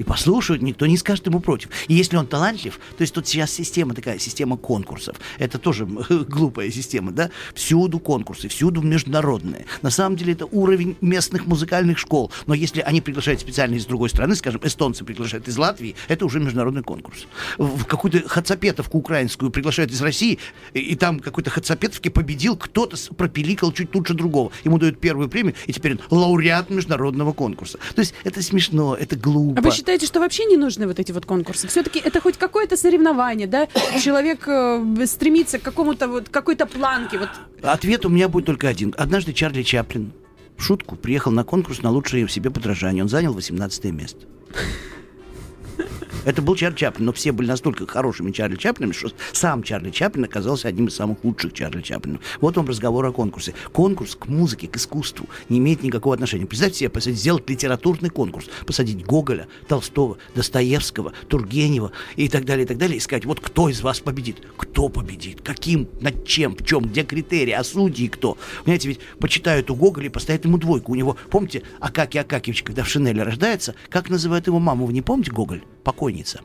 и 0.00 0.02
послушают, 0.02 0.62
никто 0.62 0.86
не 0.86 0.96
скажет 0.96 1.26
ему 1.26 1.40
против. 1.40 1.68
И 1.86 1.92
если 1.92 2.16
он 2.16 2.26
талантлив, 2.26 2.80
то 2.96 3.02
есть 3.02 3.12
тут 3.12 3.28
сейчас 3.28 3.50
система 3.50 3.94
такая, 3.94 4.18
система 4.18 4.56
конкурсов. 4.56 5.16
Это 5.38 5.58
тоже 5.58 5.84
глупая 6.26 6.70
система, 6.70 7.12
да? 7.12 7.30
Всюду 7.54 7.98
конкурсы, 7.98 8.48
всюду 8.48 8.80
международные. 8.80 9.66
На 9.82 9.90
самом 9.90 10.16
деле 10.16 10.32
это 10.32 10.46
уровень 10.46 10.96
местных 11.02 11.46
музыкальных 11.46 11.98
школ. 11.98 12.32
Но 12.46 12.54
если 12.54 12.80
они 12.80 13.02
приглашают 13.02 13.40
специально 13.40 13.74
из 13.74 13.84
другой 13.84 14.08
страны, 14.08 14.34
скажем, 14.36 14.62
эстонцы 14.64 15.04
приглашают 15.04 15.46
из 15.48 15.58
Латвии, 15.58 15.94
это 16.08 16.24
уже 16.24 16.40
международный 16.40 16.82
конкурс. 16.82 17.26
В 17.58 17.84
какую-то 17.84 18.26
хацапетовку 18.26 18.96
украинскую 18.96 19.50
приглашают 19.50 19.90
из 19.92 20.00
России, 20.00 20.38
и, 20.72 20.80
и 20.80 20.96
там 20.96 21.20
какой-то 21.20 21.50
хацапетовки 21.50 22.08
победил, 22.08 22.56
кто-то 22.56 22.96
пропиликал 23.18 23.70
чуть 23.72 23.94
лучше 23.94 24.14
другого. 24.14 24.50
Ему 24.64 24.78
дают 24.78 24.98
первую 24.98 25.28
премию, 25.28 25.54
и 25.66 25.74
теперь 25.74 25.98
он 26.08 26.18
лауреат 26.18 26.70
международного 26.70 27.34
конкурса. 27.34 27.78
То 27.94 28.00
есть 28.00 28.14
это 28.24 28.42
смешно, 28.42 28.96
это 28.98 29.14
глупо. 29.14 29.60
А 29.60 29.62
вы 29.62 29.70
считаете, 29.72 29.89
что 29.98 30.20
вообще 30.20 30.44
не 30.44 30.56
нужны 30.56 30.86
вот 30.86 30.98
эти 30.98 31.12
вот 31.12 31.26
конкурсы? 31.26 31.68
Все-таки 31.68 31.98
это 31.98 32.20
хоть 32.20 32.36
какое-то 32.36 32.76
соревнование, 32.76 33.46
да? 33.46 33.68
Человек 34.02 34.46
э, 34.46 35.06
стремится 35.06 35.58
к 35.58 35.62
какому-то 35.62 36.08
вот 36.08 36.28
какой-то 36.28 36.66
планке. 36.66 37.18
Вот. 37.18 37.28
Ответ 37.62 38.06
у 38.06 38.08
меня 38.08 38.28
будет 38.28 38.46
только 38.46 38.68
один. 38.68 38.94
Однажды 38.96 39.32
Чарли 39.32 39.62
Чаплин 39.62 40.12
в 40.56 40.62
шутку 40.62 40.96
приехал 40.96 41.32
на 41.32 41.44
конкурс 41.44 41.82
на 41.82 41.90
лучшее 41.90 42.28
себе 42.28 42.50
подражание. 42.50 43.02
Он 43.02 43.08
занял 43.08 43.32
18 43.32 43.84
место. 43.86 44.26
Это 46.26 46.42
был 46.42 46.54
Чарли 46.54 46.76
Чаплин, 46.76 47.06
но 47.06 47.12
все 47.12 47.32
были 47.32 47.48
настолько 47.48 47.86
хорошими 47.86 48.30
Чарли 48.30 48.56
Чаплинами, 48.56 48.92
что 48.92 49.10
сам 49.32 49.62
Чарли 49.62 49.90
Чаплин 49.90 50.24
оказался 50.24 50.68
одним 50.68 50.88
из 50.88 50.94
самых 50.94 51.24
лучших 51.24 51.54
Чарли 51.54 51.80
Чаплинов. 51.80 52.20
Вот 52.42 52.56
вам 52.56 52.66
разговор 52.66 53.06
о 53.06 53.12
конкурсе. 53.12 53.54
Конкурс 53.72 54.16
к 54.16 54.26
музыке, 54.26 54.68
к 54.68 54.76
искусству 54.76 55.26
не 55.48 55.58
имеет 55.58 55.82
никакого 55.82 56.14
отношения. 56.14 56.44
Представьте 56.44 56.80
себе, 56.80 56.90
посадить, 56.90 57.20
сделать 57.20 57.48
литературный 57.48 58.10
конкурс, 58.10 58.50
посадить 58.66 59.04
Гоголя, 59.04 59.48
Толстого, 59.66 60.18
Достоевского, 60.34 61.14
Тургенева 61.28 61.92
и 62.16 62.28
так 62.28 62.44
далее, 62.44 62.64
и 62.64 62.68
так 62.68 62.76
далее, 62.76 62.98
и 62.98 63.00
сказать, 63.00 63.24
вот 63.24 63.40
кто 63.40 63.70
из 63.70 63.80
вас 63.80 64.00
победит? 64.00 64.42
Кто 64.58 64.90
победит? 64.90 65.40
Каким? 65.40 65.88
Над 66.02 66.26
чем? 66.26 66.54
В 66.54 66.66
чем? 66.66 66.84
Где 66.84 67.02
критерии? 67.02 67.52
А 67.52 67.64
судьи 67.64 68.08
кто? 68.08 68.36
Понимаете, 68.64 68.88
ведь 68.88 69.00
почитают 69.18 69.70
у 69.70 69.74
Гоголя 69.74 70.06
и 70.06 70.10
поставят 70.10 70.44
ему 70.44 70.58
двойку. 70.58 70.92
У 70.92 70.96
него, 70.96 71.16
помните, 71.30 71.62
Акаки 71.80 72.18
Акакевич, 72.18 72.62
когда 72.62 72.84
в 72.84 72.88
Шинеле 72.88 73.22
рождается, 73.22 73.74
как 73.88 74.10
называют 74.10 74.46
его 74.48 74.58
маму, 74.58 74.84
вы 74.84 74.92
не 74.92 75.02
помните 75.02 75.30
Гоголь? 75.30 75.62
Покойница. 75.82 76.40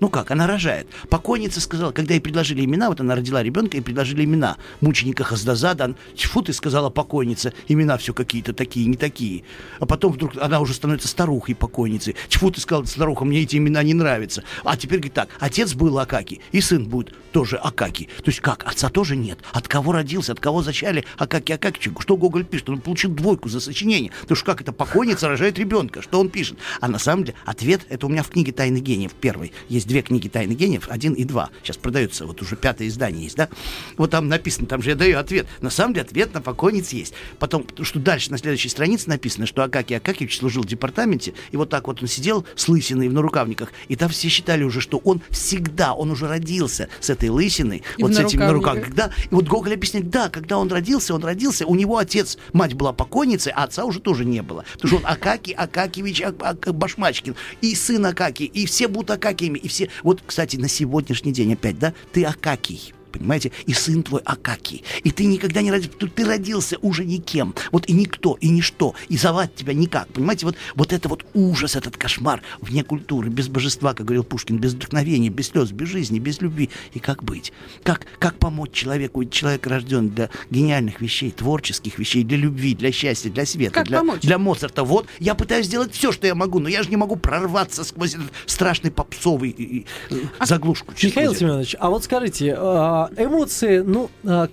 Ну 0.00 0.08
как, 0.08 0.30
она 0.30 0.46
рожает. 0.46 0.86
Покойница 1.08 1.60
сказала, 1.60 1.92
когда 1.92 2.14
ей 2.14 2.20
предложили 2.20 2.64
имена, 2.64 2.88
вот 2.88 3.00
она 3.00 3.14
родила 3.14 3.42
ребенка, 3.42 3.76
и 3.76 3.80
предложили 3.80 4.24
имена. 4.24 4.56
Мученика 4.80 5.24
Хаздазада, 5.24 5.94
тьфу 6.16 6.42
ты 6.42 6.52
сказала 6.52 6.90
покойница, 6.90 7.52
имена 7.68 7.96
все 7.96 8.12
какие-то 8.12 8.52
такие, 8.52 8.86
не 8.86 8.96
такие. 8.96 9.44
А 9.78 9.86
потом 9.86 10.12
вдруг 10.12 10.32
она 10.40 10.60
уже 10.60 10.74
становится 10.74 11.08
старухой 11.08 11.54
покойницей. 11.54 12.16
Тьфу 12.28 12.50
ты 12.50 12.60
сказала, 12.60 12.84
старуха, 12.84 13.24
мне 13.24 13.40
эти 13.40 13.56
имена 13.56 13.82
не 13.82 13.94
нравятся. 13.94 14.42
А 14.64 14.76
теперь 14.76 14.98
говорит 14.98 15.14
так, 15.14 15.28
отец 15.38 15.74
был 15.74 15.98
Акаки, 15.98 16.40
и 16.52 16.60
сын 16.60 16.84
будет 16.84 17.14
тоже 17.32 17.56
Акаки. 17.56 18.08
То 18.18 18.30
есть 18.30 18.40
как, 18.40 18.64
отца 18.66 18.88
тоже 18.88 19.16
нет. 19.16 19.38
От 19.52 19.68
кого 19.68 19.92
родился, 19.92 20.32
от 20.32 20.40
кого 20.40 20.62
зачали 20.62 21.04
Акаки 21.18 21.52
Акаки? 21.52 21.90
Что 21.98 22.16
Гоголь 22.16 22.44
пишет? 22.44 22.68
Он 22.70 22.80
получил 22.80 23.10
двойку 23.10 23.48
за 23.48 23.60
сочинение. 23.60 24.12
Потому 24.22 24.36
что 24.36 24.46
как 24.46 24.60
это 24.60 24.72
покойница 24.72 25.28
рожает 25.28 25.58
ребенка? 25.58 26.02
Что 26.02 26.20
он 26.20 26.30
пишет? 26.30 26.58
А 26.80 26.88
на 26.88 26.98
самом 26.98 27.24
деле 27.24 27.36
ответ, 27.44 27.82
это 27.88 28.06
у 28.06 28.08
меня 28.08 28.22
в 28.22 28.28
книге 28.28 28.52
«Тайны 28.52 28.78
гениев» 28.78 29.12
первой. 29.14 29.52
Есть 29.68 29.83
две 29.84 30.02
книги 30.02 30.28
«Тайны 30.28 30.52
гениев», 30.52 30.88
один 30.88 31.14
и 31.14 31.24
два. 31.24 31.50
Сейчас 31.62 31.76
продается, 31.76 32.26
вот 32.26 32.40
уже 32.42 32.56
пятое 32.56 32.88
издание 32.88 33.24
есть, 33.24 33.36
да? 33.36 33.48
Вот 33.96 34.10
там 34.10 34.28
написано, 34.28 34.66
там 34.66 34.82
же 34.82 34.90
я 34.90 34.96
даю 34.96 35.18
ответ. 35.18 35.46
На 35.60 35.70
самом 35.70 35.94
деле 35.94 36.06
ответ 36.06 36.34
на 36.34 36.40
покойниц 36.40 36.90
есть. 36.92 37.14
Потом, 37.38 37.66
что 37.82 37.98
дальше 37.98 38.30
на 38.30 38.38
следующей 38.38 38.68
странице 38.68 39.08
написано, 39.08 39.46
что 39.46 39.62
Акаки 39.62 39.94
Акакевич 39.94 40.38
служил 40.38 40.62
в 40.62 40.66
департаменте, 40.66 41.34
и 41.50 41.56
вот 41.56 41.70
так 41.70 41.86
вот 41.86 42.02
он 42.02 42.08
сидел 42.08 42.44
с 42.56 42.68
лысиной 42.68 43.08
в 43.08 43.12
нарукавниках, 43.12 43.72
и 43.88 43.96
там 43.96 44.08
все 44.08 44.28
считали 44.28 44.62
уже, 44.64 44.80
что 44.80 44.98
он 44.98 45.20
всегда, 45.30 45.94
он 45.94 46.10
уже 46.10 46.26
родился 46.28 46.88
с 47.00 47.10
этой 47.10 47.28
лысиной, 47.28 47.82
И 47.98 48.02
вот 48.02 48.14
с 48.14 48.18
этим 48.18 48.40
нарукавниках. 48.40 48.88
нарукавником. 48.88 48.94
Да, 48.94 49.10
и 49.30 49.34
вот 49.34 49.46
Гоголь 49.46 49.74
объясняет, 49.74 50.10
да, 50.10 50.28
когда 50.28 50.58
он 50.58 50.68
родился, 50.70 51.14
он 51.14 51.22
родился, 51.24 51.66
у 51.66 51.74
него 51.74 51.98
отец, 51.98 52.38
мать 52.52 52.74
была 52.74 52.92
покойницей, 52.92 53.52
а 53.54 53.64
отца 53.64 53.84
уже 53.84 54.00
тоже 54.00 54.24
не 54.24 54.42
было. 54.42 54.64
Потому 54.74 54.88
что 54.88 54.96
он 55.06 55.12
Акаки 55.12 55.52
Акакевич 55.52 56.22
Ак- 56.22 56.42
Ак- 56.42 56.74
Башмачкин, 56.74 57.34
и 57.60 57.74
сын 57.74 58.04
Акаки, 58.06 58.44
и 58.44 58.66
все 58.66 58.88
будут 58.88 59.10
Акакиями, 59.10 59.58
и 59.58 59.68
все... 59.74 59.90
Вот, 60.02 60.22
кстати, 60.24 60.56
на 60.56 60.68
сегодняшний 60.68 61.32
день 61.32 61.52
опять, 61.52 61.78
да, 61.78 61.92
ты 62.12 62.24
Акакий. 62.24 62.94
Понимаете? 63.18 63.52
И 63.66 63.72
сын 63.72 64.02
твой 64.02 64.20
Акакий. 64.24 64.82
И 65.02 65.10
ты 65.10 65.24
никогда 65.24 65.62
не 65.62 65.70
родился. 65.70 65.98
Ты, 65.98 66.24
родился 66.24 66.78
уже 66.82 67.04
никем. 67.04 67.54
Вот 67.72 67.88
и 67.88 67.92
никто, 67.92 68.36
и 68.40 68.48
ничто. 68.48 68.94
И 69.08 69.16
звать 69.16 69.54
тебя 69.54 69.72
никак. 69.74 70.08
Понимаете? 70.08 70.46
Вот, 70.46 70.56
вот 70.74 70.92
это 70.92 71.08
вот 71.08 71.24
ужас, 71.34 71.76
этот 71.76 71.96
кошмар 71.96 72.42
вне 72.60 72.82
культуры, 72.84 73.28
без 73.30 73.48
божества, 73.48 73.94
как 73.94 74.06
говорил 74.06 74.24
Пушкин, 74.24 74.58
без 74.58 74.74
вдохновения, 74.74 75.28
без 75.30 75.48
слез, 75.48 75.70
без 75.72 75.88
жизни, 75.88 76.18
без 76.18 76.40
любви. 76.40 76.70
И 76.92 76.98
как 76.98 77.22
быть? 77.22 77.52
Как, 77.82 78.06
как 78.18 78.36
помочь 78.38 78.72
человеку? 78.72 79.20
Ведь 79.20 79.30
человек 79.32 79.66
рожден 79.66 80.08
для 80.10 80.30
гениальных 80.50 81.00
вещей, 81.00 81.30
творческих 81.30 81.98
вещей, 81.98 82.24
для 82.24 82.36
любви, 82.36 82.74
для 82.74 82.92
счастья, 82.92 83.30
для 83.30 83.46
света, 83.46 83.74
Как 83.74 83.86
для, 83.88 83.98
помочь? 83.98 84.20
для 84.22 84.38
Моцарта. 84.38 84.84
Вот 84.84 85.06
я 85.20 85.34
пытаюсь 85.34 85.66
сделать 85.66 85.92
все, 85.92 86.12
что 86.12 86.26
я 86.26 86.34
могу, 86.34 86.58
но 86.58 86.68
я 86.68 86.82
же 86.82 86.90
не 86.90 86.96
могу 86.96 87.16
прорваться 87.16 87.84
сквозь 87.84 88.14
этот 88.14 88.32
страшный 88.46 88.90
попсовый 88.90 89.50
и- 89.50 89.64
и, 89.78 89.86
э, 90.10 90.16
заглушку. 90.44 90.92
Михаил 91.02 91.34
Семенович, 91.34 91.76
а 91.78 91.90
вот 91.90 92.04
скажите, 92.04 92.54
а, 92.58 93.03
эмоции, 93.16 93.78
ну, 93.78 94.10
а, 94.24 94.48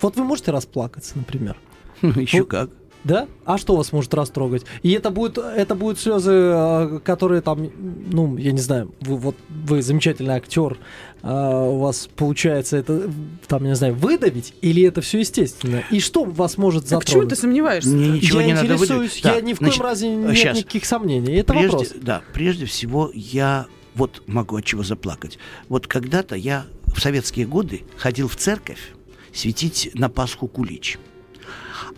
вот 0.00 0.16
вы 0.16 0.24
можете 0.24 0.50
расплакаться, 0.50 1.12
например? 1.16 1.56
Еще 2.02 2.40
Ну, 2.40 2.46
как. 2.46 2.70
Да? 3.04 3.26
А 3.44 3.58
что 3.58 3.74
вас 3.74 3.90
может 3.92 4.14
растрогать? 4.14 4.64
И 4.82 4.92
это 4.92 5.10
будет, 5.10 5.36
это 5.36 5.74
будут 5.74 5.98
слезы, 5.98 6.30
э, 6.32 7.00
которые 7.04 7.40
там, 7.40 7.68
ну, 8.12 8.36
я 8.36 8.52
не 8.52 8.60
знаю, 8.60 8.94
вы, 9.00 9.16
вот 9.16 9.36
вы 9.48 9.82
замечательный 9.82 10.34
актер, 10.34 10.78
а 11.22 11.64
у 11.64 11.80
вас 11.80 12.08
получается 12.14 12.76
это, 12.76 13.10
там, 13.48 13.64
не 13.64 13.74
знаю, 13.74 13.94
выдавить, 13.94 14.54
или 14.60 14.84
это 14.84 15.00
все 15.00 15.18
естественно? 15.18 15.82
И 15.90 15.98
что 15.98 16.22
вас 16.24 16.56
может 16.56 16.92
А 16.92 17.00
почему 17.00 17.24
ты 17.24 17.34
сомневаешься? 17.34 17.90
Мне 17.90 18.10
ничего 18.10 18.40
я 18.40 18.46
не 18.46 18.52
надо 18.52 18.66
интересуюсь, 18.66 19.16
выдавить. 19.16 19.24
я 19.24 19.34
Да, 19.34 19.40
ни 19.40 19.54
в 19.54 19.58
коем 19.58 19.72
значит, 19.72 19.82
разе 19.82 20.14
нет 20.14 20.36
щас. 20.36 20.58
никаких 20.58 20.84
сомнений. 20.84 21.34
Это 21.34 21.52
прежде, 21.54 21.70
вопрос. 21.70 21.94
Да, 22.00 22.22
прежде 22.32 22.66
всего 22.66 23.10
я 23.14 23.66
вот 23.94 24.22
могу 24.26 24.56
от 24.56 24.64
чего 24.64 24.82
заплакать. 24.84 25.38
Вот 25.68 25.86
когда-то 25.86 26.36
я 26.36 26.66
в 26.94 27.00
советские 27.00 27.46
годы 27.46 27.82
ходил 27.96 28.28
в 28.28 28.36
церковь 28.36 28.92
светить 29.32 29.90
на 29.94 30.08
Пасху 30.08 30.46
кулич. 30.48 30.98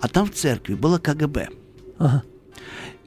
А 0.00 0.08
там 0.08 0.26
в 0.26 0.34
церкви 0.34 0.74
было 0.74 0.98
КГБ. 0.98 1.48
Ага. 1.98 2.22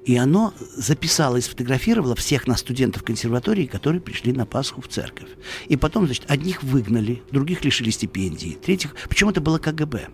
И 0.05 0.15
оно 0.15 0.53
записало 0.75 1.35
и 1.35 1.41
сфотографировало 1.41 2.15
всех 2.15 2.47
нас, 2.47 2.61
студентов 2.61 3.03
консерватории, 3.03 3.65
которые 3.65 3.99
пришли 3.99 4.31
на 4.31 4.45
Пасху 4.45 4.81
в 4.81 4.87
церковь. 4.87 5.27
И 5.67 5.75
потом, 5.75 6.05
значит, 6.05 6.23
одних 6.29 6.63
выгнали, 6.63 7.21
других 7.31 7.65
лишили 7.65 7.89
стипендий, 7.89 8.57
третьих... 8.61 8.95
Почему 9.09 9.31
это 9.31 9.41
было 9.41 9.57
КГБ? 9.57 10.07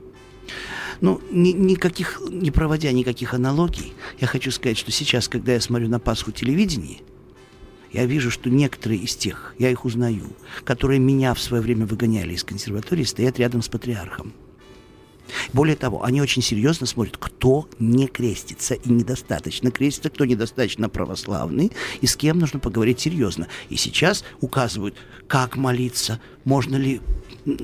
Ну, 1.01 1.21
ни- 1.29 1.51
никаких, 1.51 2.21
не 2.27 2.49
проводя 2.49 2.91
никаких 2.91 3.35
аналогий, 3.35 3.93
я 4.19 4.25
хочу 4.25 4.49
сказать, 4.49 4.79
что 4.79 4.91
сейчас, 4.91 5.27
когда 5.27 5.53
я 5.53 5.61
смотрю 5.61 5.89
на 5.89 5.99
Пасху 5.99 6.31
телевидения, 6.31 7.01
я 7.93 8.05
вижу, 8.05 8.31
что 8.31 8.49
некоторые 8.49 9.01
из 9.01 9.15
тех, 9.15 9.55
я 9.59 9.69
их 9.69 9.85
узнаю, 9.85 10.25
которые 10.65 10.99
меня 10.99 11.33
в 11.33 11.39
свое 11.39 11.61
время 11.61 11.85
выгоняли 11.85 12.33
из 12.33 12.43
консерватории, 12.43 13.03
стоят 13.03 13.39
рядом 13.39 13.61
с 13.61 13.69
патриархом. 13.69 14.33
Более 15.53 15.75
того, 15.75 16.03
они 16.03 16.21
очень 16.21 16.41
серьезно 16.41 16.85
смотрят, 16.85 17.17
кто 17.17 17.67
не 17.79 18.07
крестится 18.07 18.75
и 18.75 18.89
недостаточно 18.89 19.71
крестится, 19.71 20.09
кто 20.09 20.25
недостаточно 20.25 20.89
православный, 20.89 21.71
и 22.01 22.07
с 22.07 22.15
кем 22.15 22.39
нужно 22.39 22.59
поговорить 22.59 22.99
серьезно. 22.99 23.47
И 23.69 23.75
сейчас 23.75 24.23
указывают, 24.41 24.95
как 25.27 25.55
молиться, 25.55 26.19
можно 26.43 26.75
ли 26.75 27.01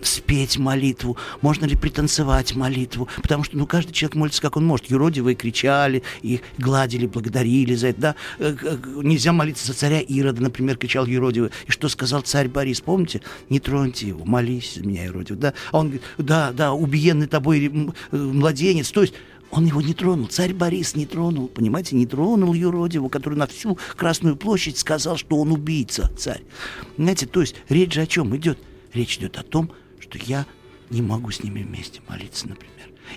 спеть 0.04 0.58
молитву, 0.58 1.18
можно 1.42 1.66
ли 1.66 1.76
пританцевать 1.76 2.56
молитву, 2.56 3.08
потому 3.22 3.44
что 3.44 3.58
ну, 3.58 3.66
каждый 3.66 3.94
человек 3.94 4.16
молится, 4.16 4.42
как 4.42 4.58
он 4.58 4.66
может. 4.66 4.90
Юродивые 4.90 5.36
кричали, 5.36 6.04
и 6.22 6.42
гладили, 6.58 7.06
благодарили 7.06 7.76
за 7.76 7.88
это. 7.88 8.02
Да? 8.02 8.16
Э, 8.40 8.56
э, 8.62 8.78
Нельзя 9.02 9.32
молиться 9.32 9.68
за 9.68 9.74
царя 9.74 10.02
Ирода, 10.02 10.42
например, 10.42 10.78
кричал 10.78 11.06
юродивый. 11.06 11.52
И 11.68 11.72
что 11.72 11.90
сказал 11.90 12.22
царь 12.22 12.48
Борис, 12.48 12.82
помните? 12.82 13.22
Не 13.50 13.60
троньте 13.60 14.08
его, 14.08 14.26
молись 14.26 14.76
за 14.76 14.86
меня, 14.86 15.06
юродивый. 15.06 15.40
Да? 15.40 15.54
А 15.72 15.80
он 15.80 15.88
говорит, 15.88 16.04
да, 16.18 16.52
да, 16.52 16.74
убиенный 16.74 17.28
тобой 17.28 17.49
м, 17.58 17.94
э, 18.12 18.18
младенец. 18.18 18.92
То 18.92 19.02
есть 19.02 19.14
он 19.52 19.66
его 19.66 19.82
не 19.82 19.94
тронул, 19.94 20.28
царь 20.28 20.54
Борис 20.54 20.96
не 20.96 21.06
тронул, 21.06 21.48
понимаете, 21.48 21.96
не 21.96 22.06
тронул 22.06 22.54
юродиву, 22.54 23.10
который 23.10 23.38
на 23.38 23.48
всю 23.48 23.78
Красную 23.96 24.36
площадь 24.36 24.78
сказал, 24.78 25.18
что 25.18 25.38
он 25.38 25.52
убийца, 25.52 26.12
царь. 26.18 26.44
Понимаете, 26.96 27.26
то 27.26 27.42
есть 27.42 27.56
речь 27.68 27.94
же 27.94 28.02
о 28.02 28.08
чем 28.08 28.36
идет? 28.36 28.60
Речь 28.94 29.18
идет 29.18 29.38
о 29.38 29.44
том, 29.44 29.72
что 30.00 30.18
я 30.20 30.46
не 30.90 31.02
могу 31.02 31.32
с 31.32 31.44
ними 31.44 31.64
вместе 31.64 32.02
молиться, 32.08 32.48
например. 32.48 32.70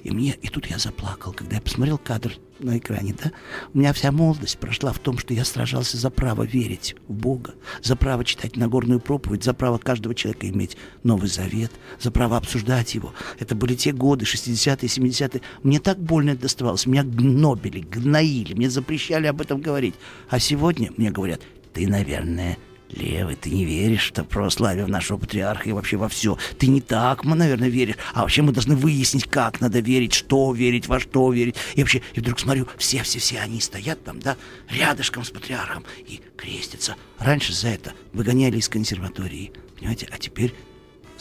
И 0.03 0.11
мне, 0.11 0.37
и 0.41 0.49
тут 0.49 0.66
я 0.66 0.78
заплакал, 0.78 1.33
когда 1.33 1.57
я 1.57 1.62
посмотрел 1.62 1.99
кадр 1.99 2.33
на 2.62 2.78
экране, 2.78 3.14
да? 3.22 3.32
У 3.74 3.78
меня 3.78 3.92
вся 3.92 4.12
молодость 4.12 4.58
прошла 4.58 4.92
в 4.92 4.98
том, 4.98 5.18
что 5.18 5.34
я 5.34 5.44
сражался 5.44 5.96
за 5.96 6.10
право 6.10 6.42
верить 6.42 6.96
в 7.08 7.12
Бога, 7.12 7.54
за 7.82 7.96
право 7.96 8.24
читать 8.24 8.56
Нагорную 8.56 9.00
проповедь, 9.00 9.44
за 9.44 9.54
право 9.54 9.78
каждого 9.78 10.14
человека 10.14 10.48
иметь 10.48 10.76
Новый 11.02 11.28
Завет, 11.28 11.72
за 12.00 12.10
право 12.10 12.36
обсуждать 12.36 12.94
его. 12.94 13.12
Это 13.38 13.54
были 13.54 13.74
те 13.74 13.92
годы, 13.92 14.24
60-е, 14.24 14.88
70-е. 14.88 15.42
Мне 15.62 15.80
так 15.80 15.98
больно 15.98 16.30
это 16.30 16.42
доставалось. 16.42 16.86
Меня 16.86 17.04
гнобили, 17.04 17.80
гноили, 17.80 18.54
мне 18.54 18.70
запрещали 18.70 19.26
об 19.26 19.40
этом 19.40 19.60
говорить. 19.60 19.94
А 20.28 20.38
сегодня 20.38 20.90
мне 20.96 21.10
говорят, 21.10 21.40
ты, 21.72 21.86
наверное, 21.86 22.58
Левый, 22.93 23.36
ты 23.36 23.51
не 23.51 23.64
веришь 23.64 24.12
в 24.14 24.24
православие, 24.24 24.84
в 24.84 24.88
нашего 24.88 25.16
патриарха 25.16 25.68
и 25.68 25.72
вообще 25.72 25.97
во 25.97 26.09
все. 26.09 26.36
Ты 26.59 26.66
не 26.66 26.80
так, 26.80 27.24
мы, 27.24 27.34
наверное, 27.36 27.68
веришь. 27.68 27.97
А 28.12 28.22
вообще 28.22 28.43
мы 28.43 28.53
должны 28.53 28.76
выяснить, 28.76 29.24
как 29.24 29.61
надо 29.61 29.80
верить, 29.80 30.12
что 30.12 30.53
верить, 30.53 30.86
во 30.88 31.01
что 31.01 31.32
верить. 31.32 31.57
И 31.74 31.80
вообще, 31.80 32.03
и 32.14 32.20
вдруг 32.20 32.38
смотрю, 32.38 32.68
все-все-все 32.76 33.40
они 33.40 33.61
стоят 33.61 34.05
там, 34.05 34.20
да, 34.20 34.36
рядышком 34.68 35.24
с 35.24 35.30
патриархом 35.30 35.84
и 36.07 36.20
крестятся. 36.36 36.97
Раньше 37.18 37.53
за 37.55 37.68
это 37.68 37.95
выгоняли 38.12 38.59
из 38.59 38.68
консерватории, 38.68 39.53
понимаете, 39.78 40.09
а 40.11 40.18
теперь 40.18 40.55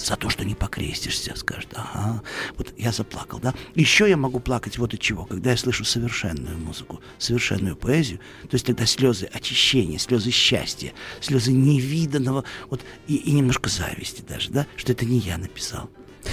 за 0.06 0.16
то, 0.16 0.30
что 0.30 0.46
не 0.46 0.56
покрестишься, 0.56 1.36
скажет, 1.36 1.70
ага, 1.76 2.22
вот 2.58 2.74
я 2.78 2.92
заплакал, 2.92 3.40
да. 3.40 3.54
Еще 3.76 4.10
я 4.10 4.18
могу 4.18 4.40
плакать 4.40 4.78
вот 4.78 4.94
от 4.94 5.00
чего, 5.00 5.26
когда 5.26 5.52
я 5.52 5.58
слышу 5.58 5.86
совершенную 5.86 6.58
музыку, 6.58 7.00
совершенную 7.18 7.76
поэзию, 7.76 8.20
то 8.44 8.56
есть 8.56 8.66
тогда 8.66 8.86
слезы 8.86 9.26
очищения, 9.26 9.98
слезы 10.00 10.32
счастья, 10.32 10.94
слезы 11.20 11.52
невиданного, 11.52 12.44
вот, 12.70 12.82
и, 13.08 13.16
и 13.16 13.32
немножко 13.32 13.70
зависти 13.70 14.24
даже, 14.28 14.52
да, 14.52 14.68
что 14.76 14.92
это 14.92 15.06
не 15.06 15.20
я 15.20 15.38
написал, 15.38 15.90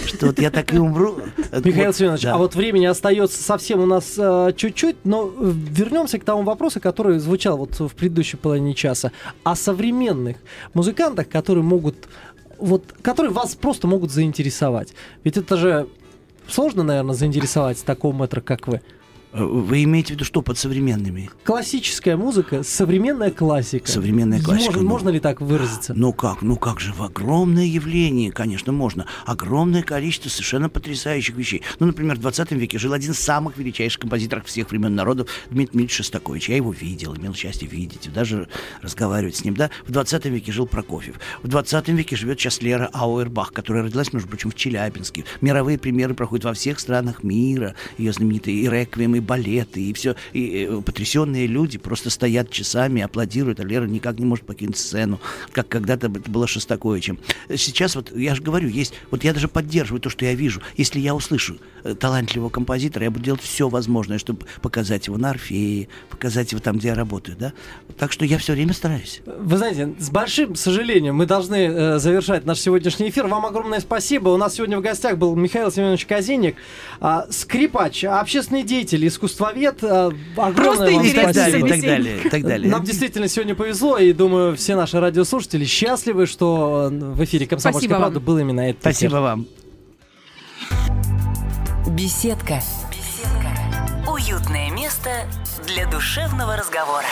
что 0.06 0.26
вот 0.26 0.38
я 0.38 0.50
так 0.50 0.72
и 0.72 0.78
умру. 0.78 1.18
Михаил 1.64 1.92
Семенович, 1.92 2.22
да. 2.22 2.34
а 2.34 2.38
вот 2.38 2.54
времени 2.54 2.86
остается 2.86 3.42
совсем 3.42 3.80
у 3.80 3.86
нас 3.86 4.14
э, 4.16 4.52
чуть-чуть, 4.56 4.96
но 5.04 5.26
э, 5.26 5.30
вернемся 5.38 6.18
к 6.18 6.24
тому 6.24 6.42
вопросу, 6.42 6.80
который 6.80 7.18
звучал 7.18 7.56
вот 7.56 7.78
в 7.78 7.94
предыдущей 7.94 8.36
половине 8.36 8.74
часа, 8.74 9.12
о 9.44 9.54
современных 9.54 10.36
музыкантах, 10.74 11.28
которые 11.28 11.64
могут, 11.64 12.08
вот, 12.58 12.94
которые 13.02 13.32
вас 13.32 13.54
просто 13.54 13.86
могут 13.86 14.10
заинтересовать. 14.10 14.94
Ведь 15.24 15.36
это 15.36 15.56
же 15.56 15.88
сложно, 16.48 16.82
наверное, 16.82 17.14
заинтересовать 17.14 17.84
такого 17.84 18.12
мэтра, 18.12 18.40
как 18.40 18.66
вы. 18.68 18.80
Э, 19.32 19.44
Вы 19.44 19.84
имеете 19.84 20.08
в 20.08 20.10
виду 20.16 20.24
что 20.24 20.42
под 20.42 20.58
современными? 20.58 21.30
Классическая 21.44 22.16
музыка, 22.16 22.62
современная 22.62 23.30
классика. 23.30 23.90
Современная 23.90 24.40
классика, 24.42 24.72
Можно, 24.72 24.82
ну. 24.82 24.88
можно 24.88 25.08
ли 25.10 25.20
так 25.20 25.40
выразиться? 25.40 25.92
Ну 25.94 26.12
как, 26.12 26.42
ну 26.42 26.56
как 26.56 26.80
же, 26.80 26.92
в 26.92 27.02
огромное 27.02 27.64
явление, 27.66 28.32
конечно, 28.32 28.72
можно. 28.72 29.06
Огромное 29.26 29.82
количество 29.82 30.28
совершенно 30.30 30.68
потрясающих 30.70 31.36
вещей. 31.36 31.62
Ну, 31.78 31.86
например, 31.86 32.16
в 32.16 32.20
20 32.20 32.52
веке 32.52 32.78
жил 32.78 32.92
один 32.92 33.12
из 33.12 33.18
самых 33.18 33.58
величайших 33.58 34.00
композиторов 34.00 34.46
всех 34.46 34.70
времен 34.70 34.94
народов, 34.94 35.28
Дмитрий 35.50 35.72
Дмитриевич 35.78 35.96
Шостакович. 35.96 36.48
Я 36.48 36.56
его 36.56 36.72
видел, 36.72 37.14
имел 37.16 37.34
счастье 37.34 37.68
видеть, 37.68 38.10
даже 38.12 38.48
разговаривать 38.82 39.36
с 39.36 39.44
ним, 39.44 39.54
да. 39.54 39.70
В 39.86 39.90
20 39.90 40.24
веке 40.26 40.52
жил 40.52 40.66
Прокофьев. 40.66 41.16
В 41.42 41.48
20 41.48 41.88
веке 41.88 42.16
живет 42.16 42.40
сейчас 42.40 42.62
Лера 42.62 42.88
Ауэрбах, 42.92 43.52
которая 43.52 43.82
родилась, 43.84 44.12
между 44.12 44.28
прочим, 44.28 44.50
в 44.50 44.54
Челябинске. 44.54 45.24
Мировые 45.40 45.78
премьеры 45.78 46.14
проходят 46.14 46.44
во 46.44 46.54
всех 46.54 46.80
странах 46.80 47.22
мира. 47.22 47.74
Ее 47.98 48.12
знаменитые 48.12 48.56
и 48.56 48.68
реквием, 48.68 49.17
и 49.18 49.20
балеты, 49.20 49.82
и 49.82 49.92
все. 49.92 50.16
И 50.32 50.66
э, 50.68 50.80
потрясенные 50.80 51.46
люди 51.46 51.78
просто 51.78 52.10
стоят 52.10 52.50
часами, 52.50 53.02
аплодируют, 53.02 53.60
а 53.60 53.64
Лера 53.64 53.84
никак 53.86 54.18
не 54.18 54.24
может 54.24 54.46
покинуть 54.46 54.78
сцену, 54.78 55.20
как 55.52 55.68
когда-то 55.68 56.06
это 56.06 56.30
было 56.30 56.46
Шостаковичем. 56.46 57.18
Сейчас 57.54 57.96
вот, 57.96 58.16
я 58.16 58.34
же 58.34 58.42
говорю, 58.42 58.68
есть, 58.68 58.94
вот 59.10 59.24
я 59.24 59.34
даже 59.34 59.48
поддерживаю 59.48 60.00
то, 60.00 60.10
что 60.10 60.24
я 60.24 60.34
вижу. 60.34 60.62
Если 60.76 61.00
я 61.00 61.14
услышу 61.14 61.58
э, 61.84 61.94
талантливого 61.94 62.48
композитора, 62.48 63.04
я 63.04 63.10
буду 63.10 63.24
делать 63.24 63.42
все 63.42 63.68
возможное, 63.68 64.18
чтобы 64.18 64.46
показать 64.62 65.06
его 65.06 65.18
на 65.18 65.30
Орфее, 65.30 65.88
показать 66.10 66.52
его 66.52 66.60
там, 66.60 66.78
где 66.78 66.88
я 66.88 66.94
работаю, 66.94 67.36
да. 67.38 67.52
Так 67.98 68.12
что 68.12 68.24
я 68.24 68.38
все 68.38 68.52
время 68.52 68.72
стараюсь. 68.72 69.20
Вы 69.26 69.56
знаете, 69.56 69.94
с 69.98 70.10
большим 70.10 70.54
сожалением 70.54 71.16
мы 71.16 71.26
должны 71.26 71.56
э, 71.56 71.98
завершать 71.98 72.46
наш 72.46 72.60
сегодняшний 72.60 73.10
эфир. 73.10 73.26
Вам 73.26 73.44
огромное 73.46 73.80
спасибо. 73.80 74.30
У 74.30 74.36
нас 74.36 74.54
сегодня 74.54 74.78
в 74.78 74.82
гостях 74.82 75.18
был 75.18 75.34
Михаил 75.36 75.70
Семенович 75.70 76.06
Казинник, 76.06 76.56
а, 77.00 77.26
скрипач, 77.30 78.04
общественный 78.04 78.62
деятель, 78.62 79.04
искусствовед. 79.08 79.82
А, 79.82 80.10
огромное 80.36 80.92
вам 80.92 81.06
интересный 81.06 81.10
И 81.10 81.14
так 81.14 81.34
далее, 81.34 81.58
и 81.58 81.60
спасибо. 81.60 81.68
так 81.68 81.80
далее, 81.80 82.18
и 82.24 82.28
так 82.28 82.42
далее. 82.42 82.70
Нам 82.70 82.84
действительно 82.84 83.28
сегодня 83.28 83.54
повезло, 83.54 83.98
и 83.98 84.12
думаю, 84.12 84.56
все 84.56 84.76
наши 84.76 85.00
радиослушатели 85.00 85.64
счастливы, 85.64 86.26
что 86.26 86.88
в 86.90 87.24
эфире 87.24 87.46
«Комсомольской 87.46 87.88
Спасибо 87.88 87.98
правды» 88.00 88.18
вам. 88.20 88.24
был 88.26 88.38
именно 88.38 88.60
этот 88.70 88.82
Спасибо 88.82 89.10
эфир. 89.12 89.20
вам. 89.20 89.46
Беседка. 91.88 92.60
Беседка. 92.90 94.10
Уютное 94.10 94.70
место 94.70 95.10
для 95.66 95.86
душевного 95.90 96.56
разговора. 96.56 97.06